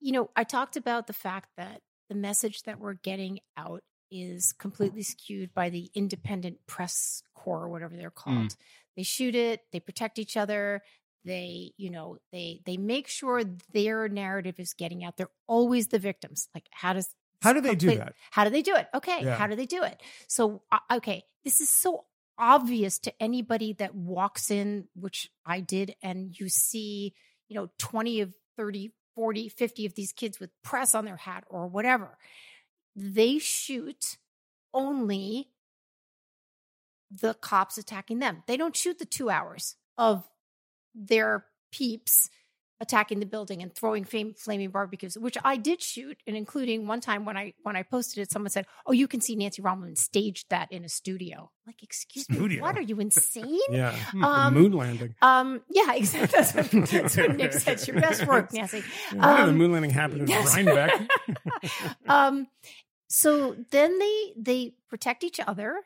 [0.00, 4.52] you know, I talked about the fact that the message that we're getting out is
[4.52, 8.56] completely skewed by the independent press corps, or whatever they're called.
[8.96, 10.82] They shoot it, they protect each other,
[11.24, 13.42] they you know they they make sure
[13.72, 15.16] their narrative is getting out.
[15.16, 16.48] They're always the victims.
[16.54, 17.08] Like how does
[17.42, 18.14] How do they do that?
[18.30, 18.88] how do they do it?
[18.94, 19.36] Okay Yeah.
[19.36, 20.02] how do they do it?
[20.28, 22.04] So uh, okay this is so
[22.38, 27.12] obvious to anybody that walks in which i did and you see
[27.48, 31.44] you know 20 of 30 40 50 of these kids with press on their hat
[31.48, 32.16] or whatever.
[32.96, 34.16] They shoot
[34.74, 35.48] only
[37.10, 38.42] the cops attacking them.
[38.46, 40.28] They don't shoot the two hours of
[40.94, 42.28] their peeps
[42.80, 47.00] attacking the building and throwing fam- flaming barbecues, which I did shoot, and including one
[47.00, 49.96] time when I when I posted it, someone said, "Oh, you can see Nancy Rommelmann
[49.96, 53.60] staged that in a studio." Like, excuse me, what are you insane?
[53.70, 55.14] Yeah, Um, moon landing.
[55.22, 56.26] Um, yeah, exactly.
[56.36, 57.74] That's what, that's what Nick said.
[57.74, 58.82] It's your best work, Nancy.
[59.14, 60.52] Yeah, the um, moon landing happened in yes.
[60.52, 61.08] Rhinebeck.
[62.08, 62.48] um,
[63.08, 65.82] so then they they protect each other,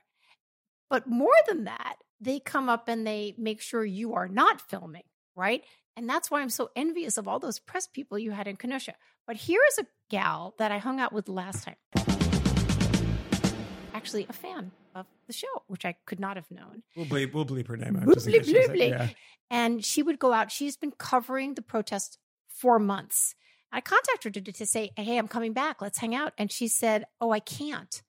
[0.89, 5.03] but more than that, they come up and they make sure you are not filming,
[5.35, 5.63] right?
[5.97, 8.95] And that's why I'm so envious of all those press people you had in Kenosha.
[9.27, 11.77] But here is a gal that I hung out with last time.
[13.95, 16.83] Actually, a fan of the show, which I could not have known.
[16.95, 18.05] We'll bleep, we'll bleep her name out.
[18.05, 18.91] Bleep, just in case bleep, she's bleep, bleep.
[18.91, 19.09] yeah.
[19.51, 20.51] And she would go out.
[20.51, 22.19] She's been covering the protest
[22.49, 23.35] for months.
[23.73, 25.81] I contacted her to, to say, Hey, I'm coming back.
[25.83, 26.33] Let's hang out.
[26.39, 28.03] And she said, Oh, I can't.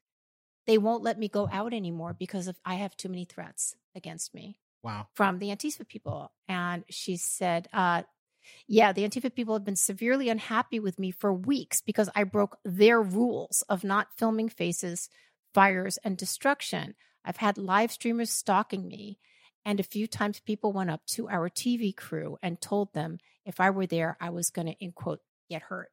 [0.68, 4.34] They won't let me go out anymore because of I have too many threats against
[4.35, 5.07] me Wow.
[5.14, 6.31] from the Antifa people.
[6.48, 8.03] And she said, uh,
[8.68, 12.57] yeah, the Antifa people have been severely unhappy with me for weeks because I broke
[12.64, 15.10] their rules of not filming faces,
[15.53, 16.95] fires, and destruction.
[17.26, 19.19] I've had live streamers stalking me.
[19.65, 23.60] And a few times people went up to our TV crew and told them if
[23.60, 25.19] I were there, I was going to, in quote,
[25.49, 25.89] get hurt.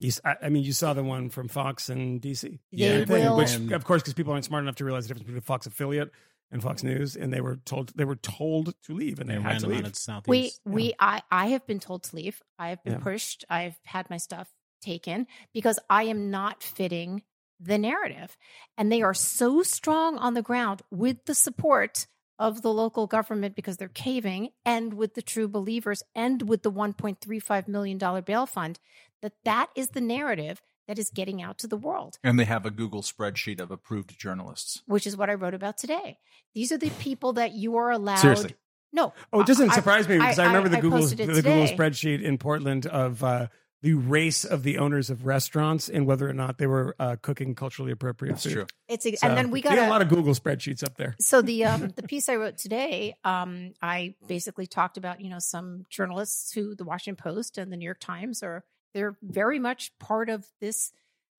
[0.00, 2.58] You s- I I mean, you saw the one from Fox and DC.
[2.70, 3.36] Yeah, They will.
[3.36, 5.66] which of course, because people aren't smart enough to realize the difference between a Fox
[5.66, 6.10] affiliate
[6.50, 9.40] and Fox News, and they were told they were told to leave, and they, They
[9.40, 9.80] had ran to them leave.
[9.84, 10.60] out of Southeast.
[10.66, 12.42] we we I I have been told to leave.
[12.58, 12.98] I have been Yeah.
[13.00, 13.44] pushed.
[13.48, 14.48] I've had my stuff
[14.82, 17.22] taken because I am not fitting
[17.60, 18.36] the narrative.
[18.76, 22.06] And they are so strong on the ground with the support
[22.38, 26.70] of the local government because they're caving and with the true believers and with the
[26.72, 28.78] 1.35 million dollar bail fund
[29.22, 32.66] that that is the narrative that is getting out to the world And they have
[32.66, 34.82] a Google spreadsheet of approved journalists.
[34.86, 36.18] which is what I wrote about today.
[36.54, 38.54] These are the people that you are allowed Seriously.
[38.92, 39.12] No.
[39.32, 42.22] Oh, it doesn't I- surprise me because I, remember the I Google the Google spreadsheet
[42.22, 43.46] in Portland of uh,
[43.84, 47.54] the race of the owners of restaurants and whether or not they were uh, cooking
[47.54, 48.52] culturally appropriate That's food.
[48.54, 48.66] true.
[48.88, 51.14] It's ex- So, and then we they got a lot of Google spreadsheets up there.
[51.20, 55.38] so the um the piece I wrote today, um, I basically talked about you know
[55.38, 59.92] some journalists who the Washington Post and the New York Times are they're very much
[59.98, 60.90] part of this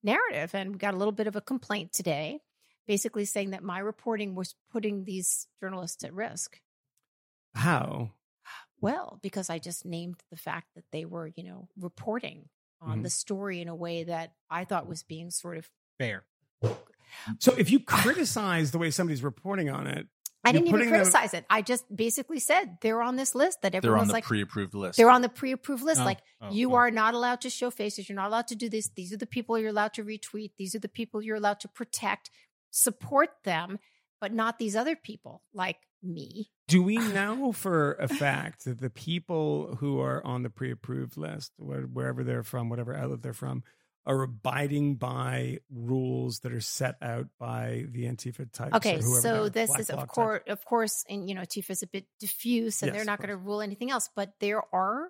[0.03, 2.41] narrative, and we got a little bit of a complaint today,
[2.85, 6.59] basically saying that my reporting was putting these journalists at risk.
[7.55, 8.11] How?
[8.85, 12.49] Well, because I just named the fact that they were you know reporting
[12.81, 13.03] on Mhm.
[13.03, 16.25] the story in a way that I thought was being sort of Fair.
[17.39, 20.07] So if you criticize the way somebody's reporting on it,
[20.43, 21.45] I didn't even putting them- criticize it.
[21.49, 24.75] I just basically said they're on this list that They're everyone's on the like pre-approved
[24.75, 24.97] list.
[24.97, 26.01] They're on the pre-approved list.
[26.01, 26.75] Oh, like oh, you oh.
[26.75, 28.07] are not allowed to show faces.
[28.07, 28.89] You're not allowed to do this.
[28.89, 30.51] These are the people you're allowed to retweet.
[30.57, 32.29] These are the people you're allowed to protect,
[32.69, 33.79] support them,
[34.21, 36.51] but not these other people like me.
[36.67, 41.51] Do we know for a fact that the people who are on the pre-approved list,
[41.57, 43.63] wherever they're from, whatever outlet they're from,
[44.07, 48.75] are abiding by rules that are set out by the Antifa types?
[48.75, 50.11] Okay, so this Black is of types?
[50.11, 53.19] course, of course, and you know, Tifa is a bit diffuse, and Yes, they're not
[53.19, 54.09] going to rule anything else.
[54.15, 55.09] But there are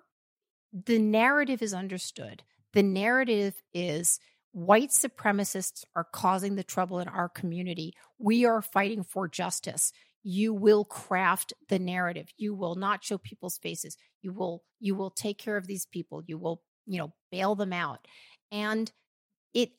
[0.72, 2.42] the narrative is understood.
[2.72, 4.18] The narrative is
[4.52, 7.94] white supremacists are causing the trouble in our community.
[8.18, 9.92] We are fighting for justice.
[10.28, 12.26] You will craft the narrative.
[12.36, 13.96] You will not show people's faces.
[14.22, 16.22] You will you will take care of these people.
[16.26, 18.08] You will, you know, bail them out.
[18.50, 18.90] And
[19.54, 19.70] it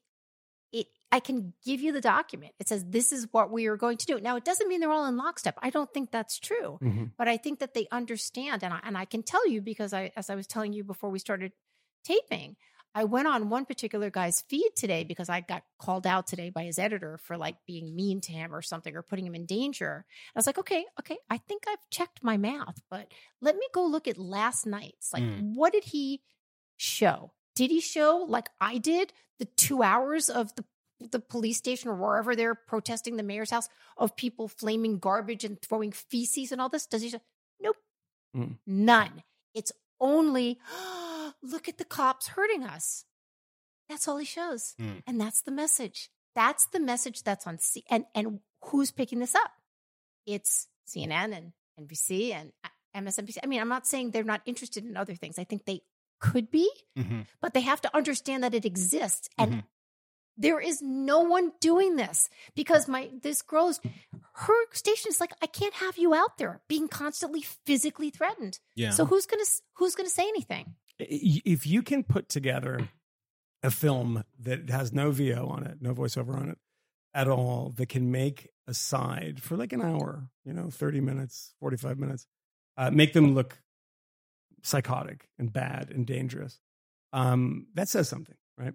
[0.72, 2.54] it I can give you the document.
[2.60, 4.22] It says this is what we are going to do.
[4.22, 5.58] Now it doesn't mean they're all in lockstep.
[5.62, 7.12] I don't think that's true Mhm.
[7.18, 10.12] but I think that they understand, and I, and I can tell you because I,
[10.16, 11.52] as I was telling you before we started
[12.06, 12.56] taping,
[12.98, 16.64] I went on one particular guy's feed today because I got called out today by
[16.64, 20.04] his editor for like being mean to him or something or putting him in danger.
[20.36, 23.08] I was like, okay, okay, I think I've checked my math, but
[23.40, 25.14] let me go look at last night's.
[25.14, 25.54] Like, Mm.
[25.54, 26.24] what did he
[26.76, 27.34] show?
[27.56, 30.66] Did he show like I did the two hours of the
[31.00, 35.62] the police station or wherever they're protesting the mayor's house of people flaming garbage and
[35.62, 36.88] throwing feces and all this?
[36.88, 37.22] Does he show?
[37.62, 37.76] Nope.
[38.36, 38.58] Mm.
[38.66, 39.22] None.
[39.54, 39.72] It's
[40.02, 40.58] only
[41.44, 43.06] look at the cops hurting us.
[43.90, 44.76] That's all he shows.
[44.80, 45.04] Mm.
[45.08, 46.10] And that's the message.
[46.36, 49.52] That's the message that's on C and and who's picking this up?
[50.26, 53.38] It's CNN and NBC and uh, MSNBC.
[53.44, 55.40] I mean, I'm not saying they're not interested in other things.
[55.40, 55.82] I think they
[56.20, 57.28] could be, Mhm.
[57.42, 59.64] but they have to understand that it exists and Mhm.
[60.36, 63.80] there is no one doing this because my this girl is
[64.34, 68.60] her station is like I can't have you out there being constantly physically threatened.
[68.76, 68.92] Yeah.
[68.92, 69.46] So who's gonna
[69.76, 70.76] who's gonna say anything?
[71.00, 72.90] If you can put together
[73.64, 76.58] a film that has no VO on it, no voiceover on it
[77.14, 81.54] at all, that can make a side for like an hour, you know, 30 minutes,
[81.60, 82.28] 45 minutes,
[82.78, 83.60] uh, make them look
[84.62, 86.60] psychotic and bad and dangerous,
[87.14, 88.74] um, that says something, right?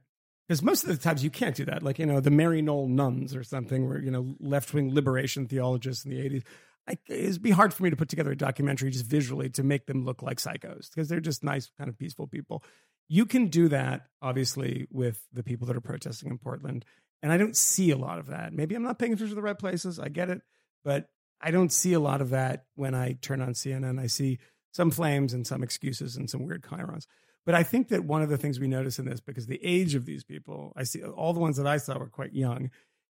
[0.48, 1.82] Because most of the times you can't do that.
[1.82, 6.04] Like, you know, the Maryknoll nuns or something, where, you know, left wing liberation theologists
[6.04, 6.42] in the 80s.
[6.88, 9.86] I, it'd be hard for me to put together a documentary just visually to make
[9.86, 12.64] them look like psychos because they're just nice, kind of peaceful people.
[13.08, 16.84] You can do that, obviously, with the people that are protesting in Portland.
[17.22, 18.52] And I don't see a lot of that.
[18.52, 20.00] Maybe I'm not paying attention to the right places.
[20.00, 20.40] I get it.
[20.84, 21.08] But
[21.40, 24.00] I don't see a lot of that when I turn on CNN.
[24.00, 24.38] I see
[24.72, 27.06] some flames and some excuses and some weird chyrons.
[27.44, 29.94] But I think that one of the things we notice in this, because the age
[29.94, 32.70] of these people, I see all the ones that I saw were quite young,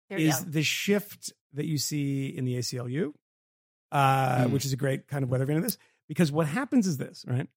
[0.09, 0.51] There you is go.
[0.51, 3.13] the shift that you see in the ACLU,
[3.91, 4.51] uh, Hmm.
[4.51, 5.77] which is a great kind of weather vane of this.
[6.07, 7.47] Because what happens is this, right?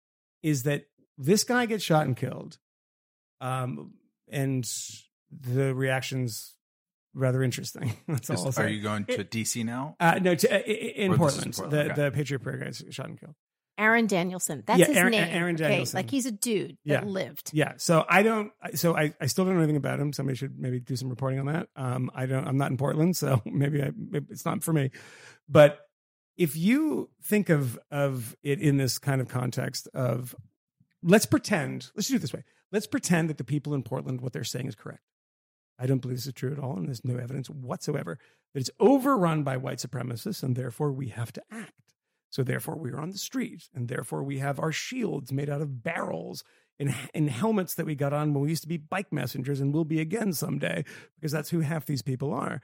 [0.42, 0.84] Is that
[1.18, 2.58] this guy gets shot and killed,
[3.40, 3.94] um,
[4.30, 4.68] and
[5.30, 6.54] the reactions
[7.14, 7.94] rather interesting.
[8.08, 8.64] That's all I'll Is- say.
[8.64, 9.96] are you going to DC now?
[10.00, 10.62] uh, no, to, uh, i- i-
[10.96, 12.02] in Or Portland, Portland, the okay.
[12.04, 13.34] the Patriot Prayer guys shot and killed.
[13.78, 14.62] Aaron Danielson.
[14.66, 15.28] That's Yeah, his Aaron- name.
[15.30, 15.64] Aaron okay?
[15.68, 15.96] Danielson.
[15.98, 17.00] Like he's a dude Yeah.
[17.00, 17.50] that lived.
[17.54, 17.72] Yeah.
[17.78, 18.52] So I don't.
[18.74, 20.12] So I, I still don't know anything about him.
[20.12, 21.68] Somebody should maybe do some reporting on that.
[21.74, 22.46] Um, I don't.
[22.46, 24.90] I'm not in Portland, so maybe, I, maybe it's not for me.
[25.48, 25.80] But
[26.36, 30.34] if you think of of it in this kind of context of,
[31.02, 31.90] let's pretend.
[31.94, 32.44] Let's do it this way.
[32.70, 35.02] Let's pretend that the people in Portland, what they're saying is correct.
[35.78, 38.18] I don't believe this is true at all, and there's no evidence whatsoever
[38.54, 41.72] that it's overrun by white supremacists, and therefore we have to act.
[42.30, 45.60] So therefore we are on the street, and therefore we have our shields made out
[45.60, 46.44] of barrels
[46.78, 49.74] and, and helmets that we got on when we used to be bike messengers and
[49.74, 50.84] will be again someday,
[51.16, 52.62] because that's who half these people are.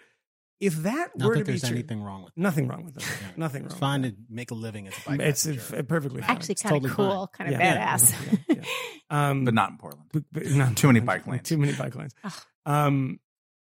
[0.61, 2.41] If that Not were that to be there's true, anything wrong with it.
[2.41, 3.03] nothing wrong with it.
[3.05, 3.29] Yeah.
[3.37, 3.67] Nothing wrong.
[3.67, 4.11] It's with fine that.
[4.11, 5.77] to make a living as a bike It's messenger.
[5.79, 6.31] uh, perfectly fine.
[6.31, 7.47] Actually, It's kind of totally cool, fine.
[7.47, 7.97] kind of Yeah.
[7.97, 8.43] badass.
[8.49, 8.63] Yeah, yeah.
[9.31, 10.11] Um, But not in Portland.
[10.13, 11.49] but- but not- Too many bike lanes.
[11.49, 12.15] Too many bike lanes.
[12.25, 12.33] Ugh.
[12.67, 13.21] Um,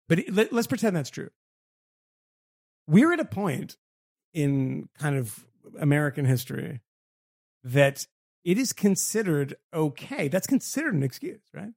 [0.07, 1.29] but it, let, let's pretend that's true.
[2.87, 3.77] We're at a point
[4.33, 5.45] in kind of
[5.79, 6.81] American history
[7.63, 8.05] that
[8.43, 10.27] it is considered okay.
[10.27, 11.71] That's considered an excuse, right?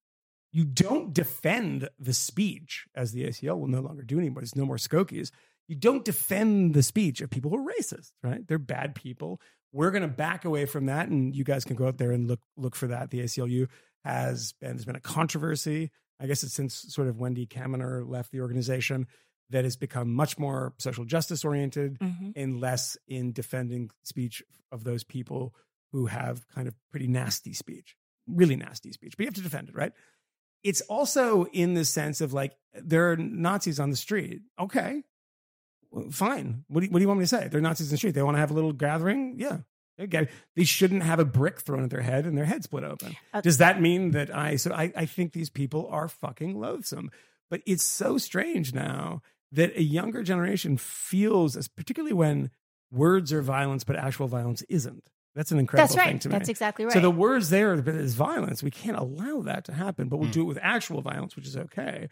[0.57, 4.41] You don't defend the speech, as the ACL will no longer do anymore.
[4.41, 5.31] There's no more Skokies.
[5.69, 8.47] You don't defend the speech of people who are racist, right?
[8.47, 9.39] They're bad people.
[9.73, 12.27] We're going to back away from that, and you guys can go out there and
[12.27, 13.11] look look for that.
[13.11, 13.69] The ACLU
[14.05, 15.91] has been there's been a controversy.
[16.19, 19.09] I guess it's since sort of Wendy Kaminer left the organization
[19.51, 22.33] that has become much more social justice oriented Mhm.
[22.35, 24.43] and less in defending speech
[24.73, 25.55] of those people
[25.93, 27.95] who have kind of pretty nasty speech,
[28.27, 29.15] really nasty speech.
[29.19, 29.93] But you have to defend it, right?
[30.62, 34.43] It's also in the sense of like there are Nazis on the street.
[34.59, 35.03] Okay,
[35.91, 36.65] well, fine.
[36.69, 37.49] What do, you, what do you want me to say?
[37.49, 38.15] They're Nazis in the street.
[38.15, 39.37] They want to have a little gathering.
[39.39, 39.59] Yeah.
[39.99, 40.28] Okay.
[40.55, 43.16] They shouldn't have a brick thrown at their head and their head split open.
[43.33, 47.11] Uh, Does that mean that I, so I, I think these people are fucking loathsome,
[47.49, 49.23] but it's so strange now
[49.53, 52.51] that a younger generation feels, as particularly when
[52.93, 55.09] words are violence, but actual violence isn't.
[55.37, 56.21] That's an incredible That's thing right.
[56.23, 56.33] to me.
[56.33, 56.95] That's exactly right.
[56.95, 58.63] So the words there there is violence.
[58.63, 60.33] We can't allow that to happen, but we'll Hmm.
[60.33, 62.09] do it with actual violence, which is okay.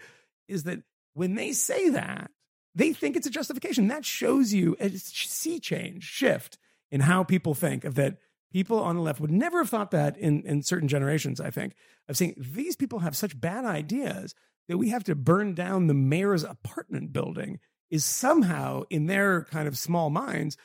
[0.47, 0.83] Is that
[1.15, 2.31] when they say that,
[2.75, 3.89] they think it's a justification.
[3.89, 6.59] That shows you a sea change, shift
[6.93, 8.19] in how people think of that.
[8.53, 11.75] People on the left would never have thought that in, in certain generations, I think,
[12.09, 14.33] of saying these people have such bad ideas
[14.69, 17.59] that we have to burn down the mayor's apartment building
[17.91, 20.57] is somehow in their kind of small minds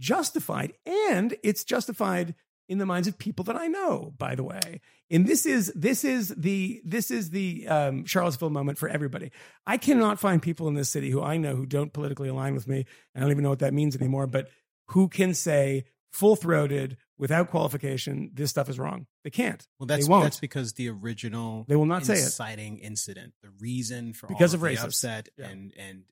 [0.00, 2.34] justified and it's justified
[2.68, 6.04] in the minds of people that I know by the way and this is this
[6.04, 9.30] is the this is the um, Charlottesville moment for everybody
[9.66, 12.66] I cannot find people in this city who I know who don't politically align with
[12.66, 14.48] me I don't even know what that means anymore but
[14.88, 20.40] who can say full-throated without qualification this stuff is wrong they can't Well, that's that's
[20.40, 22.24] because the original They will not say it.
[22.24, 24.84] inciting incident, the reason for Because all of of the racism.
[24.84, 25.46] upset Yeah.
[25.48, 26.02] and and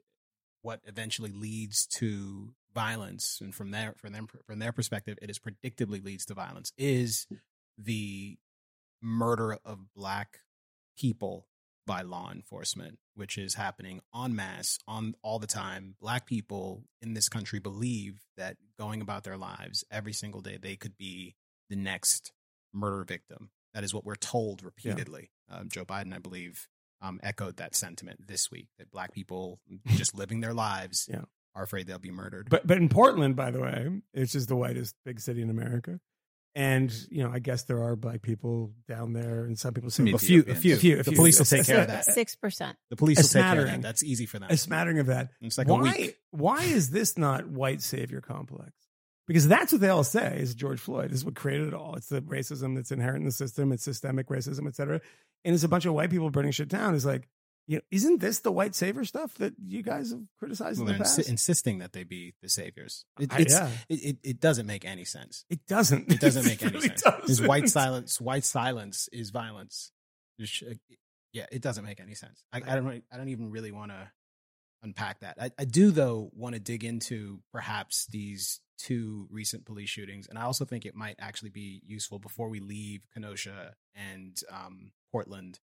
[0.63, 5.39] what eventually leads to violence, and from their from them from their perspective, it is
[5.39, 6.73] predictably leads to violence.
[6.77, 7.27] Is
[7.79, 8.37] the
[9.03, 10.39] murder of black
[10.99, 11.47] people
[11.87, 15.95] by law enforcement, which is happening en masse on all the time.
[16.01, 20.77] Black people in this country believe that going about their lives every single day, they
[20.77, 21.35] could be
[21.69, 22.33] the next
[22.73, 23.51] murder victim.
[23.75, 25.31] That is what we're told repeatedly.
[25.51, 26.69] Um, Joe Biden, I believe,
[27.03, 31.25] um, echoed that sentiment this week that black people just living their lives Yeah.
[31.55, 32.49] Are afraid they'll be murdered.
[32.51, 36.01] But but in Portland, by the way, it's just the whitest big city in America.
[36.57, 40.05] And you know, I guess there are black people down there, and some people say
[40.05, 41.17] Me a few, a few, A few, a The few.
[41.17, 42.05] police will take care of that.
[42.05, 42.77] Six percent.
[42.91, 43.83] The police will take care of that.
[43.83, 44.51] That's easy for them.
[44.51, 45.31] a smattering of that.
[45.41, 45.83] It's like a why?
[45.83, 46.17] week.
[46.31, 48.71] Why is this not white savior complex?
[49.27, 51.11] Because that's what they all say is George Floyd.
[51.11, 51.95] This is what created it all.
[51.97, 53.73] It's the racism that's inherent in the system.
[53.73, 55.01] It's systemic racism, et cetera.
[55.47, 56.95] And it's a bunch of white people burning shit down.
[56.95, 57.27] It's like,
[57.67, 60.99] you know, isn't this the white savior stuff that you guys have criticized Well, in
[60.99, 61.29] they're the past?
[61.29, 63.05] insisting that they be the saviors.
[63.19, 63.71] It, I- yeah.
[63.89, 65.45] it, it, it doesn't make any sense.
[65.49, 66.13] It doesn't.
[66.13, 67.05] It doesn't make any sense.
[67.29, 67.69] Is white doesn't.
[67.73, 68.21] silence?
[68.21, 69.91] White silence is violence.
[70.41, 70.75] Uh,
[71.33, 72.43] yeah, it doesn't make any sense.
[72.53, 72.85] I, I don't.
[72.85, 74.11] really- I don't even really want to
[74.83, 75.37] unpack that.
[75.41, 80.39] I, I do though want to dig into perhaps these two recent police shootings, and
[80.39, 85.61] I also think it might actually be useful before we leave Kenosha and um, Portland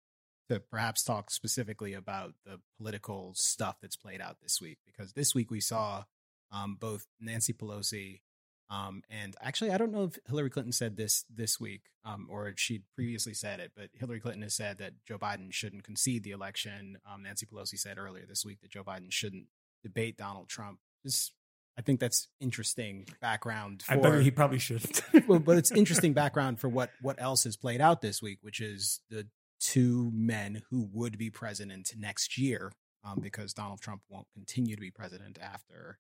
[0.49, 5.35] to perhaps talk specifically about the political stuff that's played out this week because this
[5.35, 6.05] week we saw
[6.53, 8.21] um, both Nancy Pelosi
[8.69, 12.49] Um, and actually, I don't know if Hillary Clinton said this this week, um, or
[12.49, 16.25] if she'd previously said it, but Hillary Clinton has said that Joe Biden shouldn't concede
[16.25, 16.99] the election.
[17.11, 19.47] Um, Nancy Pelosi said earlier this week that Joe Biden shouldn't
[19.85, 20.81] debate Donald Trump.
[21.05, 21.31] This,
[21.79, 23.83] I think that's interesting background.
[23.85, 25.01] For, I bet he probably shouldn't.
[25.29, 28.61] well, but it's interesting background for what what else has played out this week, which
[28.61, 29.29] is the
[29.67, 32.71] two men who would be president next year,
[33.03, 35.99] um, because Donald Trump won't continue to be president after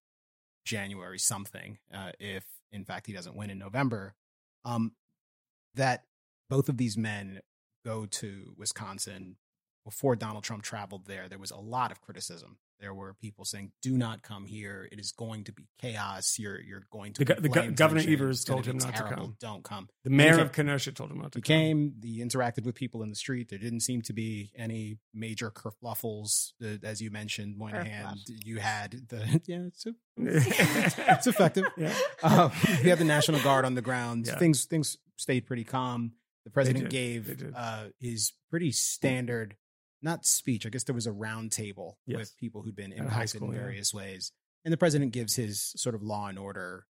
[0.64, 4.14] January something, uh, if in fact he doesn't win in November.
[4.64, 4.93] Um,
[5.74, 6.05] that
[6.48, 7.40] both of these men
[7.84, 9.34] go to Wisconsin
[9.84, 11.28] before Donald Trump traveled there.
[11.28, 12.59] There was a lot of criticism.
[12.81, 14.89] There were people saying, "Do not come here.
[14.93, 16.39] It is going to be chaos.
[16.39, 18.03] You're you're going to." The go- the go- Governor.
[18.07, 19.36] Evers told him be not to come.
[19.40, 19.89] Don't come.
[20.05, 21.48] the mayor of Kenosha told him not to He come.
[21.57, 21.94] came.
[22.03, 23.48] He interacted with people in the street.
[23.48, 28.16] There didn't seem to be any major kerfluffles, uh, as you mentioned, Moynihan.
[28.16, 28.44] Kerfluffs.
[28.44, 29.86] You had the yeah, it's,
[30.16, 31.65] it's effective.
[31.77, 31.94] Yeah.
[32.23, 32.51] Um,
[32.82, 34.27] we had the National Guard on the ground.
[34.27, 34.39] Yeah.
[34.39, 36.12] Things things stayed pretty calm.
[36.44, 39.57] The president gave uh, his pretty standard,
[40.07, 40.65] not speech.
[40.65, 42.19] I guess there was a round table Yes.
[42.19, 43.61] with people who'd been At a high impacted school, in yeah.
[43.62, 44.33] various ways,
[44.65, 46.87] and the president gives his sort of law and order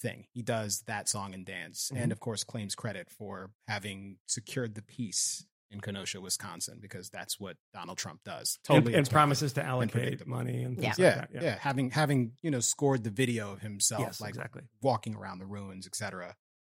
[0.00, 0.26] thing.
[0.32, 1.96] He does that song and dance, Mhm.
[2.02, 7.38] and of course claims credit for having secured the peace in Kenosha, Wisconsin, because that's
[7.40, 8.58] what Donald Trump does.
[8.70, 10.30] and, and promises to allocate predictable.
[10.30, 10.82] money and Yeah.
[10.82, 11.42] things Yeah, like that.
[11.42, 14.62] yeah, having having you know scored the video of himself, Yes, like exactly.
[14.80, 16.36] walking around the ruins, etc.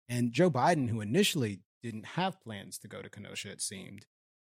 [0.10, 4.06] And Joe Biden, who initially didn't have plans to go to Kenosha, it seemed,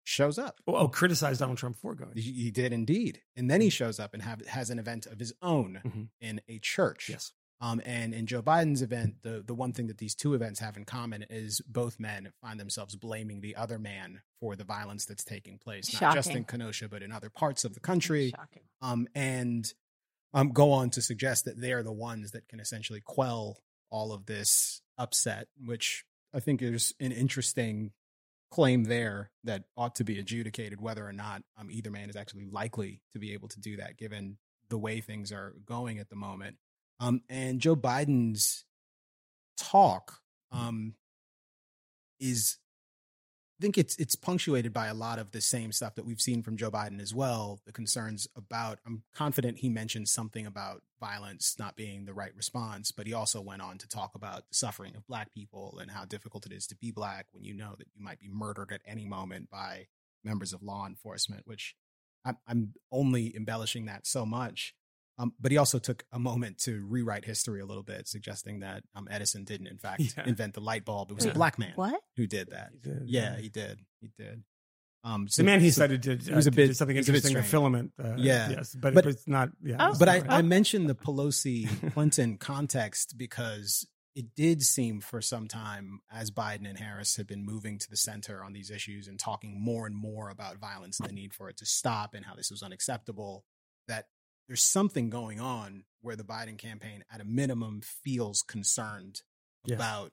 [0.06, 0.60] shows up.
[0.66, 2.12] Oh, oh, criticize Donald Trump for going.
[2.14, 5.18] He, he did indeed, and then he shows up and have has an event of
[5.18, 6.08] his own Mhm.
[6.20, 7.08] in a church.
[7.08, 7.32] Yes.
[7.60, 10.76] Um, and in Joe Biden's event, the the one thing that these two events have
[10.76, 15.24] in common is both men find themselves blaming the other man for the violence that's
[15.24, 18.62] taking place, not just in Kenosha, but in other parts of the country Shocking.
[18.82, 19.72] um, and
[20.34, 23.58] um, go on to suggest that they're the ones that can essentially quell
[23.90, 26.04] all of this upset, which
[26.34, 27.92] I think is an interesting
[28.50, 32.46] claim there that ought to be adjudicated whether or not um, either man is actually
[32.46, 36.16] likely to be able to do that given the way things are going at the
[36.16, 36.56] moment.
[37.00, 38.64] Um, and Joe Biden's
[39.56, 40.20] talk
[40.50, 40.94] um,
[42.18, 42.58] is
[43.58, 46.42] I think it's it's punctuated by a lot of the same stuff that we've seen
[46.42, 47.60] from Joe Biden as well.
[47.64, 52.92] The concerns about I'm confident he mentioned something about violence not being the right response,
[52.92, 56.04] but he also went on to talk about the suffering of black people and how
[56.04, 58.82] difficult it is to be black when you know that you might be murdered at
[58.86, 59.86] any moment by
[60.22, 61.74] members of law enforcement, which
[62.26, 64.74] I'm, I'm only embellishing that so much.
[65.18, 68.82] Um, but he also took a moment to rewrite history a little bit, suggesting that
[68.94, 70.24] um, Edison didn't, in fact, Yeah.
[70.26, 71.10] invent the light bulb.
[71.10, 72.00] It was a black man What?
[72.16, 72.68] who did that.
[72.72, 73.40] He did, Yeah, yeah.
[73.40, 73.80] he did.
[74.00, 74.42] He did.
[75.04, 77.00] Um, The man he so- cited did, it was uh, a bit- did something it
[77.00, 77.36] was a interesting.
[77.36, 78.50] The filament, uh, Yeah.
[78.50, 79.50] yes, but, But- but it's not.
[79.62, 79.94] Yeah, Oh.
[79.98, 80.30] but I, right.
[80.30, 86.68] I mentioned the Pelosi Clinton context because it did seem for some time as Biden
[86.68, 89.94] and Harris had been moving to the center on these issues and talking more and
[89.96, 93.44] more about violence and the need for it to stop and how this was unacceptable,
[93.88, 94.06] that
[94.48, 99.22] there's something going on where the Biden campaign, at a minimum, feels concerned
[99.64, 99.76] Yes.
[99.76, 100.12] about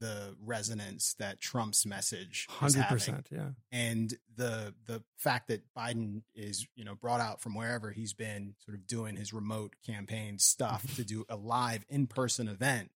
[0.00, 3.28] the resonance that Trump's message hundred percent.
[3.30, 8.12] Yeah, and the the fact that Biden is you know brought out from wherever he's
[8.14, 12.90] been sort of doing his remote campaign stuff to do a live in person event,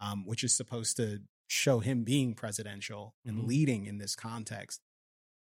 [0.00, 3.46] um, which is supposed to show him being presidential and Mhm.
[3.46, 4.80] leading in this context.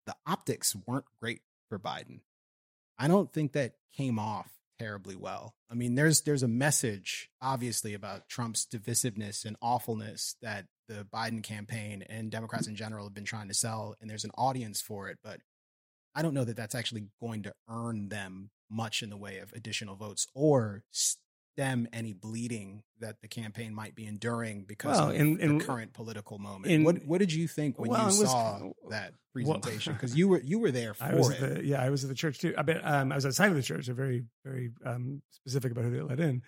[0.06, 2.20] The optics weren't great for Biden.
[2.98, 5.54] I don't think that came off terribly well.
[5.70, 11.42] I mean, there's there's a message obviously about Trump's divisiveness and awfulness that the Biden
[11.42, 15.08] campaign and Democrats in general have been trying to sell, and there's an audience for
[15.08, 15.18] it.
[15.22, 15.40] But
[16.14, 19.52] I don't know that that's actually going to earn them much in the way of
[19.52, 20.82] additional votes or
[21.54, 26.38] stem any bleeding that the campaign might be enduring because Well, of the current political
[26.38, 26.84] moment.
[26.84, 29.92] what what did you think when Well, you was- saw that well- presentation?
[29.94, 31.40] Because you were you were there for I was it.
[31.56, 32.54] the, yeah, I was at the church too.
[32.56, 33.86] I bet um, I was outside of the church.
[33.86, 36.42] They're very, very um, specific about who they let in.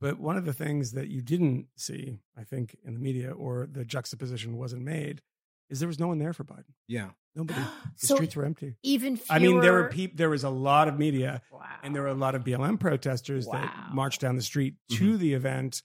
[0.00, 3.66] But one of the things that you didn't see, I think, in the media or
[3.70, 5.22] the juxtaposition wasn't made,
[5.70, 6.64] is there was no one there for Biden.
[6.86, 7.10] yeah.
[7.36, 7.60] Nobody.
[8.00, 8.76] The So streets were empty.
[8.82, 9.36] even fewer.
[9.36, 11.60] I mean, there were peop- There was a lot of media, Wow.
[11.82, 13.60] and there were a lot of BLM protesters Wow.
[13.60, 15.18] that marched down the street to mm-hmm.
[15.18, 15.82] the event.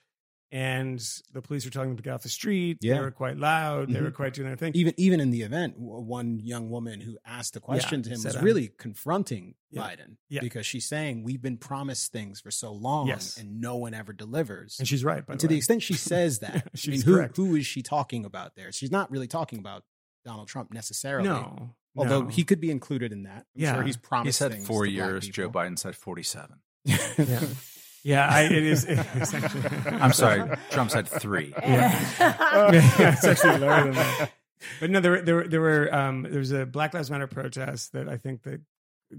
[0.53, 0.99] And
[1.33, 2.77] the police were telling them to get off the street.
[2.79, 2.93] Yeah.
[2.93, 3.89] They were quite loud.
[3.89, 4.03] They Mhm.
[4.03, 4.71] were quite doing their thing.
[4.75, 8.29] even even in the event, one young woman who asked a question to him said,
[8.29, 10.41] was um, really confronting yeah, Biden yeah.
[10.41, 13.35] because she's saying we've been promised things for so long Yes.
[13.35, 14.77] and no one ever delivers.
[14.77, 15.25] And she's right.
[15.25, 17.35] By And the to the extent she says that, I mean, She's who correct.
[17.35, 18.71] who is she talking about there?
[18.71, 19.83] She's not really talking about
[20.23, 21.27] Donald Trump necessarily.
[21.29, 22.27] no, Although no.
[22.27, 23.47] he could be included in that.
[23.55, 23.73] I'm Yeah.
[23.73, 24.05] sure he's promised.
[24.05, 25.27] He promised said things four to years.
[25.29, 25.49] Joe.
[25.49, 26.59] Biden said 47.
[26.85, 27.41] Yeah.
[28.03, 28.85] Yeah, I, it is.
[28.85, 31.53] It's actually, I'm sorry, Trump's had three.
[31.63, 34.31] yeah, it's actually lower than that.
[34.79, 37.27] But no, there were there were, there were um, there was a Black Lives Matter
[37.27, 38.61] protest that I think the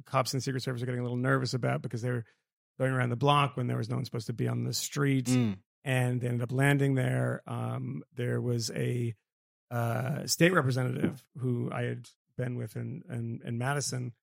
[0.06, 2.24] cops and Secret Service are getting a little nervous about because they were
[2.78, 5.26] going around the block when there was no one supposed to be on the street,
[5.26, 5.58] Mm.
[5.84, 7.42] and they ended up landing there.
[7.46, 9.14] Um, there was a
[9.70, 12.08] uh, state representative who I had
[12.38, 14.14] been with in in, in Madison,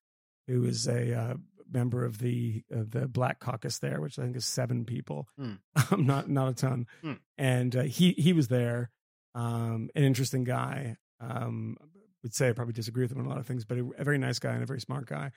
[0.47, 1.33] who was a uh,
[1.72, 5.60] member of the of the Black Caucus there, which I think is seven people, um,
[6.06, 6.88] not not a ton.
[7.02, 7.14] Hmm.
[7.38, 8.91] And uh, he he was there,
[9.35, 10.98] um, an interesting guy.
[11.19, 11.77] Um,
[12.23, 14.03] would say I probably disagree with him on a lot of things, but a, a
[14.03, 15.31] very nice guy and a very smart guy.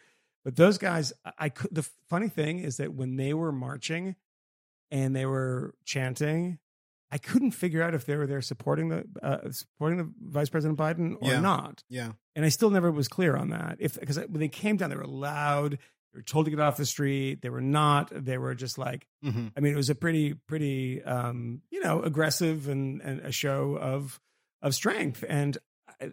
[0.44, 1.74] But those guys, I, I could.
[1.74, 4.16] The funny thing is that when they were marching
[4.90, 6.58] and they were chanting,
[7.10, 10.78] I couldn't figure out if they were there supporting the uh, supporting the Vice President
[10.78, 11.40] Biden or Yeah.
[11.40, 11.82] not.
[11.88, 12.12] Yeah.
[12.36, 13.76] And I still never was clear on that.
[13.78, 15.78] If because when they came down, they were loud.
[16.14, 17.42] They were told to get off the street.
[17.42, 18.10] They were not.
[18.14, 19.06] They were just like.
[19.22, 23.32] hmm I mean, it was a pretty, pretty, um, you know, aggressive and and a
[23.32, 24.20] show of
[24.62, 25.24] of strength.
[25.28, 25.58] And
[26.00, 26.12] I,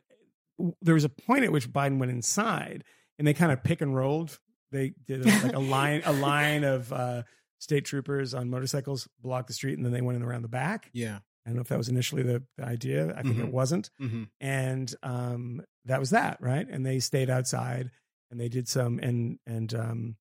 [0.81, 2.83] there was a point at which Biden went inside,
[3.17, 4.37] and they kind of pick and rolled.
[4.71, 7.23] They did a, like a line, a line of uh,
[7.59, 10.89] state troopers on motorcycles blocked the street, and then they went in around the back.
[10.93, 11.19] Yeah.
[11.45, 13.15] I don't know if that was initially the, the idea.
[13.17, 13.47] I think Mhm.
[13.47, 16.67] it wasn't hmm and um, that was that, right?
[16.69, 17.89] And they stayed outside,
[18.31, 20.15] and they did some, and and um,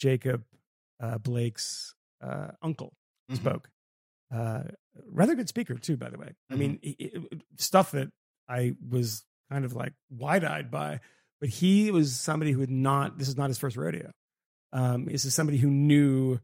[0.00, 0.44] Jacob
[1.00, 2.92] uh, Blake's uh, uncle
[3.30, 3.36] Mhm.
[3.36, 3.70] spoke.
[4.32, 4.64] Uh,
[5.06, 6.32] rather good speaker too, by the way.
[6.50, 8.10] I mean, he- he- stuff that
[8.48, 11.00] I was kind of like wide eyed by,
[11.40, 13.18] but he was somebody who had not.
[13.18, 14.10] This is not his first rodeo.
[14.72, 16.38] Um, this is somebody who knew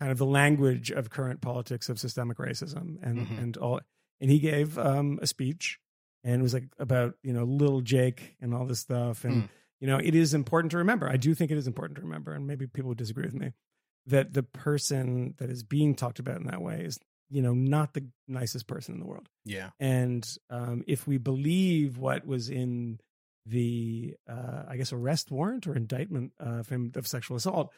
[0.00, 3.38] kind of the language of current politics of systemic racism and Mhm.
[3.38, 3.80] and all.
[4.20, 5.78] And he gave um, a speech
[6.24, 9.24] and it was like about you know little Jake and all this stuff.
[9.24, 9.48] And Mm.
[9.80, 11.08] You know, it is important to remember.
[11.08, 13.52] I do think it is important to remember, and maybe people would disagree with me
[14.06, 16.98] that the person that is being talked about in that way is
[17.28, 19.28] you know not the nicest person in the world.
[19.44, 19.70] Yeah.
[19.78, 22.98] And um, if we believe what was in
[23.46, 27.72] the, uh, I guess, arrest warrant or indictment uh, of him of sexual assault,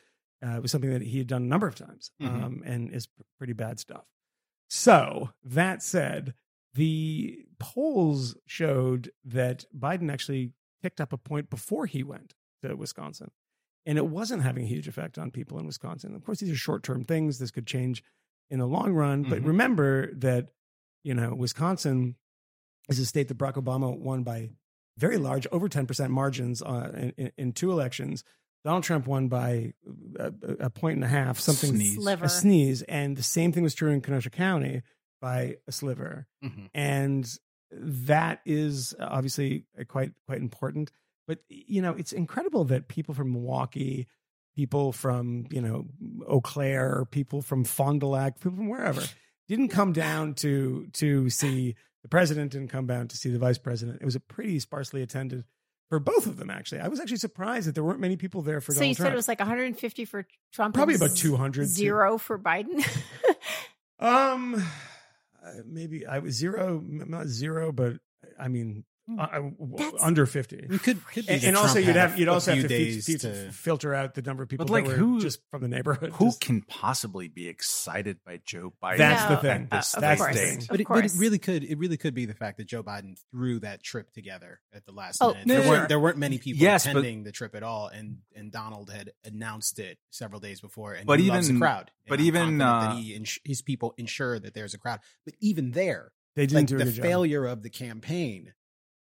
[0.44, 2.42] uh, it was something that he had done a number of times Mhm.
[2.42, 3.08] um, and is
[3.38, 4.04] pretty bad stuff.
[4.68, 6.34] So that said,
[6.74, 10.52] the polls showed that Biden actually
[10.82, 13.30] picked up a point before he went to Wisconsin.
[13.86, 16.14] And it wasn't having a huge effect on people in Wisconsin.
[16.14, 17.38] Of course, these are short term things.
[17.38, 18.02] This could change
[18.50, 19.22] in the long run.
[19.24, 19.46] But Mhm.
[19.46, 20.48] remember that,
[21.02, 22.16] you know, Wisconsin
[22.88, 24.50] is a state that Barack Obama won by
[24.98, 28.22] very large, over 10% margins uh, in, in, in two elections.
[28.64, 29.72] Donald Trump won by
[30.20, 31.94] a, a point and a half, something Sneeze.
[31.96, 32.24] Sliver.
[32.26, 32.82] a sneeze.
[32.82, 34.82] And the same thing was true in Kenosha County
[35.20, 36.28] by a sliver.
[36.42, 37.28] hmm And
[37.72, 40.90] that is obviously quite quite important.
[41.26, 44.06] But you know, it's incredible that people from Milwaukee,
[44.56, 45.86] people from you know
[46.26, 49.02] Eau Claire, people from Fond du Lac, people from wherever
[49.48, 52.52] didn't come down to to see the president.
[52.52, 54.00] Didn't come down to see the vice president.
[54.00, 55.44] It was a pretty sparsely attended
[55.88, 56.50] for both of them.
[56.50, 58.94] Actually, I was actually surprised that there weren't many people there for so Donald you
[58.96, 59.06] Trump.
[59.08, 61.66] said it was like 150 for Trump, Probably about 200 too.
[61.66, 62.84] zero for Biden.
[63.98, 64.60] Um, uh,
[65.44, 67.94] Uh, maybe I was zero, not zero, but
[68.38, 68.84] I mean,
[69.18, 70.66] I, I- w- That's- under fifty.
[70.70, 73.18] You could, could And, and also, you'd have you'd also have to, days fi- fi-
[73.28, 75.68] to filter out the number of people But, like, that were who- just from the
[75.68, 76.12] neighborhood.
[76.14, 78.98] Who Just- can possibly be excited by Joe Biden?
[78.98, 79.62] That's the thing.
[79.62, 80.36] at this of That's the course.
[80.36, 80.62] thing.
[80.68, 83.18] But it, but it really could it really could be the fact that Joe Biden
[83.30, 85.46] threw that trip together at the last Oh, minute.
[85.46, 87.88] no, There no, weren't there weren't many people Yes, but- attending the trip at all,
[87.88, 90.94] and and Donald had announced it several days before.
[90.94, 91.90] And But he loves even- a crowd.
[92.08, 95.00] But I'm even, uh, that he ins- his people ensure that there's a crowd.
[95.24, 97.02] But even there, they didn't like do a the good job.
[97.04, 98.52] failure of the campaign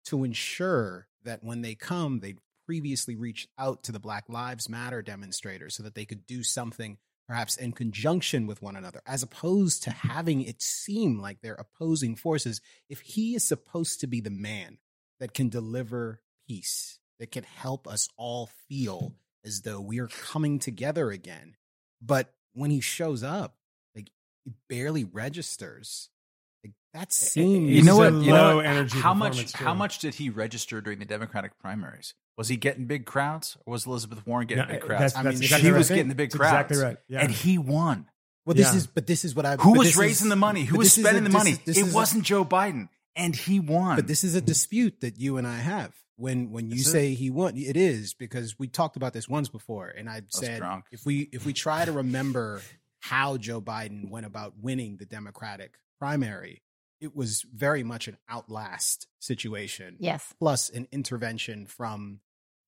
[0.09, 5.03] to ensure that when they come, they'd previously reached out to the Black Lives Matter
[5.03, 9.83] demonstrators so that they could do something perhaps in conjunction with one another, as opposed
[9.83, 12.61] to having it seem like they're opposing forces.
[12.89, 14.79] If he is supposed to be the man
[15.21, 19.15] that can deliver peace, that can help us all feel
[19.45, 21.57] as though we are coming together again,
[22.01, 23.57] but when he shows up,
[23.95, 24.11] like
[24.45, 26.11] he barely registers.
[26.95, 28.13] Like that seems You know This what?
[28.15, 28.67] is a You know what?
[28.67, 29.33] energy how much?
[29.33, 32.15] performance, How much did he register during the Democratic primaries?
[32.37, 35.01] Was he getting big crowds, or was Elizabeth Warren getting No, big uh, crowds?
[35.13, 35.79] that's- I that's mean, exactly she right.
[35.79, 36.97] was getting the big That's crowds, Exactly right.
[37.09, 37.21] Yeah.
[37.21, 38.07] and he won.
[38.47, 38.77] Well, this Yeah.
[38.79, 39.57] is, but this is what I.
[39.57, 40.65] Who was raising is- the money?
[40.65, 41.51] Who was this is a- spending the money?
[41.53, 43.97] is- this it is wasn't Joe Biden, and he won.
[43.97, 45.93] But this is a dispute that you and I have.
[46.17, 46.91] When when you Is it?
[46.91, 50.59] say he won, it is because we talked about this once before, and I said
[50.61, 50.87] drunk.
[50.91, 52.63] if we if we try to remember
[53.01, 56.63] how Joe Biden went about winning the Democratic primary,
[57.01, 59.97] it was very much an outlast situation.
[60.01, 60.35] yes.
[60.39, 62.21] plus an intervention from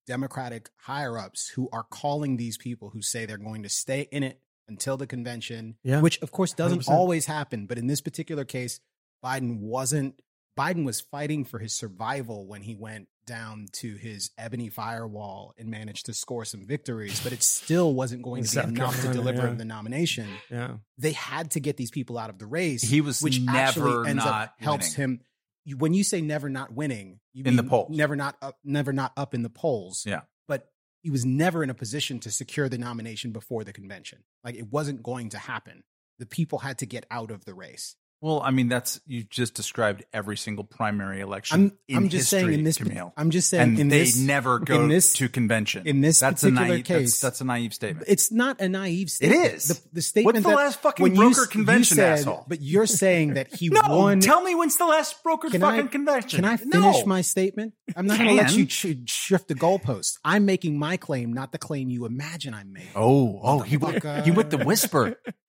[0.06, 4.22] Democratic higher ups who are calling these people who say they're going to stay in
[4.22, 6.00] it until the convention, Yeah.
[6.00, 6.88] which of course doesn't 100%.
[6.88, 7.66] always happen.
[7.66, 8.80] But in this particular case,
[9.24, 10.20] Biden wasn't.
[10.60, 15.70] Biden was fighting for his survival when he went down to his ebony firewall and
[15.70, 19.10] managed to score some victories, but it still wasn't going to be South enough to
[19.10, 19.54] deliver yeah.
[19.54, 20.28] the nomination.
[20.50, 20.72] Yeah.
[20.98, 22.82] They had to get these people out of the race.
[22.82, 25.20] He was which never actually ends not up helps winning.
[25.66, 25.78] him.
[25.78, 27.96] When you say never not winning, you In the polls.
[27.96, 30.04] never not up, never not up in the polls.
[30.06, 30.22] Yeah.
[30.46, 30.68] but
[31.02, 34.24] he was never in a position to secure the nomination before the convention.
[34.44, 35.84] Like it wasn't going to happen.
[36.18, 37.96] The people had to get out of the race.
[38.22, 41.54] Well, I mean, that's you just described every single primary election.
[41.54, 43.12] I'm in I'm just saying in this Kmele.
[43.16, 45.86] I'm just saying and in they this never go in this to convention.
[45.86, 46.84] in this that's a particular naive.
[46.84, 48.06] case That's, that's a naive statement.
[48.08, 49.54] It's not a naive statement.
[49.54, 49.68] is.
[49.68, 52.44] The, the statement What's the that last fucking when you broker you convention, said- asshole?
[52.46, 54.20] But you're saying that he no, won.
[54.20, 56.36] tell me when's the last brokered Can fucking I- convention?
[56.36, 57.04] Can I finish No.
[57.06, 57.72] my statement?
[57.96, 60.18] I'm not going to let you ch- shift the goalpost.
[60.24, 62.90] I'm making my claim, not the claim you imagine I'm making.
[62.94, 65.16] Oh, oh, he went, he went uh, the whisper.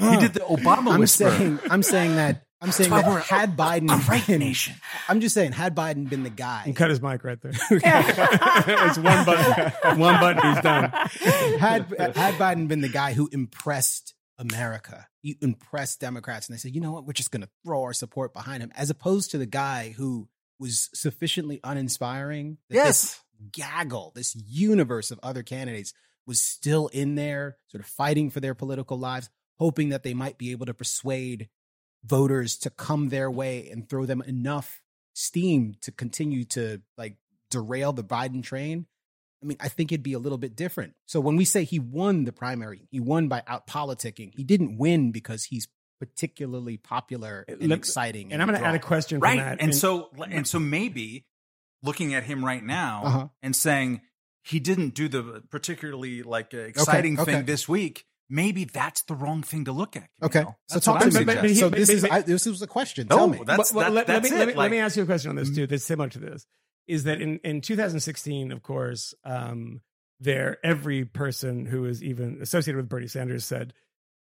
[0.00, 1.30] he did the Obama I'm whisper.
[1.30, 4.74] saying, I'm saying that, I'm saying that we're had Biden a right been, nation.
[5.08, 7.52] I'm just saying, had Biden been the guy, And cut his mic right there.
[7.70, 9.98] it's one button.
[9.98, 10.52] One button.
[10.54, 10.90] He's done.
[11.58, 11.86] had
[12.16, 16.80] had Biden been the guy who impressed America, he impressed Democrats, and they said, you
[16.80, 19.46] know what, we're just going to throw our support behind him, as opposed to the
[19.46, 20.28] guy who
[20.58, 22.58] was sufficiently uninspiring.
[22.68, 23.20] that this Yes.
[23.52, 25.92] gaggle, this universe of other candidates
[26.26, 29.28] was still in there, sort of fighting for their political lives,
[29.60, 31.48] hoping that they might be able to persuade
[32.04, 34.82] voters to come their way and throw them enough
[35.12, 37.16] steam to continue to like
[37.50, 38.86] derail the Biden train.
[39.42, 40.94] I mean, I think it'd be a little bit different.
[41.06, 44.32] So when we say he won the primary, he won by out politicking.
[44.34, 45.68] He didn't win because he's
[45.98, 48.32] particularly popular and Let- exciting.
[48.32, 49.60] And I'm going to add a question from right that.
[49.60, 51.26] and so and so maybe
[51.82, 53.28] looking at him right now Uh-huh.
[53.42, 54.00] and saying
[54.42, 57.32] he didn't do the particularly like uh, exciting okay.
[57.32, 61.00] thing this week maybe that's the wrong thing to look at Okay, so That's talk
[61.00, 61.24] to me.
[61.24, 63.08] but- but so but- this is I, this was a question.
[63.10, 63.38] No, Tell me.
[63.44, 65.02] that's- Well, well, that- let, let that's me, it, let, me, let me ask you
[65.02, 65.66] a question on this too.
[65.66, 66.46] That's similar to this.
[66.86, 69.80] Is that in, in 2016, of course, um,
[70.20, 73.74] there every person who was even associated with Bernie Sanders said,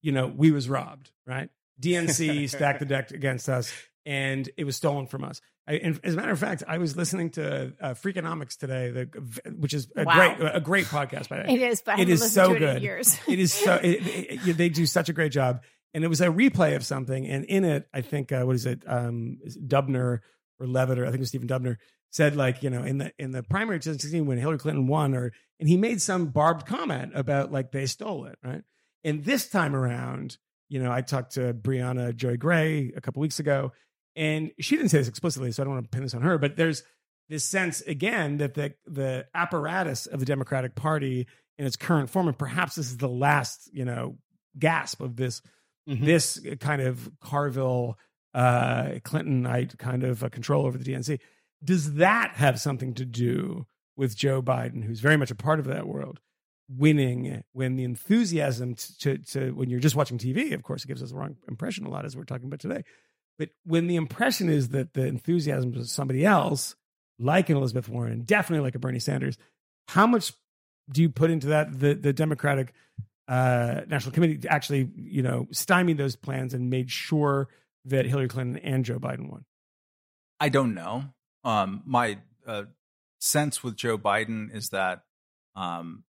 [0.01, 1.49] you know, we was robbed, right?
[1.81, 3.71] DNC stacked the deck against us,
[4.05, 5.39] and it was stolen from us.
[5.67, 9.51] I, and as a matter of fact, I was listening to uh, Freakonomics today, the,
[9.57, 10.35] which is a Wow.
[10.35, 11.53] great a great podcast by the way.
[11.55, 12.81] It is, but I It haven't is listened so to it good.
[12.83, 13.17] years.
[13.27, 14.01] It is so it,
[14.47, 15.61] it- they do such a great job,
[15.93, 18.65] and it was a replay of something, and in it, I think uh, what is
[18.65, 20.19] it, um, Dubner
[20.59, 21.77] or Levitt, or I think it was Stephen Dubner
[22.11, 25.31] said like you know in the in the primary 2016 when Hillary Clinton won, or
[25.61, 28.63] and he made some barbed comment about like they stole it, right?
[29.05, 30.37] And this time around,
[30.69, 33.71] you know, I talked to Briahna Joy Gray a couple weeks ago,
[34.15, 36.37] and she didn't say this explicitly, so I don't want to pin this on her,
[36.37, 36.83] but there's
[37.29, 41.27] this sense again that the the apparatus of the Democratic Party
[41.57, 44.17] in its current form, and perhaps this is the last, you know,
[44.57, 45.41] gasp of this
[45.89, 46.05] Mhm.
[46.05, 47.97] this kind of Carville
[48.33, 51.19] uh Clintonite kind of uh, control over the DNC.
[51.63, 53.65] Does that have something to do
[53.95, 56.19] with Joe Biden, who's very much a part of that world,
[56.69, 60.87] winning when the enthusiasm to, to, to when you're just watching TV, of course, it
[60.87, 62.83] gives us the wrong impression a lot as we're talking about today.
[63.37, 66.75] But when the impression is that the enthusiasm is somebody else,
[67.19, 69.37] like an Elizabeth Warren, definitely like a Bernie Sanders,
[69.87, 70.33] how much
[70.91, 72.73] do you put into that the the Democratic
[73.27, 77.47] uh, National Committee actually, you know, stymied those plans and made sure
[77.85, 79.45] that Hillary Clinton and Joe Biden won?
[80.39, 81.05] I don't know.
[81.43, 82.63] Um, my uh,
[83.19, 85.03] sense with Joe Biden is that
[85.55, 86.03] um,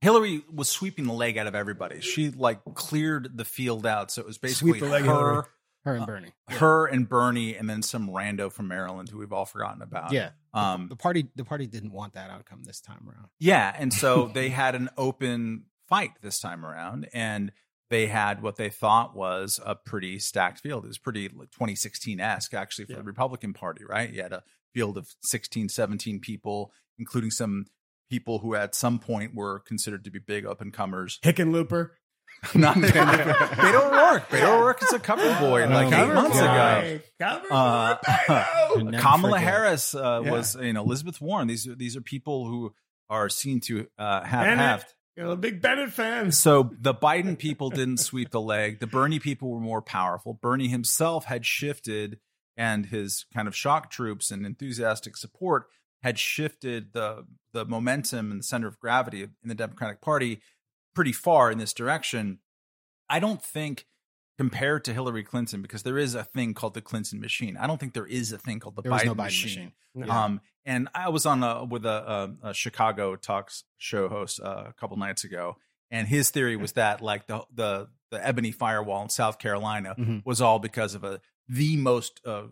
[0.00, 2.00] Hillary was sweeping the leg out of everybody.
[2.00, 5.36] She like cleared the field out, so it was basically Sweep the leg, Hillary.
[5.36, 5.48] her,
[5.84, 6.32] Her and Uh, Bernie.
[6.48, 10.12] her and Bernie, and then some rando from Maryland who we've all forgotten about.
[10.12, 10.30] Yeah.
[10.52, 13.28] Um, The party the party didn't want that outcome this time around.
[13.38, 17.52] Yeah, and so they had an open fight this time around, and
[17.88, 20.84] they had what they thought was a pretty stacked field.
[20.84, 22.98] It was pretty 2016 esque, actually, for Yeah.
[22.98, 24.12] the Republican Party, right?
[24.12, 27.66] You had a field of 16, 17 people, including some
[28.08, 31.18] people who at some point were considered to be big up and comers.
[31.24, 31.90] Hickenlooper.
[32.54, 34.28] Not Beto O'Rourke.
[34.30, 37.00] Beto O'Rourke is a cover boy like eight Cover months ago.
[37.20, 38.98] Cover Uh, boy, Beto.
[39.00, 39.48] Kamala forget.
[39.48, 40.30] Harris uh, Yeah.
[40.30, 41.48] was, you know, Elizabeth Warren.
[41.48, 42.72] These are these are people who
[43.10, 44.58] are seen to uh, have Bennet.
[44.58, 44.84] have
[45.16, 46.32] You know, a big Bennet fan.
[46.32, 48.80] So the Biden people didn't sweep the leg.
[48.80, 50.32] The Bernie people were more powerful.
[50.40, 52.20] Bernie himself had shifted,
[52.56, 55.66] and his kind of shock troops and enthusiastic support
[56.02, 60.40] had shifted the the momentum and the center of gravity in the Democratic Party
[60.94, 62.38] pretty far in this direction.
[63.08, 63.86] I don't think
[64.38, 67.56] compared to Hillary Clinton, because there is a thing called the Clinton machine.
[67.58, 69.72] I don't think there is a thing called the There Biden, no Biden machine.
[69.94, 70.10] machine.
[70.10, 74.64] Um, and I was on a, with a, a, a Chicago talks show host uh,
[74.68, 75.56] a couple nights ago,
[75.90, 80.24] and his theory was that like the the the ebony firewall in South Carolina Mhm.
[80.24, 82.44] was all because of a the most uh,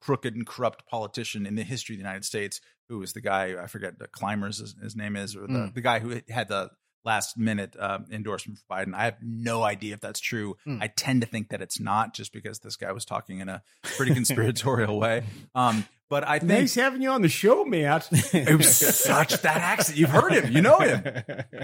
[0.00, 3.60] crooked and corrupt politician in the history of the United States, who was the guy
[3.60, 5.74] I forget the climbers his, his name is, or the Mm.
[5.74, 6.70] the guy who had the
[7.04, 8.94] last minute um, endorsement for Biden.
[8.94, 10.56] I have no idea if that's true.
[10.66, 10.82] Mm.
[10.82, 13.62] I tend to think that it's not, just because this guy was talking in a
[13.96, 15.24] pretty conspiratorial way.
[15.54, 18.06] Um, but I think Nice having you on the show, Matt.
[18.34, 19.96] it was such that accent.
[19.98, 20.52] You've heard him.
[20.52, 21.04] You know him.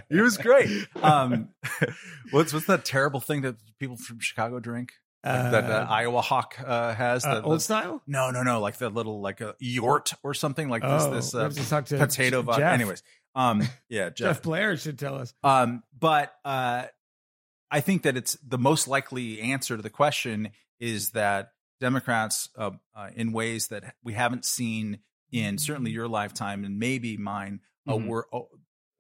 [0.08, 0.70] He was great.
[1.02, 1.50] Um,
[2.30, 4.92] what's what's that terrible thing that people from Chicago drink?
[5.24, 7.26] Like that uh, Iowahawk uh, has.
[7.26, 8.02] uh, the, old the- style.
[8.06, 8.60] no, no, no.
[8.60, 11.02] Like the little like a yort or something like this.
[11.02, 12.40] Oh, this we uh, have to talk to potato.
[12.52, 13.02] Anyways,
[13.34, 14.42] um, yeah, Jeff Jeff.
[14.42, 15.32] Blair should tell us.
[15.42, 16.84] Um, but uh,
[17.70, 20.50] I think that it's the most likely answer to the question
[20.80, 21.50] is that
[21.80, 24.98] Democrats, uh, uh, in ways that we haven't seen
[25.30, 28.06] in certainly your lifetime and maybe mine, uh, Mhm.
[28.08, 28.26] were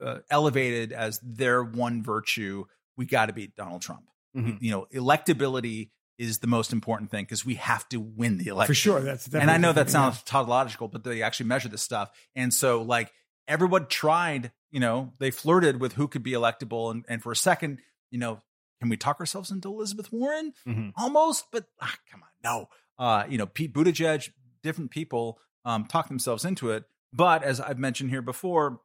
[0.00, 2.64] uh, elevated as their one virtue.
[2.96, 4.04] We got to beat Donald Trump.
[4.36, 4.58] Mhm.
[4.60, 8.70] You know, electability is the most important thing because we have to win the election
[8.72, 9.00] For sure.
[9.00, 12.10] That's and I know that sounds tautological, but they actually measure this stuff.
[12.36, 13.12] And so, like,
[13.48, 16.90] everyone tried, you know, they flirted with who could be electable.
[16.90, 17.80] And, and for a second,
[18.10, 18.40] you know,
[18.80, 20.52] can we talk ourselves into Elizabeth Warren?
[20.66, 20.92] Mhm.
[20.96, 22.68] Almost, but ah, come on, no.
[22.98, 24.30] Uh, you know, Pete Buttigieg,
[24.62, 26.84] different people um, talk themselves into it.
[27.12, 28.80] But as I've mentioned here before,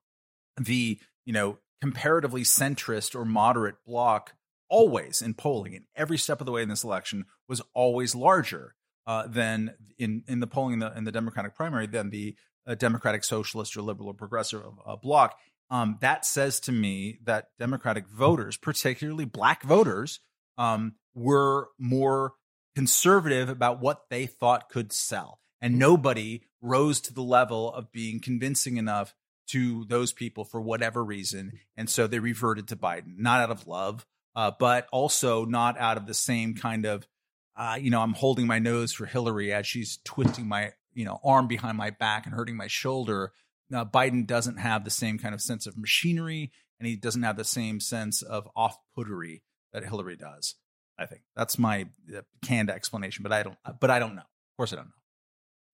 [0.57, 4.34] the, you know, comparatively centrist or moderate bloc
[4.69, 8.73] always in polling in every step of the way in this election was always larger
[9.06, 12.35] uh, than in in the polling in the in the Democratic primary than the
[12.68, 15.38] uh, Democratic Socialist or Liberal or Progressive uh, bloc.
[15.69, 20.19] Um, that says to me that Democratic voters, particularly Black voters,
[20.57, 22.34] um, were more
[22.76, 28.19] conservative about what they thought could sell, and nobody rose to the level of being
[28.19, 29.15] convincing enough
[29.48, 33.68] to those people for whatever reason, and so they reverted to Biden, not out of
[33.68, 37.07] love, uh, but also not out of the same kind of
[37.56, 41.20] uh, you know, I'm holding my nose for Hillary as she's twisting my, you know,
[41.24, 43.32] arm behind my back and hurting my shoulder.
[43.70, 47.38] Now, Biden doesn't have the same kind of sense of machinery, and he doesn't have
[47.38, 50.56] the same sense of off-puttery that Hillary does.
[50.98, 53.58] I think that's my uh, canned explanation, but I don't.
[53.80, 54.22] But I don't know.
[54.22, 54.92] Of course, I don't know.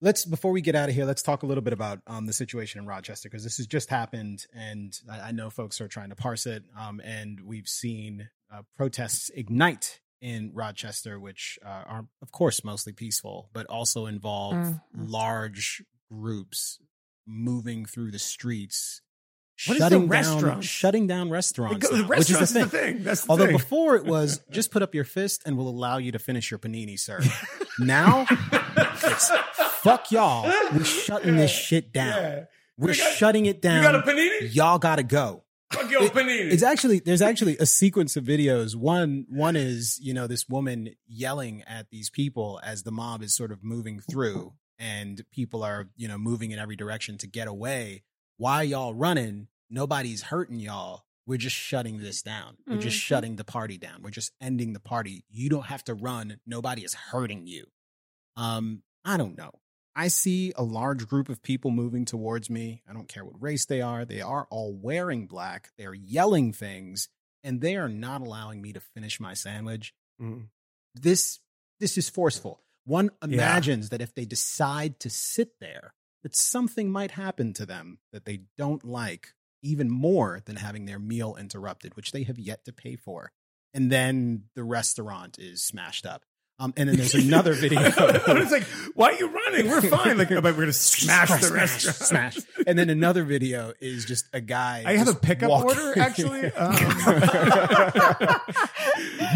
[0.01, 2.31] let's before we get out of here let's talk a little bit about um, the
[2.33, 6.09] situation in rochester because this has just happened and I, I know folks are trying
[6.09, 12.05] to parse it um, and we've seen uh, protests ignite in rochester which uh, are
[12.21, 14.81] of course mostly peaceful but also involve Mhm.
[14.93, 15.81] large
[16.11, 16.79] groups
[17.27, 19.01] moving through the streets
[19.67, 20.67] What is the shutting down restaurants?
[20.67, 22.95] shutting down restaurants Go- the now, which is restaurants the is the thing.
[22.95, 23.03] thing.
[23.03, 23.57] That's the Although thing.
[23.57, 26.59] before it was just put up your fist and we'll allow you to finish your
[26.59, 27.19] panini, sir.
[27.79, 29.31] now it's
[29.81, 30.51] fuck y'all.
[30.73, 32.07] We're shutting this shit down.
[32.21, 32.43] Yeah.
[32.77, 33.83] We're got- shutting it down.
[33.83, 34.55] You got a panini?
[34.55, 35.43] Y'all gotta go.
[35.71, 36.51] Fuck your It- panini.
[36.51, 38.75] It's actually there's actually a sequence of videos.
[38.75, 43.35] One one is you know this woman yelling at these people as the mob is
[43.35, 47.47] sort of moving through, and people are you know moving in every direction to get
[47.47, 48.03] away.
[48.37, 49.47] Why y'all running?
[49.69, 51.03] Nobody's hurting y'all.
[51.27, 52.57] We're just shutting this down.
[52.65, 53.01] We're just Mhm.
[53.01, 54.01] shutting the party down.
[54.01, 55.25] We're just ending the party.
[55.29, 56.39] You don't have to run.
[56.47, 57.67] Nobody is hurting you.
[58.35, 59.51] Um, I don't know.
[59.95, 62.83] I see a large group of people moving towards me.
[62.89, 64.05] I don't care what race they are.
[64.05, 65.69] They are all wearing black.
[65.77, 67.09] They're yelling things,
[67.43, 69.93] and they are not allowing me to finish my sandwich.
[70.21, 70.47] Mm.
[70.95, 71.39] This
[71.79, 72.61] this is forceful.
[72.85, 75.93] One imagines that if they decide to sit there,
[76.23, 80.99] that something might happen to them that they don't like even more than having their
[80.99, 83.31] meal interrupted, which they have yet to pay for.
[83.73, 86.23] And then the restaurant is smashed up.
[86.61, 87.79] Um, and then there's another video.
[87.85, 88.63] it's like,
[88.93, 89.69] why are you running?
[89.69, 90.17] We're fine.
[90.17, 91.95] Like, but we're gonna smash the restaurant.
[91.95, 92.37] smash.
[92.67, 94.83] And then another video is just a guy.
[94.85, 96.51] I have a pickup walking- order, actually.
[96.59, 96.75] Um,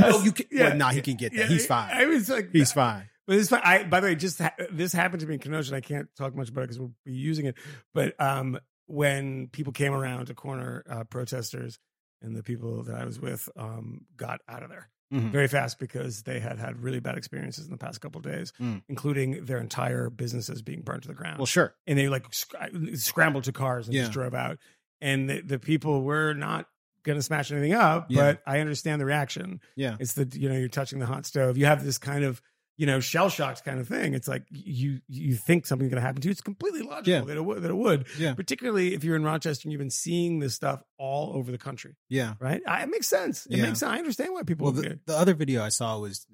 [0.05, 0.45] oh, you can.
[0.51, 0.69] Yeah.
[0.69, 1.37] well, no, he can get that.
[1.39, 1.89] Yeah, He's fine.
[1.93, 3.09] I was like, He's fine.
[3.25, 5.73] But this, I by the way, just ha- this happened to me in Kenosha.
[5.73, 7.55] and I can't talk much about it because we'll be using it.
[7.93, 11.79] But um, when people came around to corner uh, protesters,
[12.21, 15.31] and the people that I was with um, got out of there Mhm.
[15.31, 18.51] very fast because they had had really bad experiences in the past couple of days,
[18.59, 18.81] Mm.
[18.89, 21.37] including their entire businesses being burned to the ground.
[21.37, 21.75] Well, sure.
[21.87, 22.55] and they like sc-
[22.95, 24.01] scrambled to cars and Yeah.
[24.03, 24.57] just drove out.
[25.01, 26.67] And the, the people were not
[27.03, 28.21] going to smash anything up, Yeah.
[28.33, 29.59] but I understand the reaction.
[29.75, 29.97] Yeah.
[29.99, 31.57] It's the you know you're touching the hot stove.
[31.57, 32.41] You have this kind of
[32.77, 34.13] you know shell shocked kind of thing.
[34.13, 36.31] It's like you you think something's going to happen to you.
[36.31, 37.21] It's completely logical Yeah.
[37.21, 38.07] that it would that it would.
[38.17, 38.33] Yeah.
[38.33, 41.95] Particularly if you're in Rochester and you've been seeing this stuff all over the country,
[42.09, 42.33] Yeah.
[42.39, 42.61] right?
[42.67, 43.45] I, it makes sense.
[43.45, 43.63] It Yeah.
[43.67, 43.91] makes sense.
[43.91, 46.25] I understand why people Well, the, the other video I saw was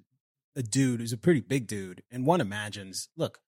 [0.55, 3.39] a dude who's a pretty big dude, and one imagines, look,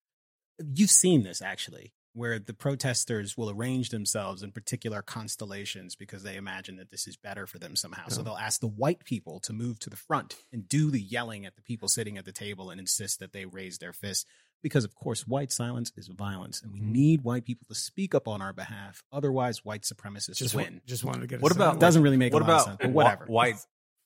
[0.73, 1.93] you've seen this actually.
[2.13, 7.15] Where the protesters will arrange themselves in particular constellations because they imagine that this is
[7.15, 8.07] better for them somehow.
[8.09, 11.45] So they'll ask the white people to move to the front and do the yelling
[11.45, 14.25] at the people sitting at the table and insist that they raise their fists.
[14.61, 16.91] Because of course, white silence is violence, and we Mhm.
[16.91, 19.01] need white people to speak up on our behalf.
[19.11, 20.75] Otherwise, white supremacists Just win.
[20.75, 21.39] wa- just wanted to get.
[21.39, 21.79] a What sound about- wave.
[21.79, 23.25] Doesn't really make what a lot of about sense, but wh- whatever.
[23.25, 23.55] White,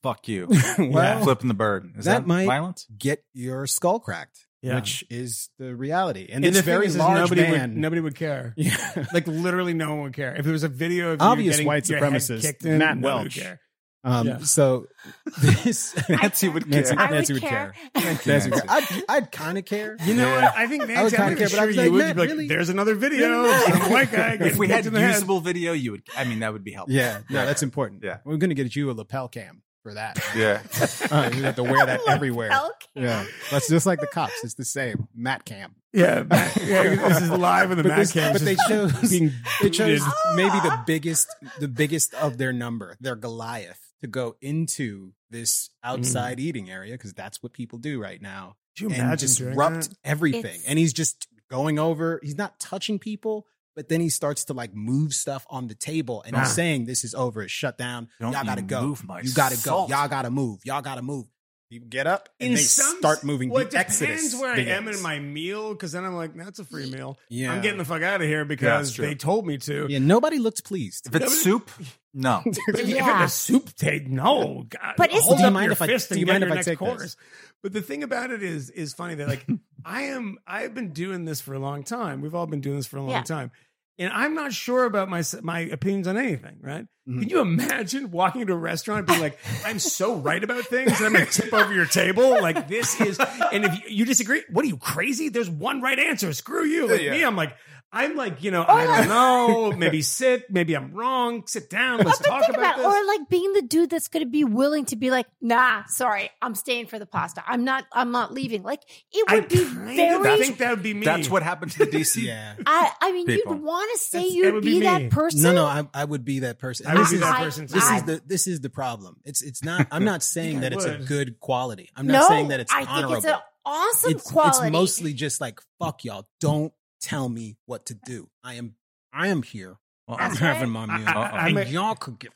[0.01, 0.47] fuck you.
[0.79, 1.91] well, Flipping the bird.
[1.97, 2.87] Is that that, might- violence?
[2.97, 4.75] get your skull cracked, Yeah.
[4.75, 6.25] which is the reality.
[6.31, 8.53] And, And this the thing very is, is large nobody man, would nobody would care.
[8.57, 11.55] yeah, Like literally, no one would care if it was a video of you Obvious
[11.57, 13.39] getting white your head supremacist, in, Matt nobody would Welch.
[13.39, 13.59] care.
[14.03, 14.37] Um, Yeah.
[14.39, 14.85] So
[15.41, 16.83] this Nancy would care.
[16.97, 17.73] I Nancy would would care.
[17.95, 18.03] care.
[18.25, 18.69] Nancy would care.
[18.69, 19.97] I'd, I'd kind of care.
[20.05, 20.45] You know Yeah.
[20.45, 20.55] what?
[20.57, 22.05] I think I would Nancy, I'm kinda pretty care, but I sure you like, would
[22.07, 22.47] You'd be like, really?
[22.47, 24.37] There's another video of some white guy.
[24.39, 25.13] If we had in the head.
[25.13, 26.03] usable video, you would.
[26.17, 26.95] I mean, that would be helpful.
[26.95, 28.03] Yeah, no, that's important.
[28.03, 28.17] Yeah.
[28.25, 30.17] we're gonna get you a lapel cam for that.
[30.35, 30.61] Yeah.
[31.11, 32.49] Uh, you have to wear that everywhere.
[32.95, 34.43] Yeah, that's just like the cops.
[34.43, 35.07] It's the same.
[35.15, 35.75] Matt cam.
[35.93, 38.33] Yeah, Matt- yeah, this is live in the But Mac this- cam.
[38.33, 39.31] but they chose- being
[39.61, 40.01] They chose
[40.33, 41.27] maybe the biggest,
[41.59, 47.13] the biggest of their number, their Goliath, to go into this outside eating area because
[47.13, 48.55] that's what people do right now.
[48.75, 50.39] Could you and imagine doing disrupt everything.
[50.45, 52.19] It's- and he's just going over.
[52.23, 53.45] He's not touching people,
[53.75, 56.41] but then he starts to like move stuff on the table, and Ah.
[56.41, 57.41] he's saying, "This is over.
[57.43, 58.09] It's shut down.
[58.19, 58.81] Don't Y'all gotta you go.
[58.81, 59.95] move my you gotta salt." go.
[59.95, 60.59] Y'all gotta move.
[60.63, 61.25] Y'all gotta move."
[61.69, 63.49] People get up and In they some- start moving.
[63.49, 64.97] Well, the it depends exodus where I am begins.
[64.97, 67.17] in my meal because then I'm like, that's a free meal.
[67.27, 67.51] Yeah.
[67.53, 69.05] I'm getting the fuck out of here because true.
[69.07, 69.87] they told me to.
[69.89, 71.07] Yeah, nobody looked pleased.
[71.07, 71.71] If it's soup,
[72.15, 72.41] no.
[72.45, 73.23] But if, if Yeah.
[73.23, 74.65] it's a soup take, no.
[74.69, 76.25] God, But it's- hold Do you up mind your if I- fist do and you
[76.25, 76.87] get mind your if I next take this?
[76.87, 77.17] course.
[77.61, 79.45] But the thing about it is, is funny that like
[79.85, 82.21] I am, I've been doing this for a long time.
[82.21, 83.21] We've all been doing this for a long Yeah.
[83.23, 83.51] time,
[83.99, 86.57] and I'm not sure about my my opinions on anything.
[86.61, 86.85] Right?
[87.07, 87.19] Mhm.
[87.21, 90.97] Can you imagine walking into a restaurant and being like, "I'm so right about things,"
[90.97, 94.43] and I'm gonna tip over your table like this is, and if you, you disagree,
[94.51, 95.29] what are you crazy?
[95.29, 96.33] There's one right answer.
[96.33, 96.87] Screw you.
[96.87, 97.11] Like Yeah.
[97.11, 97.55] me, I'm like.
[97.91, 99.71] I'm like, you know, I don't know.
[99.77, 100.51] Maybe sit.
[100.51, 101.43] Maybe I'm wrong.
[101.47, 101.99] Sit down.
[101.99, 103.01] Let's But talk think about, about, this.
[103.01, 106.29] or like being the dude that's going to be willing to be like, nah, sorry,
[106.41, 107.41] I'm staying for the pasta.
[107.47, 108.63] I'm not, I'm not leaving.
[108.63, 108.81] Like
[109.13, 110.33] it I would be kind very.
[110.33, 111.05] of think that would be me.
[111.05, 112.15] That's what happened to the DC.
[112.25, 112.55] Yeah.
[112.65, 113.55] I, I mean, People.
[113.55, 115.43] you'd want to say That's- you'd be, be that person.
[115.43, 116.87] No, no, I, I would be that person.
[116.87, 117.67] I would this be is- that I- person.
[117.67, 119.17] This is the this is the problem.
[119.23, 119.87] It's it's not.
[119.91, 121.89] I'm not saying that it's a good quality.
[121.95, 123.35] I'm not no, saying that it's I think it's an
[123.65, 124.67] awesome it's, quality.
[124.67, 126.27] it's mostly just like fuck y'all.
[126.41, 126.73] Don't
[127.05, 128.29] tell me what to do.
[128.43, 128.75] I am
[129.13, 129.77] I am here.
[130.07, 130.17] Uh-uh.
[130.19, 132.31] I'm That's having my meal, I- I- and a- y'all could get.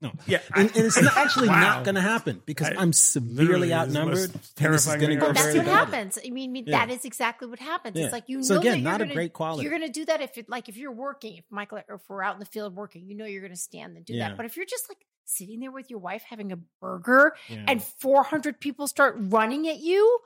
[0.00, 1.60] No, Yeah, and, and it's not, actually Wow.
[1.60, 4.14] not going to happen because I- I'm severely outnumbered.
[4.14, 5.72] most This is terrifying going to go I've But that's what badly.
[5.96, 6.18] happens.
[6.24, 6.86] I mean, Yeah.
[6.86, 7.96] that is exactly what happens.
[7.98, 8.04] Yeah.
[8.04, 9.64] It's like you know again, that you're not a gonna, great quality.
[9.64, 11.36] You're going to do that if it like if you're working.
[11.38, 13.58] If Michael, or if we're out in the field working, you know you're going to
[13.58, 14.28] stand and do Yeah.
[14.28, 14.36] that.
[14.36, 17.64] But if you're just like sitting there with your wife having a burger Yeah.
[17.66, 20.20] and 400 people start running at you,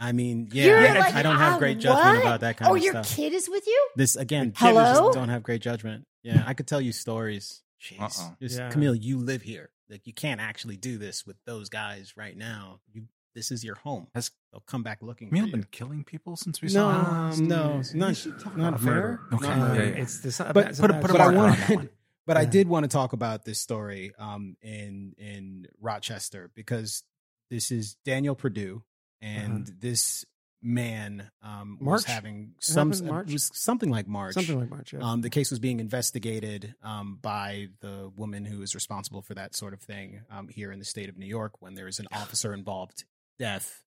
[0.00, 2.22] I mean, you're yeah, I, like, I don't have "Ah, great judgment what?
[2.22, 2.94] about that kind oh, of stuff.
[2.94, 3.88] Oh, your kid is with you.
[3.96, 5.12] This again, kid kids Hello?
[5.12, 6.06] don't have great judgment.
[6.22, 7.62] Yeah, I could tell you stories.
[7.82, 8.30] Jeez, Uh-uh.
[8.40, 8.70] Just, Yeah.
[8.70, 9.70] Kmele, you live here.
[9.90, 12.80] Like you can't actually do this with those guys right now.
[12.92, 13.04] You,
[13.34, 14.08] this is your home.
[14.14, 15.30] Has They'll come back looking.
[15.30, 15.52] Kmele for you.
[15.52, 17.16] been killing people since we No, saw her?
[17.32, 19.20] um, no, we not, not fair.
[19.32, 19.88] Okay, Not yeah, yeah.
[20.02, 20.38] It's this.
[20.38, 21.88] But- it's put a- put a but I marker on that one.
[22.26, 27.02] but I did want to talk about this story um, in in Rochester because
[27.50, 28.82] this is Daniel Purdue,
[29.20, 30.24] and this
[30.60, 33.28] man um, was having some March?
[33.28, 34.34] it was something like March.
[34.34, 34.92] something like March.
[34.92, 35.00] Yeah.
[35.00, 39.54] Um, the case was being investigated um, by the woman who is responsible for that
[39.54, 41.60] sort of thing um, here in the state of New York.
[41.62, 43.04] When there is an officer involved
[43.38, 43.82] death,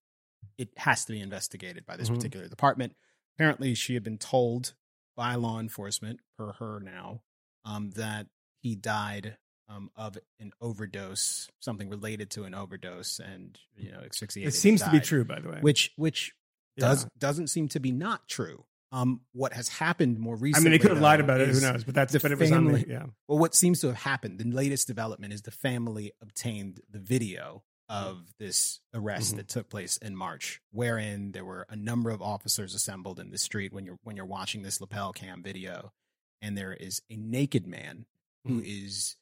[0.57, 2.15] it has to be investigated by this Mhm.
[2.15, 2.95] particular department.
[3.35, 4.73] Apparently, she had been told
[5.17, 7.21] by law enforcement, per her now,
[7.65, 8.27] um, that
[8.61, 9.37] he died
[9.73, 14.53] um, of an overdose, something related to an overdose, and you know, asphyxiated.
[14.53, 15.59] it seems to be true, by the way.
[15.61, 16.33] which which
[16.75, 16.87] Yeah.
[16.89, 18.65] does doesn't seem to be not true.
[18.93, 20.67] Um, what has happened more recently?
[20.67, 21.47] I mean, they could have lied about it.
[21.49, 21.85] Who knows?
[21.85, 23.05] But that's the but it was on the, family- yeah.
[23.27, 27.63] Well, what seems to have happened, the latest development is the family obtained the video
[27.87, 29.37] of this arrest Mhm.
[29.37, 33.37] that took place in March, wherein there were a number of officers assembled in the
[33.37, 35.93] street when you're when you're watching this lapel cam video,
[36.41, 38.05] and there is a naked man
[38.45, 39.20] who is at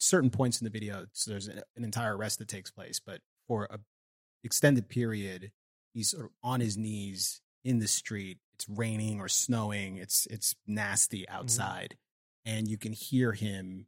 [0.00, 1.06] certain points in the video.
[1.12, 3.78] So there's an, an entire arrest that takes place, but for a
[4.42, 5.52] extended period,
[5.92, 8.38] he's sort of on his knees in the street.
[8.54, 9.96] It's raining or snowing.
[9.96, 11.36] It's it's nasty mm-hmm.
[11.36, 11.96] outside,
[12.44, 13.86] and you can hear him.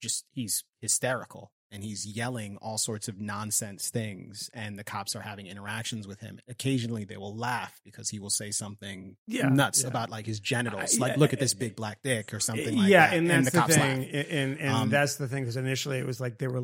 [0.00, 5.20] Just he's hysterical and he's yelling all sorts of nonsense things, and the cops are
[5.22, 6.38] having interactions with him.
[6.48, 9.88] Occasionally, they will laugh because he will say something Yeah, nuts yeah.
[9.88, 12.40] about like his genitals, Uh, like yeah, look at uh, this big black dick or
[12.40, 13.16] something like yeah, that.
[13.16, 14.26] and that's the the, cops thing, laugh.
[14.30, 15.42] and and Um, that's the thing.
[15.42, 16.62] Because initially it was like they were.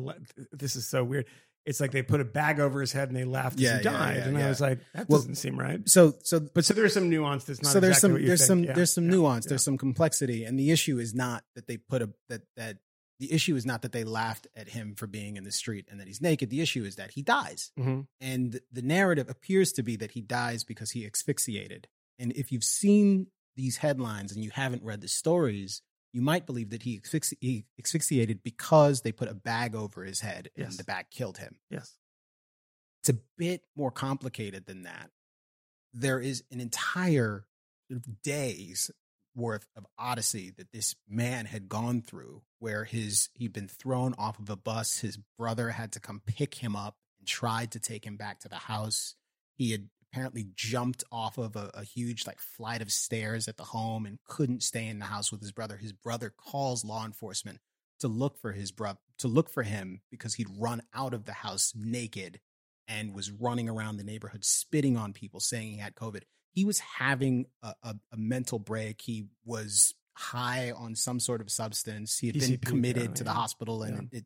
[0.53, 1.25] This is so weird.
[1.65, 3.81] it's like they put a bag over his head and they laughed as he yeah,
[3.81, 4.17] died.
[4.17, 5.81] yeah, and I was like, that Well, doesn't seem right.
[5.89, 8.27] So so But so there's some nuance that's not so there's exactly some what you
[8.27, 8.47] there's think.
[8.47, 9.49] some Yeah, there's some yeah, nuance yeah.
[9.49, 12.77] there's some complexity and the issue is not that they put a that that
[13.19, 15.99] the issue is not that they laughed at him for being in the street and
[15.99, 18.07] that he's naked the issue is that he dies Mhm.
[18.21, 21.87] and the narrative appears to be that he dies because he asphyxiated
[22.17, 25.81] and if you've seen these headlines and you haven't read the stories
[26.11, 30.21] you might believe that he, asphyxi- he asphyxiated because they put a bag over his
[30.21, 30.77] head and Yes.
[30.77, 31.97] the bag killed him Yes.
[33.01, 35.11] it's a bit more complicated than that.
[35.93, 37.45] There is an entire
[38.23, 38.91] days
[39.35, 44.39] worth of odyssey that this man had gone through where his he'd been thrown off
[44.39, 48.05] of a bus his brother had to come pick him up and tried to take
[48.05, 49.15] him back to the house.
[49.55, 53.63] He had apparently jumped off of a, a huge like flight of stairs at the
[53.63, 55.77] home and couldn't stay in the house with his brother.
[55.77, 57.59] His brother calls law enforcement
[57.99, 61.33] to look for his brother to look for him because he'd run out of the
[61.33, 62.39] house naked
[62.87, 66.23] and was running around the neighborhood spitting on people saying he had covid
[66.53, 71.49] he was having a, a, a mental break he was high on some sort of
[71.49, 73.35] substance he had been PCP, committed yeah, to the yeah.
[73.35, 74.25] hospital and it,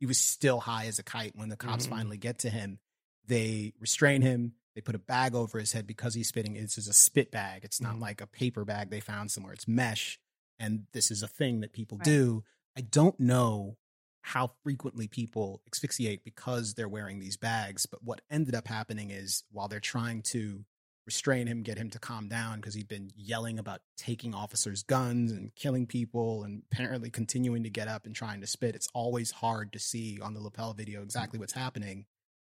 [0.00, 1.90] he was still high as a kite when the cops Mhm.
[1.90, 2.78] finally get to him
[3.26, 6.88] they restrain him they put a bag over his head because he's spitting this is
[6.88, 8.00] a spit bag it's not Mhm.
[8.00, 10.18] like a paper bag they found somewhere it's mesh
[10.58, 12.04] and this is a thing that people Right.
[12.04, 12.44] do
[12.76, 13.76] i don't know
[14.22, 17.86] how frequently people asphyxiate because they're wearing these bags.
[17.86, 20.66] But what ended up happening is while they're trying to
[21.08, 25.32] restrain him, get him to calm down because he'd been yelling about taking officers' guns
[25.32, 29.30] and killing people and apparently continuing to get up and trying to spit, it's always
[29.30, 32.04] hard to see on the lapel video exactly what's happening.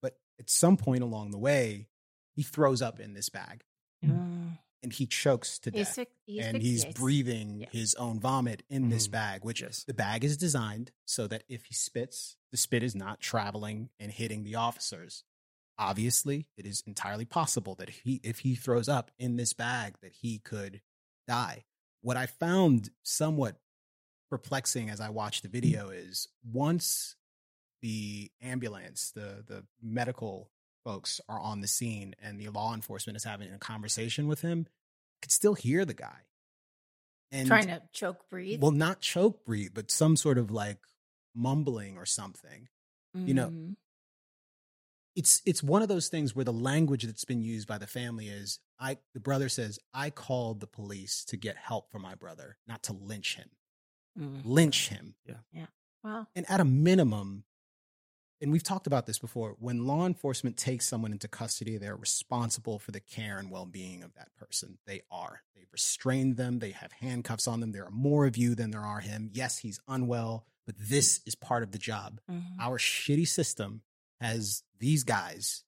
[0.00, 1.88] But at some point along the way,
[2.36, 3.64] he throws up in this bag
[4.02, 4.56] Mm.
[4.82, 6.98] and he chokes to He death asphyx- he and he's asphyxiates.
[7.00, 7.68] breathing Yeah.
[7.70, 9.10] his own vomit in this Mhm.
[9.10, 9.84] bag, which Yes.
[9.84, 14.10] the bag is designed so that if he spits, the spit is not traveling and
[14.10, 15.24] hitting the officers.
[15.78, 20.12] Obviously, it is entirely possible that he, if he throws up in this bag, that
[20.12, 20.80] he could
[21.28, 21.64] die.
[22.00, 23.60] What I found somewhat
[24.28, 27.16] perplexing as I watched the video is once
[27.80, 30.50] the ambulance, the the medical
[30.84, 34.66] folks are on the scene and the law enforcement is having a conversation with him,
[34.68, 36.26] I could still hear the guy.
[37.30, 38.60] And trying to choke breathe.
[38.62, 40.78] well, not choke breathe, but some sort of like
[41.34, 42.68] mumbling or something.
[43.14, 43.76] you know, Mhm.
[45.18, 48.28] It's it's one of those things where the language that's been used by the family
[48.28, 52.56] is I the brother says, I called the police to get help for my brother,
[52.68, 53.50] not to lynch him.
[54.16, 54.42] Mm.
[54.44, 55.16] Lynch him.
[55.26, 55.38] Yeah.
[55.52, 55.66] Yeah.
[56.04, 56.28] Wow.
[56.36, 57.42] And at a minimum,
[58.40, 62.78] and we've talked about this before, when law enforcement takes someone into custody, they're responsible
[62.78, 64.78] for the care and well being of that person.
[64.86, 65.42] They are.
[65.56, 67.72] They've restrained them, they have handcuffs on them.
[67.72, 69.30] There are more of you than there are him.
[69.32, 72.20] Yes, he's unwell, but this is part of the job.
[72.30, 72.54] Mhm.
[72.60, 73.82] Our shitty system
[74.20, 75.64] has these guys,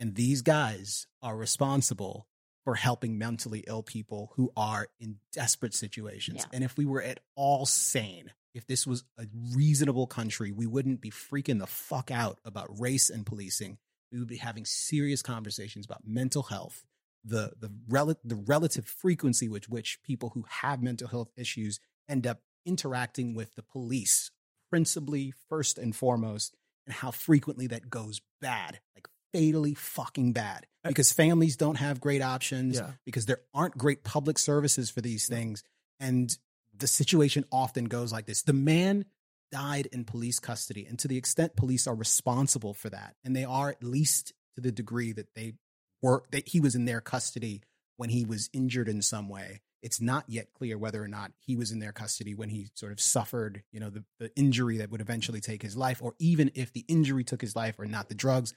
[0.00, 2.26] and these guys are responsible
[2.64, 6.40] for helping mentally ill people who are in desperate situations.
[6.40, 6.56] Yeah.
[6.56, 11.00] And if we were at all sane, if this was a reasonable country, we wouldn't
[11.00, 13.78] be freaking the fuck out about race and policing.
[14.12, 16.84] We would be having serious conversations about mental health,
[17.24, 22.26] the the, rel- the relative frequency with which people who have mental health issues end
[22.26, 24.30] up interacting with the police,
[24.68, 26.54] principally first and foremost,
[26.88, 32.00] and how frequently that goes bad, like fatally fucking bad, eh because families don't have
[32.00, 32.92] great options, Yeah.
[33.04, 35.62] because there aren't great public services for these things,
[36.00, 36.36] and
[36.74, 39.04] the situation often goes like this: the man
[39.52, 43.44] died in police custody, and to the extent police are responsible for that, and they
[43.44, 45.52] are at least to the degree that they
[46.00, 47.60] were that he was in their custody
[47.98, 49.60] when he was injured in some way.
[49.82, 52.90] It's not yet clear whether or not he was in their custody when he sort
[52.92, 56.50] of suffered, you know, the, the injury that would eventually take his life, or even
[56.54, 58.54] if the injury took his life or not the drugs.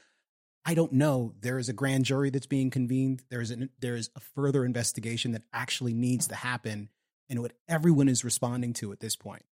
[0.65, 1.33] I don't know.
[1.41, 3.23] There is a grand jury that's being convened.
[3.29, 6.89] There is an, there is a further investigation that actually needs to happen,
[7.29, 9.43] and what everyone is responding to at this point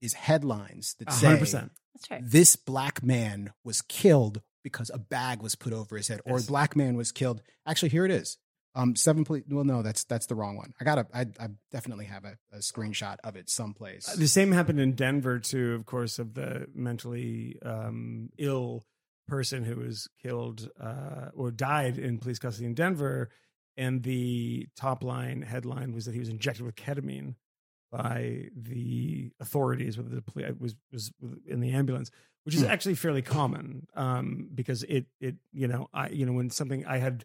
[0.00, 1.40] is headlines that say 100%.
[1.94, 2.20] That's right.
[2.24, 6.44] this black man was killed because a bag was put over his head, or Yes.
[6.44, 7.42] a black man was killed.
[7.66, 8.38] Actually, here it is.
[8.74, 9.44] Um, seven police.
[9.48, 10.72] Well, no, that's that's the wrong one.
[10.80, 14.08] I got to I, I definitely have a, a screenshot of it someplace.
[14.08, 18.84] Uh, The same happened in Denver too, of course, of the mentally um, ill
[19.26, 23.30] person who was killed uh, or died in police custody in Denver,
[23.76, 27.34] and the top line headline was that he was injected with ketamine
[27.90, 31.10] by the authorities, whether the police was was
[31.46, 32.10] in the ambulance,
[32.44, 32.68] which is Hmm.
[32.70, 36.98] actually fairly common um, because it it you know I you know when something I
[36.98, 37.24] had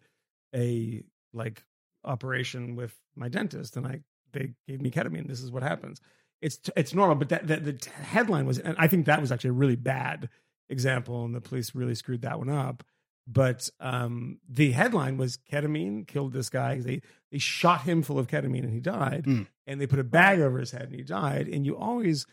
[0.54, 1.02] a
[1.34, 1.64] like
[2.04, 4.00] operation with my dentist and I
[4.32, 5.28] they gave me ketamine.
[5.28, 6.00] This is what happens.
[6.42, 9.50] It's it's normal, but that, that the headline was, and I think that was actually
[9.50, 10.28] a really bad.
[10.70, 12.82] example, and the police really screwed that one up.
[13.26, 16.80] But um, the headline was ketamine killed this guy.
[16.80, 17.00] They
[17.30, 19.46] they shot him full of ketamine and he died, Mm.
[19.66, 21.48] and they put a bag over his head and he died.
[21.48, 22.26] And you always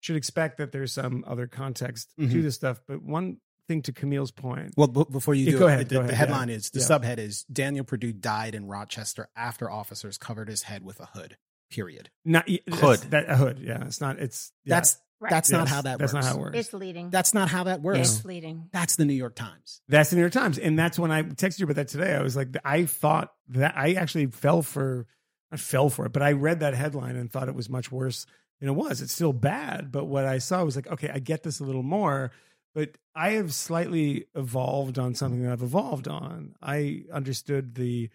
[0.00, 2.42] should expect that there's some other context to Mhm.
[2.42, 2.80] this stuff.
[2.86, 3.38] But one
[3.70, 6.02] thing to Kmele's point, Well, b- before you Yeah, do go it, ahead, the, go
[6.06, 6.56] the headline yeah.
[6.56, 6.86] is the Yeah.
[6.86, 11.36] subhead is Daniel Purdue died in Rochester after officers covered his head with a hood.
[11.70, 12.10] Period.
[12.24, 12.98] not Hood.
[13.10, 14.18] that a hood, yeah, it's not.
[14.18, 14.74] It's yeah.
[14.76, 15.30] That's Right.
[15.30, 16.24] that's not how that that's works.
[16.26, 16.58] not how it works.
[16.58, 17.10] It's leading.
[17.10, 17.98] That's not how that works.
[18.16, 18.70] It's leading.
[18.72, 19.82] That's the New York Times.
[19.86, 22.14] That's the New York Times, and that's when I texted you about that today.
[22.14, 25.06] I was like, I thought that I actually fell for,
[25.52, 28.24] I fell for it, but I read that headline and thought it was much worse
[28.60, 29.02] than it was.
[29.02, 31.82] It's still bad, but what I saw was like, okay, I get this a little
[31.82, 32.30] more,
[32.74, 36.54] but I have slightly evolved on something that I've evolved on.
[36.62, 38.10] I understood the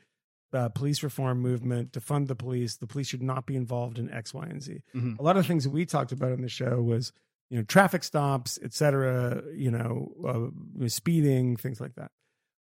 [0.53, 2.77] uh, police reform movement to fund the police.
[2.77, 4.82] The police should not be involved in X, Y, and Z.
[4.95, 5.19] Mhm.
[5.19, 7.11] A lot of things that we talked about on the show was,
[7.49, 10.52] you know, traffic stops, et cetera, you know,
[10.82, 12.11] uh, speeding, things like that.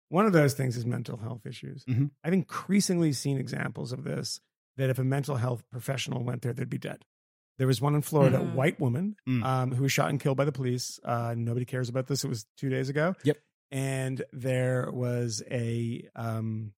[0.08, 1.84] One of those things is mental health issues.
[1.84, 2.10] Mhm.
[2.24, 4.40] I've increasingly seen examples of this
[4.76, 7.04] that if a mental health professional went there, they'd be dead.
[7.58, 8.54] There was one in Florida, a Mhm.
[8.54, 9.44] white woman Mm.
[9.44, 10.98] um, who was shot and killed by the police.
[11.04, 12.24] Uh, nobody cares about this.
[12.24, 13.14] It was two days ago.
[13.24, 13.38] Yep.
[13.70, 16.74] And there was a um,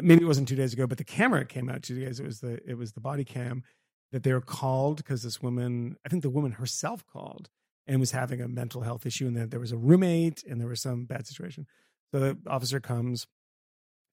[0.00, 2.18] maybe it wasn't two days ago, but the camera came out two days.
[2.20, 3.62] It was the it was the body cam
[4.12, 7.50] that they were called because this woman, I think the woman herself called
[7.86, 10.68] and was having a mental health issue, and that there was a roommate and there
[10.68, 11.66] was some bad situation.
[12.12, 13.26] So the officer comes,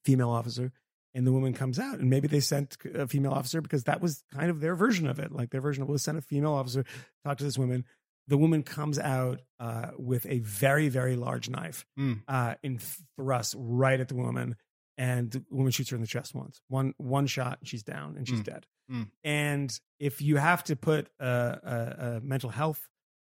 [0.04, 0.72] female officer,
[1.16, 4.24] and the woman comes out, and maybe they sent a female officer because that was
[4.34, 5.32] kind of their version of it.
[5.32, 6.86] Like their version of was send a female officer
[7.24, 7.86] talk to this woman.
[8.28, 12.22] The woman comes out uh, with a very very large knife Mm.
[12.28, 12.80] uh, and
[13.18, 14.56] thrusts right at the woman,
[14.98, 16.60] and the woman shoots her in the chest once.
[16.68, 18.46] One one shot, and she's down, and she's Mm.
[18.46, 18.66] dead.
[18.92, 19.08] Mm.
[19.24, 22.88] And if you have to put a, a, a mental health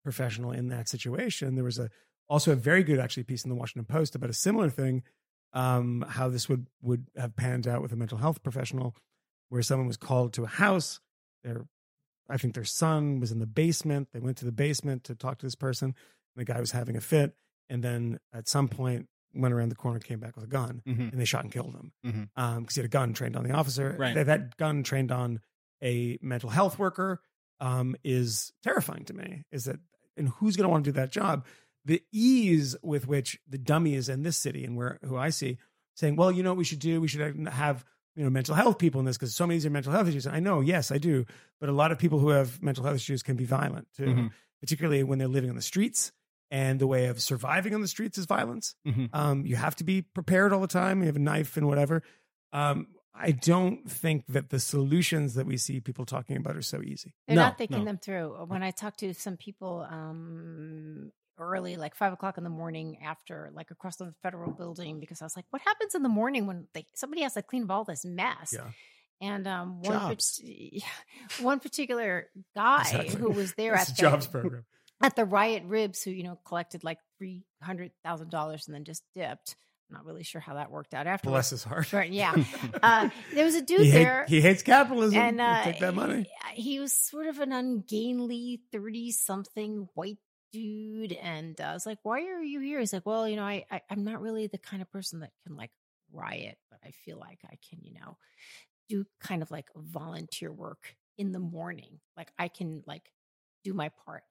[0.05, 1.91] professional in that situation, there was a
[2.29, 5.03] also a very good actually piece in the Washington Post about a similar thing,
[5.53, 8.95] um, how this would would have panned out with a mental health professional,
[9.49, 11.01] where someone was called to a house.
[11.45, 11.67] Their,
[12.29, 14.09] I think their son was in the basement.
[14.13, 15.95] They went to the basement to talk to this person.
[16.37, 17.35] And the guy was having a fit,
[17.69, 21.11] and then at some point went around the corner, came back with a gun, Mhm.
[21.13, 21.93] and they shot and killed him
[22.35, 23.97] because he had a gun trained on the officer.
[23.99, 24.15] Right.
[24.15, 25.41] That, that gun trained on
[25.83, 27.21] a mental health worker
[27.61, 29.45] um, is terrifying to me.
[29.53, 29.79] Is that
[30.17, 31.45] and who's going to want to do that job?
[31.85, 35.59] The ease with which the dummy is in this city and where who I see
[35.95, 37.01] saying, "Well, you know what we should do?
[37.01, 37.85] We should have
[38.17, 40.09] you know mental health people in this because so many of these are mental health
[40.09, 41.25] issues." And I know, yes, I do,
[41.59, 44.31] but a lot of people who have mental health issues can be violent too, Mhm.
[44.61, 46.13] particularly when they're living on the streets.
[46.53, 48.75] And the way of surviving on the streets is violence.
[48.85, 49.09] Mhm.
[49.13, 50.99] Um, you have to be prepared all the time.
[51.01, 52.03] You have a knife and whatever.
[52.53, 56.83] Um, I don't think that the solutions that we see people talking about are so
[56.83, 57.15] easy.
[57.29, 57.85] They're No, not thinking no.
[57.85, 58.31] them through.
[58.47, 63.51] When I talk to some people um, early, like five o'clock in the morning, after
[63.55, 66.67] like across the federal building, because I was like, "What happens in the morning when
[66.75, 68.71] they, somebody has to clean up all this mess?" Yeah.
[69.23, 70.25] And um, one pat-
[71.41, 72.27] one particular
[72.57, 73.21] guy Exactly.
[73.21, 74.65] who was there at the, jobs program.
[75.03, 78.85] at the Riot Ribs, who you know collected like three hundred thousand dollars and then
[78.85, 79.57] just dipped.
[79.91, 81.29] I'm not really sure how that worked out after.
[81.31, 81.89] Bless his heart.
[81.91, 82.33] But yeah,
[82.83, 85.19] uh, there was a dude he, hate- there he hates capitalism.
[85.19, 86.31] and uh, take that money.
[86.55, 90.19] He was sort of an ungainly thirty-something white
[90.53, 93.45] dude, and uh, I was like, "Why are you here?" He's like, "Well, you know,
[93.45, 95.71] I, I I'm not really the kind of person that can like
[96.13, 98.17] riot, but I feel like I can, you know,
[98.89, 102.01] do kind of like volunteer work in the morning.
[102.17, 103.13] Like I can like
[103.65, 104.25] do my part."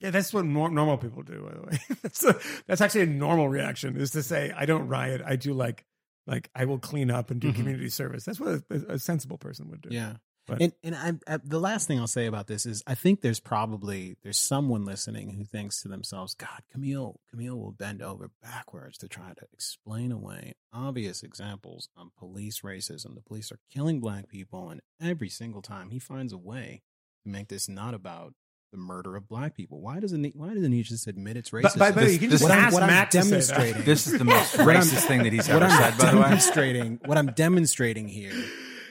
[0.00, 1.42] Yeah, that's what nor- normal people do.
[1.42, 4.88] By the way, that's a, that's actually a normal reaction is to say, "I don't
[4.88, 5.22] riot.
[5.24, 5.84] I do like
[6.26, 7.56] like I will clean up and do Mhm.
[7.56, 9.90] community service." That's what a, a sensible person would do.
[9.92, 10.14] Yeah.
[10.46, 13.22] But- and and I, I, the last thing I'll say about this is I think
[13.22, 18.30] there's probably there's someone listening who thinks to themselves, God, Kmele Kmele will bend over
[18.42, 23.14] backwards to try to explain away obvious examples of police racism.
[23.14, 26.82] The police are killing black people, and every single time he finds a way
[27.24, 28.34] to make this not about
[28.70, 29.80] the murder of black people.
[29.80, 31.62] Why doesn't he, why doesn't he just admit it's racist?
[31.62, 33.12] But, by the This- you can just what I'm- ask what I'm to say that.
[33.30, 36.16] demonstrating- This is the most racist thing that he's what ever I'm said, by the
[36.18, 36.22] way.
[36.24, 38.34] demonstrating, what I'm demonstrating here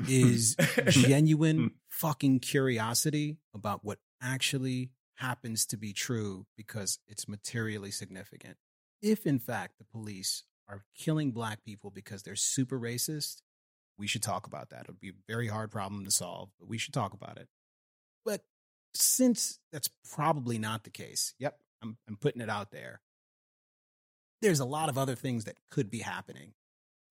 [0.08, 0.90] is hmm.
[0.90, 8.58] genuine fucking curiosity about what actually happens to be true because it's materially significant.
[9.02, 13.42] If in fact the police are killing black people because they're super racist,
[13.98, 14.82] we should talk about that.
[14.82, 17.48] It would be a very hard problem to solve, but we should talk about it.
[18.26, 18.42] But
[18.94, 23.02] since that's probably not the case, yep, I'm, I'm putting it out there.
[24.42, 26.54] There's a lot of other things that could be happening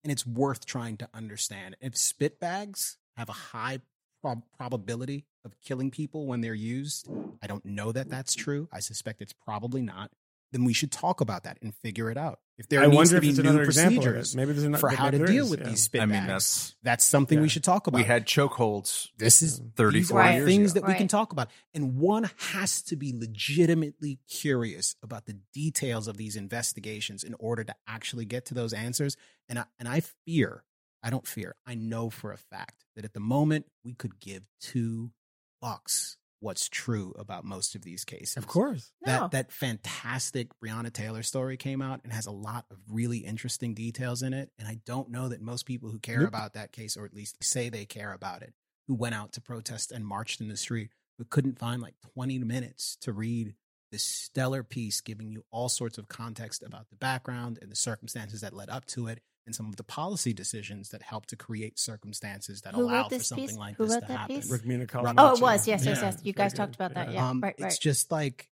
[0.03, 1.75] and it's worth trying to understand.
[1.81, 3.79] If spit bags have a high
[4.21, 7.09] prob- probability of killing people when they're used,
[7.41, 8.67] I don't know that that's true.
[8.71, 10.11] I suspect it's probably not.
[10.53, 12.39] Then we should talk about that and figure it out.
[12.59, 14.35] If there I needs to be new another example of procedures.
[14.35, 15.69] Maybe there's not, for how to deal is, with yeah.
[15.69, 17.97] these spit I mean, bags, that's that's something we should talk about.
[17.97, 20.81] we had chokeholds this is 34 these are years things ago.
[20.81, 26.07] that we can talk about, and one has to be legitimately curious about the details
[26.07, 29.17] of these investigations in order to actually get to those answers.
[29.49, 30.63] And I, and I fear,
[31.01, 34.43] I don't fear, I know for a fact that at the moment we could give
[34.61, 35.11] two
[35.59, 38.35] bucks what's true about most of these cases.
[38.37, 38.91] Of course.
[39.05, 39.13] No.
[39.13, 43.73] That that fantastic Breonna Taylor story came out and has a lot of really interesting
[43.73, 44.51] details in it.
[44.59, 46.27] And I don't know that most people who care Nope.
[46.27, 48.53] about that case, or at least say they care about it,
[48.87, 52.39] who went out to protest and marched in the street, but couldn't find like 20
[52.39, 53.55] minutes to read
[53.91, 58.41] this stellar piece giving you all sorts of context about the background and the circumstances
[58.41, 61.77] that led up to it and some of the policy decisions that help to create
[61.79, 63.57] circumstances that Who allow for this something piece?
[63.57, 64.35] like Who this wrote to that happen.
[64.37, 64.51] piece?
[64.51, 65.65] Rukmini Oh, it was.
[65.65, 65.71] too.
[65.71, 66.17] Yes, yes, Yeah, yes.
[66.23, 66.57] You guys good.
[66.57, 67.07] talked about that.
[67.09, 67.13] Yeah.
[67.15, 67.29] Yeah.
[67.29, 68.49] um, right, it's just like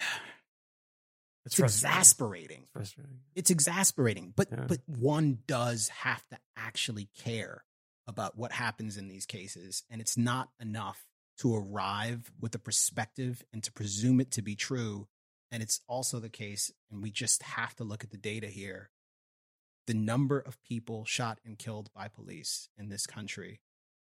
[1.44, 2.62] It's it's exasperating.
[2.62, 3.20] It's frustrating.
[3.36, 4.64] It's exasperating, but Yeah.
[4.66, 7.62] but one does have to actually care
[8.08, 11.04] about what happens in these cases, and it's not enough
[11.38, 15.06] to arrive with a perspective and to presume it to be true.
[15.52, 18.90] And it's also the case, and we just have to look at the data here.
[19.86, 23.60] The number of people shot and killed by police in this country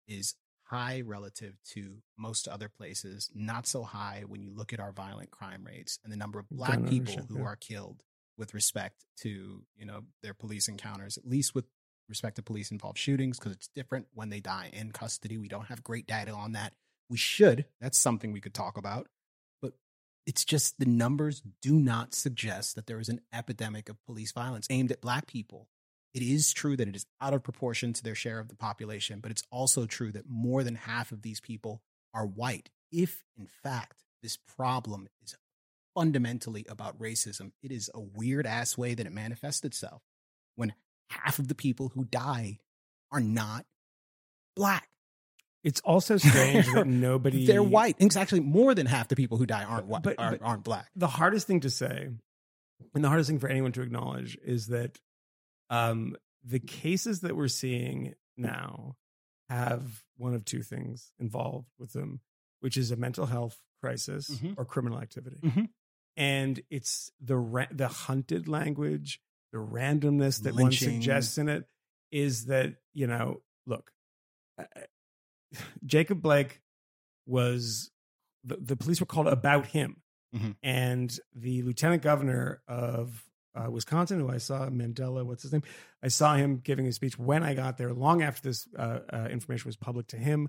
[0.07, 4.93] is high relative to most other places, not so high when you look at our
[4.93, 7.43] violent crime rates and the number of black people who yeah.
[7.43, 8.03] are killed
[8.37, 11.65] with respect to, you know, their police encounters, at least with
[12.07, 15.37] respect to police involved shootings, because it's different when they die in custody.
[15.37, 16.73] We don't have great data on that.
[17.09, 17.65] We should.
[17.81, 19.07] That's something we could talk about.
[19.61, 19.73] But
[20.25, 24.67] it's just the numbers do not suggest that there is an epidemic of police violence
[24.69, 25.67] aimed at black people.
[26.13, 29.19] It is true that it is out of proportion to their share of the population,
[29.21, 31.81] but it's also true that more than half of these people
[32.13, 32.69] are white.
[32.91, 35.35] If, in fact, this problem is
[35.95, 40.01] fundamentally about racism, it is a weird ass way that it manifests itself
[40.55, 40.73] when
[41.09, 42.59] half of the people who die
[43.11, 43.65] are not
[44.55, 44.89] black.
[45.63, 47.45] It's also strange that nobody.
[47.45, 47.95] They're white.
[47.99, 50.63] It's actually more than half the people who die aren't white, But- aren't, but- aren't
[50.63, 50.89] black.
[50.95, 52.09] the hardest thing to say
[52.95, 54.99] and the hardest thing for anyone to acknowledge is that
[55.71, 58.95] um, the cases that we're seeing now
[59.49, 62.19] have one of two things involved with them,
[62.59, 64.53] which is a mental health crisis Mhm.
[64.57, 65.37] or criminal activity.
[65.41, 65.69] Mhm.
[66.17, 69.19] And it's the ra- the hunted language,
[69.51, 71.67] the randomness that one suggests in it
[72.11, 73.91] is that you know, look,
[74.57, 74.65] uh,
[75.85, 76.61] Jacob Blake
[77.25, 77.91] was
[78.43, 80.01] the, the police were called about him,
[80.35, 80.55] Mhm.
[80.63, 83.23] and the lieutenant governor of
[83.55, 85.63] uh, Wisconsin, who I saw Mandela, what's his name?
[86.03, 89.27] I saw him giving a speech when I got there, long after this uh, uh,
[89.31, 90.47] information was public to him,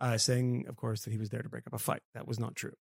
[0.00, 2.02] uh, saying, of course, that he was there to break up a fight.
[2.14, 2.72] That was not true.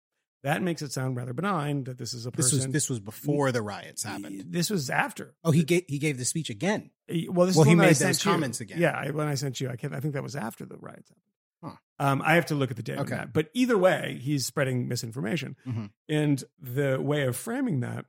[0.42, 2.72] That makes it sound rather benign that this is a This was person.
[2.72, 4.46] this was before the riots happened.
[4.48, 5.34] This was after.
[5.44, 6.90] Oh, he gave he gave the speech again.
[7.28, 8.30] Well, this Well, is he made those you.
[8.32, 8.80] comments again.
[8.80, 9.94] Yeah, I, when I sent you, I can't.
[9.94, 11.22] I think that was after the riots happened.
[11.62, 12.04] Huh.
[12.04, 13.02] Um, I have to look at the data.
[13.02, 13.22] Okay.
[13.32, 15.90] But either way, he's spreading misinformation, Mhm.
[16.08, 18.06] and the way of framing that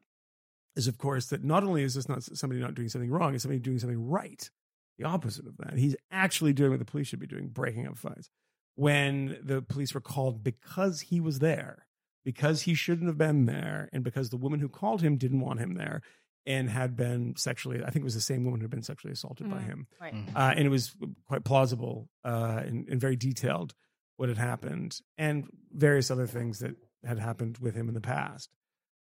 [0.76, 3.44] is, of course, that not only is this not somebody not doing something wrong, it's
[3.44, 4.50] somebody doing something right.
[4.98, 5.78] The opposite of that.
[5.78, 8.30] He's actually doing what the police should be doing, breaking up fights.
[8.76, 11.86] When the police were called because he was there,
[12.26, 15.60] because he shouldn't have been there, and because the woman who called him didn't want
[15.60, 16.02] him there
[16.46, 19.14] and had been sexually, I think it was the same woman who had been sexually
[19.14, 19.66] assaulted by Mm.
[19.66, 19.88] him.
[20.02, 20.14] Right.
[20.14, 20.36] Mm.
[20.36, 20.96] Uh, and it was
[21.28, 23.74] quite plausible uh, and, and very detailed
[24.18, 28.50] what had happened and various other things that had happened with him in the past.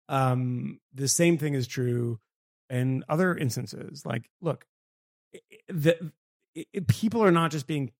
[0.09, 2.19] Um, the same thing is true
[2.71, 4.05] in other instances.
[4.07, 4.67] Like, look,
[5.69, 6.13] the,
[6.57, 7.93] i- people are not just being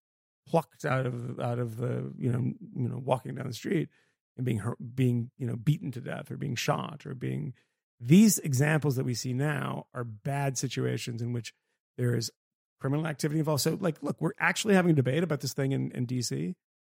[0.47, 2.39] plucked out of out of the you know
[2.75, 3.89] you know walking down the street
[4.35, 7.53] and being hurt, being you know beaten to death or being shot or being
[7.99, 11.53] these examples that we see now are bad situations in which
[11.97, 12.31] there is
[12.79, 13.61] criminal activity involved.
[13.61, 16.29] So, like, look, we're actually having a debate about this thing in, in DC.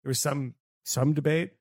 [0.04, 0.54] There was some
[0.86, 1.54] some debate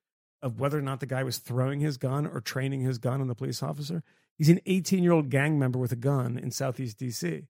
[0.42, 3.26] of whether or not the guy was throwing his gun or training his gun on
[3.28, 4.02] the police officer.
[4.36, 7.46] He's an 18 year old gang member with a gun in Southeast DC.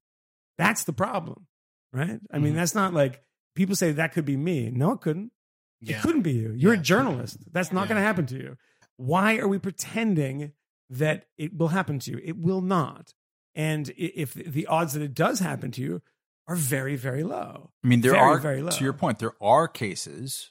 [0.56, 1.46] That's the problem,
[1.92, 2.20] right?
[2.32, 2.56] I mean, Mhm.
[2.56, 3.22] that's not like
[3.54, 4.70] people say that could be me.
[4.70, 5.32] No, it couldn't.
[5.80, 5.98] Yeah.
[5.98, 6.52] It couldn't be you.
[6.52, 6.80] You're Yeah.
[6.80, 7.52] a journalist.
[7.52, 7.88] That's not Yeah.
[7.88, 8.56] going to happen to you.
[8.96, 10.52] Why are we pretending
[10.90, 12.20] that it will happen to you?
[12.24, 13.12] It will not.
[13.54, 16.02] And if the odds that it does happen to you
[16.48, 17.70] are very, very low.
[17.84, 18.70] I mean, there Very, are, very low.
[18.70, 20.50] to your point, there are cases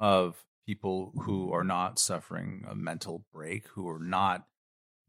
[0.00, 4.46] of people who are not suffering a mental break, who are not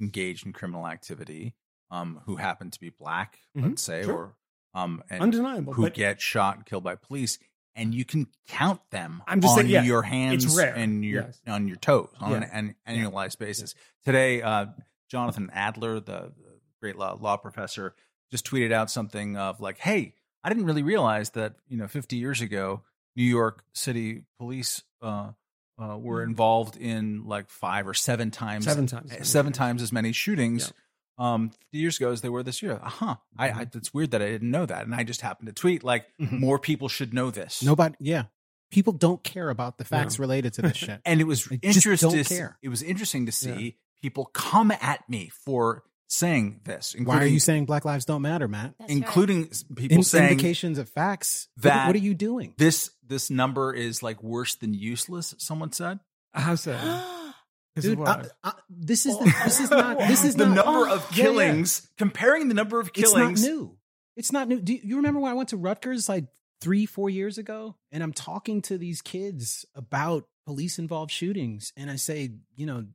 [0.01, 1.55] engaged in criminal activity,
[1.91, 4.13] um, who happen to be black, Mhm, let's say, sure.
[4.13, 4.35] or
[4.73, 5.73] um, and Undeniable.
[5.73, 7.39] who get shot and killed by police,
[7.75, 11.41] and you can count them I'm just on saying, yeah, your hands and your yes.
[11.47, 12.49] on your toes on Yeah.
[12.51, 13.73] an, an annualized basis.
[14.03, 14.67] Today, uh,
[15.09, 16.33] Jonathan Adler, the
[16.81, 17.95] great law, law professor,
[18.31, 22.17] just tweeted out something of like, "Hey, I didn't really realize that you know 50
[22.17, 22.83] years ago,
[23.15, 25.31] New York City police uh,
[25.81, 29.11] uh, were involved in like five or seven times, Seven times.
[29.11, 30.71] eh, seven times as many shootings."
[31.17, 32.77] Um, years ago as they were this year.
[32.83, 33.15] Uh huh.
[33.37, 35.81] I, I, it's weird that I didn't know that, and I just happened to tweet
[35.81, 36.39] like, Mhm.
[36.41, 37.63] more people should know this.
[37.63, 38.23] Nobody, yeah.
[38.69, 40.23] People don't care about the facts No.
[40.23, 40.99] related to this shit.
[41.05, 42.09] and it was They interesting.
[42.09, 42.57] don't to see- care.
[42.61, 46.93] It was interesting to see people come at me for saying this.
[47.01, 48.75] Why are you saying Black Lives don't matter, Matt?
[48.77, 51.47] That's including s- people In- saying indications of facts.
[51.57, 52.53] That- what, are you doing?
[52.57, 55.35] this this number is like worse than useless?
[55.37, 55.99] Someone said
[56.33, 56.73] How so?
[56.73, 58.31] 'Cause of Dude, what?
[58.43, 61.01] I- I- this is the, this is not this is the not, number oh, of
[61.11, 61.23] yeah, yeah.
[61.23, 61.87] killings.
[61.97, 63.77] Comparing the number of killings, It's not new.
[64.15, 64.61] It's not new.
[64.61, 66.25] Do you, you remember when I went to Rutgers like
[66.61, 71.91] three, four years ago, and I'm talking to these kids about police involved shootings, and
[71.91, 72.85] I say, you know,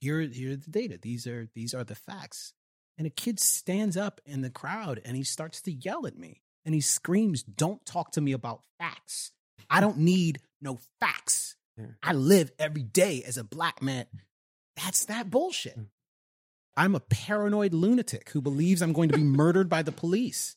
[0.00, 0.98] here, here are the data.
[1.02, 2.52] These are these are the facts.
[2.98, 6.40] And a kid stands up in the crowd and he starts to yell at me,
[6.64, 9.32] and he screams, "Don't talk to me about facts.
[9.70, 11.56] I don't need no facts.
[12.02, 14.06] I live every day as a black man."
[14.76, 15.78] That's that bullshit.
[16.76, 20.56] I'm a paranoid lunatic who believes I'm going to be murdered by the police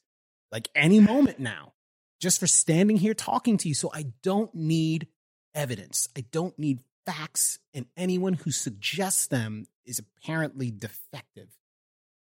[0.51, 1.73] like any moment now
[2.21, 3.73] just for standing here talking to you.
[3.73, 5.07] So I don't need
[5.53, 6.07] evidence.
[6.17, 7.59] I don't need facts.
[7.73, 11.49] And anyone who suggests them is apparently defective.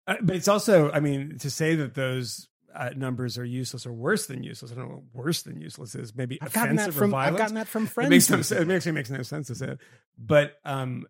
[0.06, 2.48] Uh, but it's also, I mean, to say that those
[2.78, 4.70] uh, numbers are useless or worse than useless.
[4.72, 6.14] I don't know what worse than useless is.
[6.14, 8.06] Maybe I've gotten that offensive or from I've gotten that from friends.
[8.06, 8.10] It friends.
[8.10, 8.74] makes no, recently.
[8.74, 9.78] it actually makes no sense to say it.
[10.16, 11.06] But um,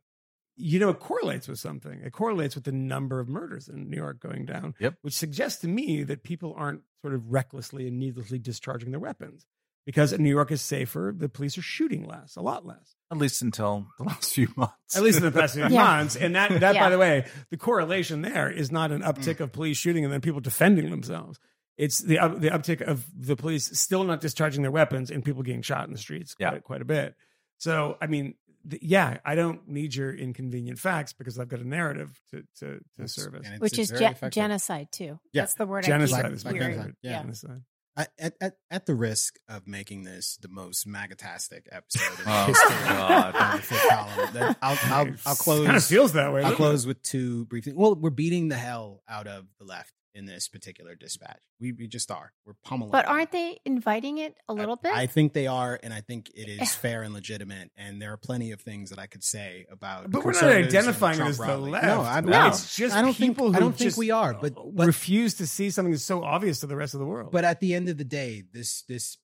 [0.57, 2.01] you know, it correlates with something.
[2.05, 4.75] It correlates with the number of murders in New York going down.
[4.81, 4.95] Yep.
[5.03, 9.47] Which suggests to me that people aren't sort of recklessly and needlessly discharging their weapons.
[9.87, 12.95] Because New York is safer, the police are shooting less, a lot less.
[13.11, 14.95] At least until the last few months.
[14.95, 15.83] At least in the past few Yeah.
[15.83, 16.15] months.
[16.15, 16.85] And that, that Yeah.
[16.85, 20.21] by the way, the correlation there is not an uptick of police shooting and then
[20.21, 21.39] people defending themselves.
[21.79, 25.43] It's the up, the uptick of the police still not discharging their weapons and people
[25.43, 26.51] getting shot in the streets Yeah.
[26.51, 27.15] quite, quite a bit.
[27.59, 28.35] So, I mean,
[28.69, 32.81] th- yeah, I don't need your inconvenient facts because I've got a narrative to to,
[32.97, 33.47] to service.
[33.47, 35.19] It's- Which it's is ge- genocide too.
[35.33, 35.43] Yeah.
[35.43, 36.75] That's the word Genocide I is keep my hearing.
[36.75, 36.95] genocide.
[37.03, 37.21] Yeah.
[37.23, 37.63] Genocide.
[37.97, 42.45] I, at, at, at the risk of making this the most magatastic episode in Oh,
[42.47, 43.35] history God.
[43.61, 45.65] the column, I'll, I'll, I'll close.
[45.67, 46.41] Kind of feels that way.
[46.43, 47.77] I'll doesn't close with two brief things.
[47.77, 51.39] Well, we're beating the hell out of the left in this particular dispatch.
[51.61, 52.33] We, we just are.
[52.45, 52.91] We're pummeling.
[52.91, 54.93] But aren't they inviting it a little bit?
[54.93, 57.71] I, I think they are, and I think it is fair and legitimate.
[57.77, 60.11] And there are plenty of things that I could say about.
[60.11, 61.85] But we're not identifying it as the left.
[61.87, 62.49] No, I'm No.
[62.49, 63.37] It's just I don't think.
[63.37, 64.35] people I don't think just we are.
[64.35, 67.07] But uh, but refuse to see something that's so obvious to the rest of the
[67.07, 67.31] world.
[67.33, 69.19] But at the end of the day, this this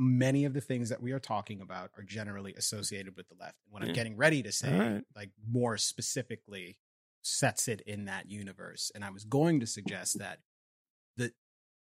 [0.00, 3.56] many of the things that we are talking about are generally associated with the left.
[3.64, 3.88] And what Yeah.
[3.88, 5.04] I'm getting ready to say, All right.
[5.16, 6.78] like more specifically,
[7.28, 8.90] sets it in that universe.
[8.94, 10.40] And I was going to suggest that
[11.16, 11.32] that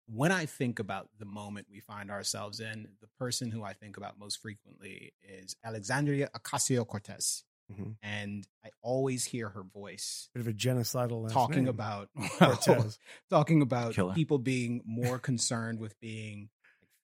[0.08, 3.96] when I think about the moment we find ourselves in, the person who I think
[3.96, 7.42] about most frequently is Alexandria Ocasio Cortez.
[7.72, 7.96] Mhm.
[8.00, 11.68] And I always hear her voice Bit of a genocidal talking name.
[11.68, 12.08] about
[12.38, 12.98] Cortez.
[13.30, 14.14] talking about Killer.
[14.14, 16.50] people being more concerned with being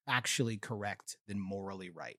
[0.09, 2.19] factually correct than morally right.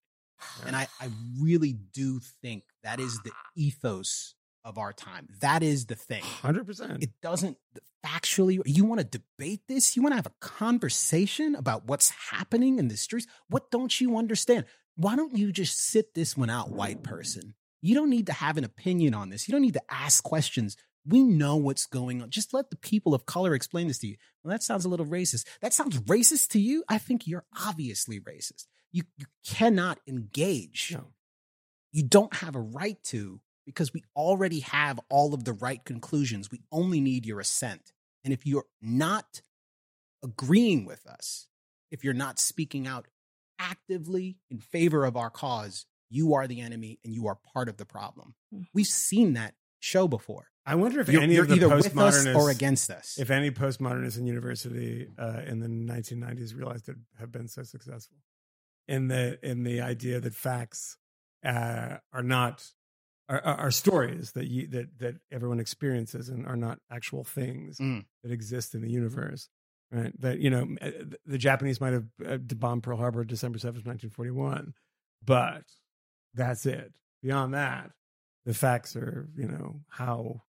[0.66, 1.10] And I, I
[1.40, 5.28] really do think that is the ethos of our time.
[5.42, 6.24] That is the thing.
[6.24, 7.04] Hundred percent.
[7.04, 7.58] It doesn't
[8.06, 9.96] factually, you want to debate this?
[9.96, 13.28] You want to have a conversation about what's happening in the streets?
[13.50, 14.66] What don't you understand?
[14.96, 17.56] Why don't you just sit this one out, white person?
[17.82, 19.48] You don't need to have an opinion on this.
[19.48, 20.78] You don't need to ask questions.
[21.06, 22.30] We know what's going on.
[22.30, 24.16] Just let the people of color explain this to you.
[24.44, 25.46] Well, that sounds a little racist.
[25.62, 26.84] That sounds racist to you?
[26.88, 28.68] I think you're obviously racist.
[28.92, 30.92] You, you cannot engage.
[30.94, 31.08] No.
[31.92, 36.52] You don't have a right to because we already have all of the right conclusions.
[36.52, 37.92] We only need your assent.
[38.24, 39.42] And if you're not
[40.24, 41.48] agreeing with us,
[41.92, 43.08] if you're not speaking out
[43.60, 47.78] actively in favor of our cause, you are the enemy and you are part of
[47.78, 48.36] the problem.
[48.54, 48.68] Mhm.
[48.74, 50.50] We've seen that show before.
[50.66, 53.18] I wonder if You're, any you're of the either with us postmodernists or against us.
[53.20, 58.18] if any postmodernists in university uh, in the 1990s realized it have been so successful
[58.88, 60.98] in the in the idea that facts
[61.44, 62.72] uh, are not
[63.30, 68.06] are, are stories that you that that everyone experiences and are not actual things Mm.
[68.24, 69.50] that exist in the universe.
[69.92, 70.20] Right.
[70.22, 70.90] That you know uh,
[71.26, 74.74] the Japanese might have uh, bombed Pearl Harbor December seventh, nineteen forty one,
[75.24, 75.64] but
[76.34, 76.92] that's it.
[77.22, 77.92] Beyond that,
[78.46, 80.42] the facts are you know how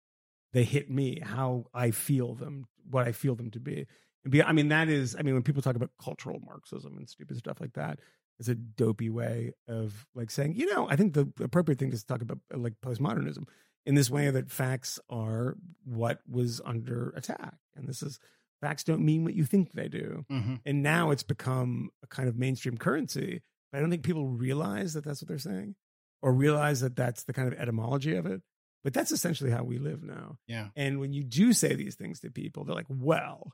[0.54, 3.86] they hit me, how I feel them, what I feel them to be.
[4.24, 7.10] And be, I mean, that is, I mean, when people talk about cultural Marxism and
[7.10, 8.00] stupid stuff like that,
[8.39, 12.01] it's a dopey way of like saying, you know, I think the appropriate thing is
[12.01, 13.43] to talk about uh, like postmodernism
[13.85, 15.55] in this way that facts are
[15.85, 17.55] what was under attack.
[17.76, 18.19] And this is
[18.61, 20.26] facts don't mean what you think they do.
[20.31, 20.61] Mhm.
[20.65, 23.41] And now it's become a kind of mainstream currency.
[23.72, 25.76] But I don't think people realize that that's what they're saying
[26.22, 28.41] or realize that that's the kind of etymology of it.
[28.84, 30.38] But that's essentially how we live now.
[30.47, 30.69] Yeah.
[30.76, 33.51] And when you do say these things to people, they're like, well,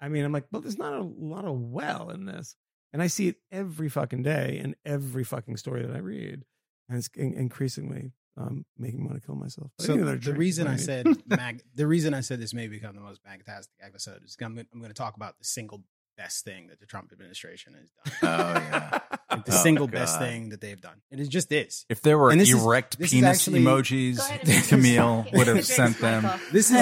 [0.00, 2.54] I mean, I'm like, well, there's not a lot of well in this.
[2.92, 6.44] And I see it every fucking day in every fucking story that I read.
[6.88, 9.70] And it's in- increasingly um, making me want to kill myself.
[9.78, 12.54] But So need the drink, reason you I said mag, the reason I said this
[12.54, 15.82] may become the most fantastic episode is I'm, I'm going to talk about the single
[16.16, 18.12] best thing that the Trump administration has done.
[18.22, 18.98] Oh, yeah.
[19.30, 21.84] Like the Oh, single best thing that they've done, and it just is.
[21.90, 25.98] If there were And this erect is penis actually- emojis, ahead Kmele would have sent
[25.98, 26.22] them.
[26.52, 26.76] This is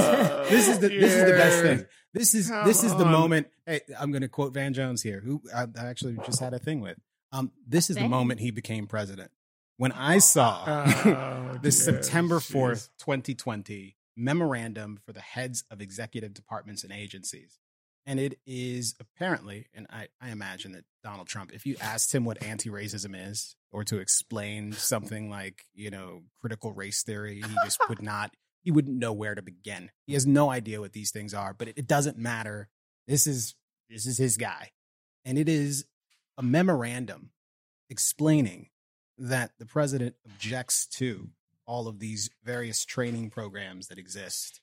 [0.51, 1.87] this is the this is the best thing.
[2.15, 3.13] This is Come this is the on.
[3.13, 3.49] moment.
[3.67, 6.59] Hey, I'm going to quote Van Jones here, who I I actually just had a
[6.59, 6.97] thing with.
[7.33, 8.11] Um, this is the Van?
[8.11, 9.31] moment he became president.
[9.77, 11.71] When I saw Oh, the dear.
[11.73, 12.53] September Jeez.
[12.55, 17.59] 4th, 2020 memorandum for the heads of executive departments and agencies.
[18.07, 22.25] And it is apparently, and I, I imagine that Donald Trump, if you asked him
[22.25, 27.55] what anti racism is or to explain something like, you know, critical race theory, he
[27.65, 28.33] just would not,
[28.65, 29.91] he wouldn't know where to begin.
[30.07, 32.69] He has no idea what these things are, but it, it doesn't matter.
[33.07, 33.55] This is,
[33.91, 34.71] this is his guy.
[35.25, 35.85] And it is
[36.39, 37.31] a memorandum
[37.91, 38.71] explaining
[39.19, 41.29] that the president objects to
[41.67, 44.61] all of these various training programs that exist,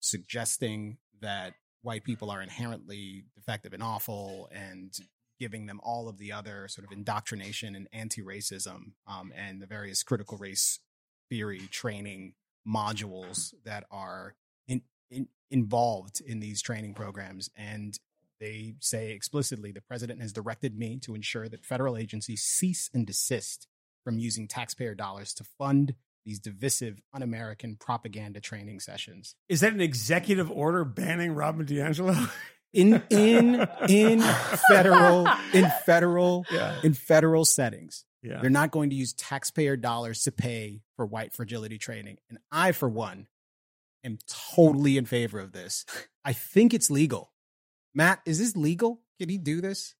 [0.00, 4.98] suggesting that white people are inherently defective and awful, and
[5.38, 10.02] giving them all of the other sort of indoctrination and anti-racism um, and the various
[10.02, 10.80] critical race
[11.28, 12.34] theory training
[12.66, 14.34] modules that are
[14.68, 17.98] in, in, involved in these training programs and
[18.40, 23.06] they say explicitly the president has directed me to ensure that federal agencies cease and
[23.06, 23.68] desist
[24.02, 25.94] from using taxpayer dollars to fund
[26.26, 29.34] these divisive un-American propaganda training sessions.
[29.48, 32.30] Is that an executive order banning Robin DiAngelo?
[32.72, 34.20] In in in
[34.68, 36.80] federal in federal Yeah.
[36.82, 38.04] in federal settings.
[38.24, 38.40] Yeah.
[38.40, 42.16] They're not going to use taxpayer dollars to pay for white fragility training.
[42.30, 43.26] And I, for one,
[44.02, 45.84] am totally in favor of this.
[46.24, 47.32] I think it's legal.
[47.94, 49.02] Matt, is this legal?
[49.20, 49.94] Can he do this?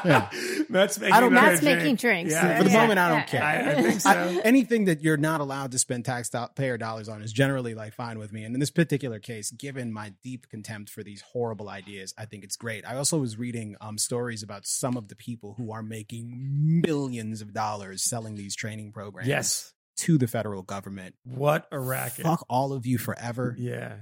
[0.04, 0.30] Yeah.
[0.68, 2.32] Matt's making I don't- another Matt's making drinks.
[2.32, 2.80] Yeah, For the yeah.
[2.80, 3.42] moment, I don't care.
[3.42, 4.10] I, I think so.
[4.10, 8.18] I, anything that you're not allowed to spend taxpayer dollars on is generally like fine
[8.18, 8.44] with me.
[8.44, 12.44] And in this particular case, given my deep contempt for these horrible ideas, I think
[12.44, 12.86] it's great.
[12.86, 17.40] I also was reading um, stories about some of the people who are making millions
[17.40, 19.72] of dollars selling these training programs yes.
[19.98, 21.14] to the federal government.
[21.24, 22.24] What a racket.
[22.24, 23.54] Fuck all of you forever.
[23.58, 23.96] Yeah.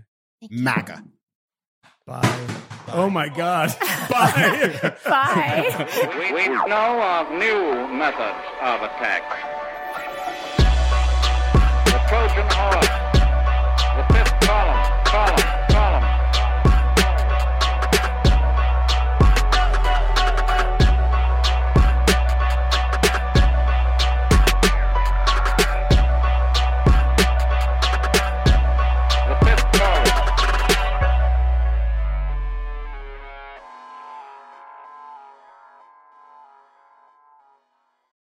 [0.50, 1.04] MAGA.
[2.06, 2.46] Bye.
[2.92, 3.74] Oh my God.
[4.08, 4.92] Bye.
[5.04, 5.88] Bye.
[6.16, 9.22] We, we know of new methods of attack.
[11.86, 12.86] The Trojan horse,
[13.96, 15.65] the fifth column, column,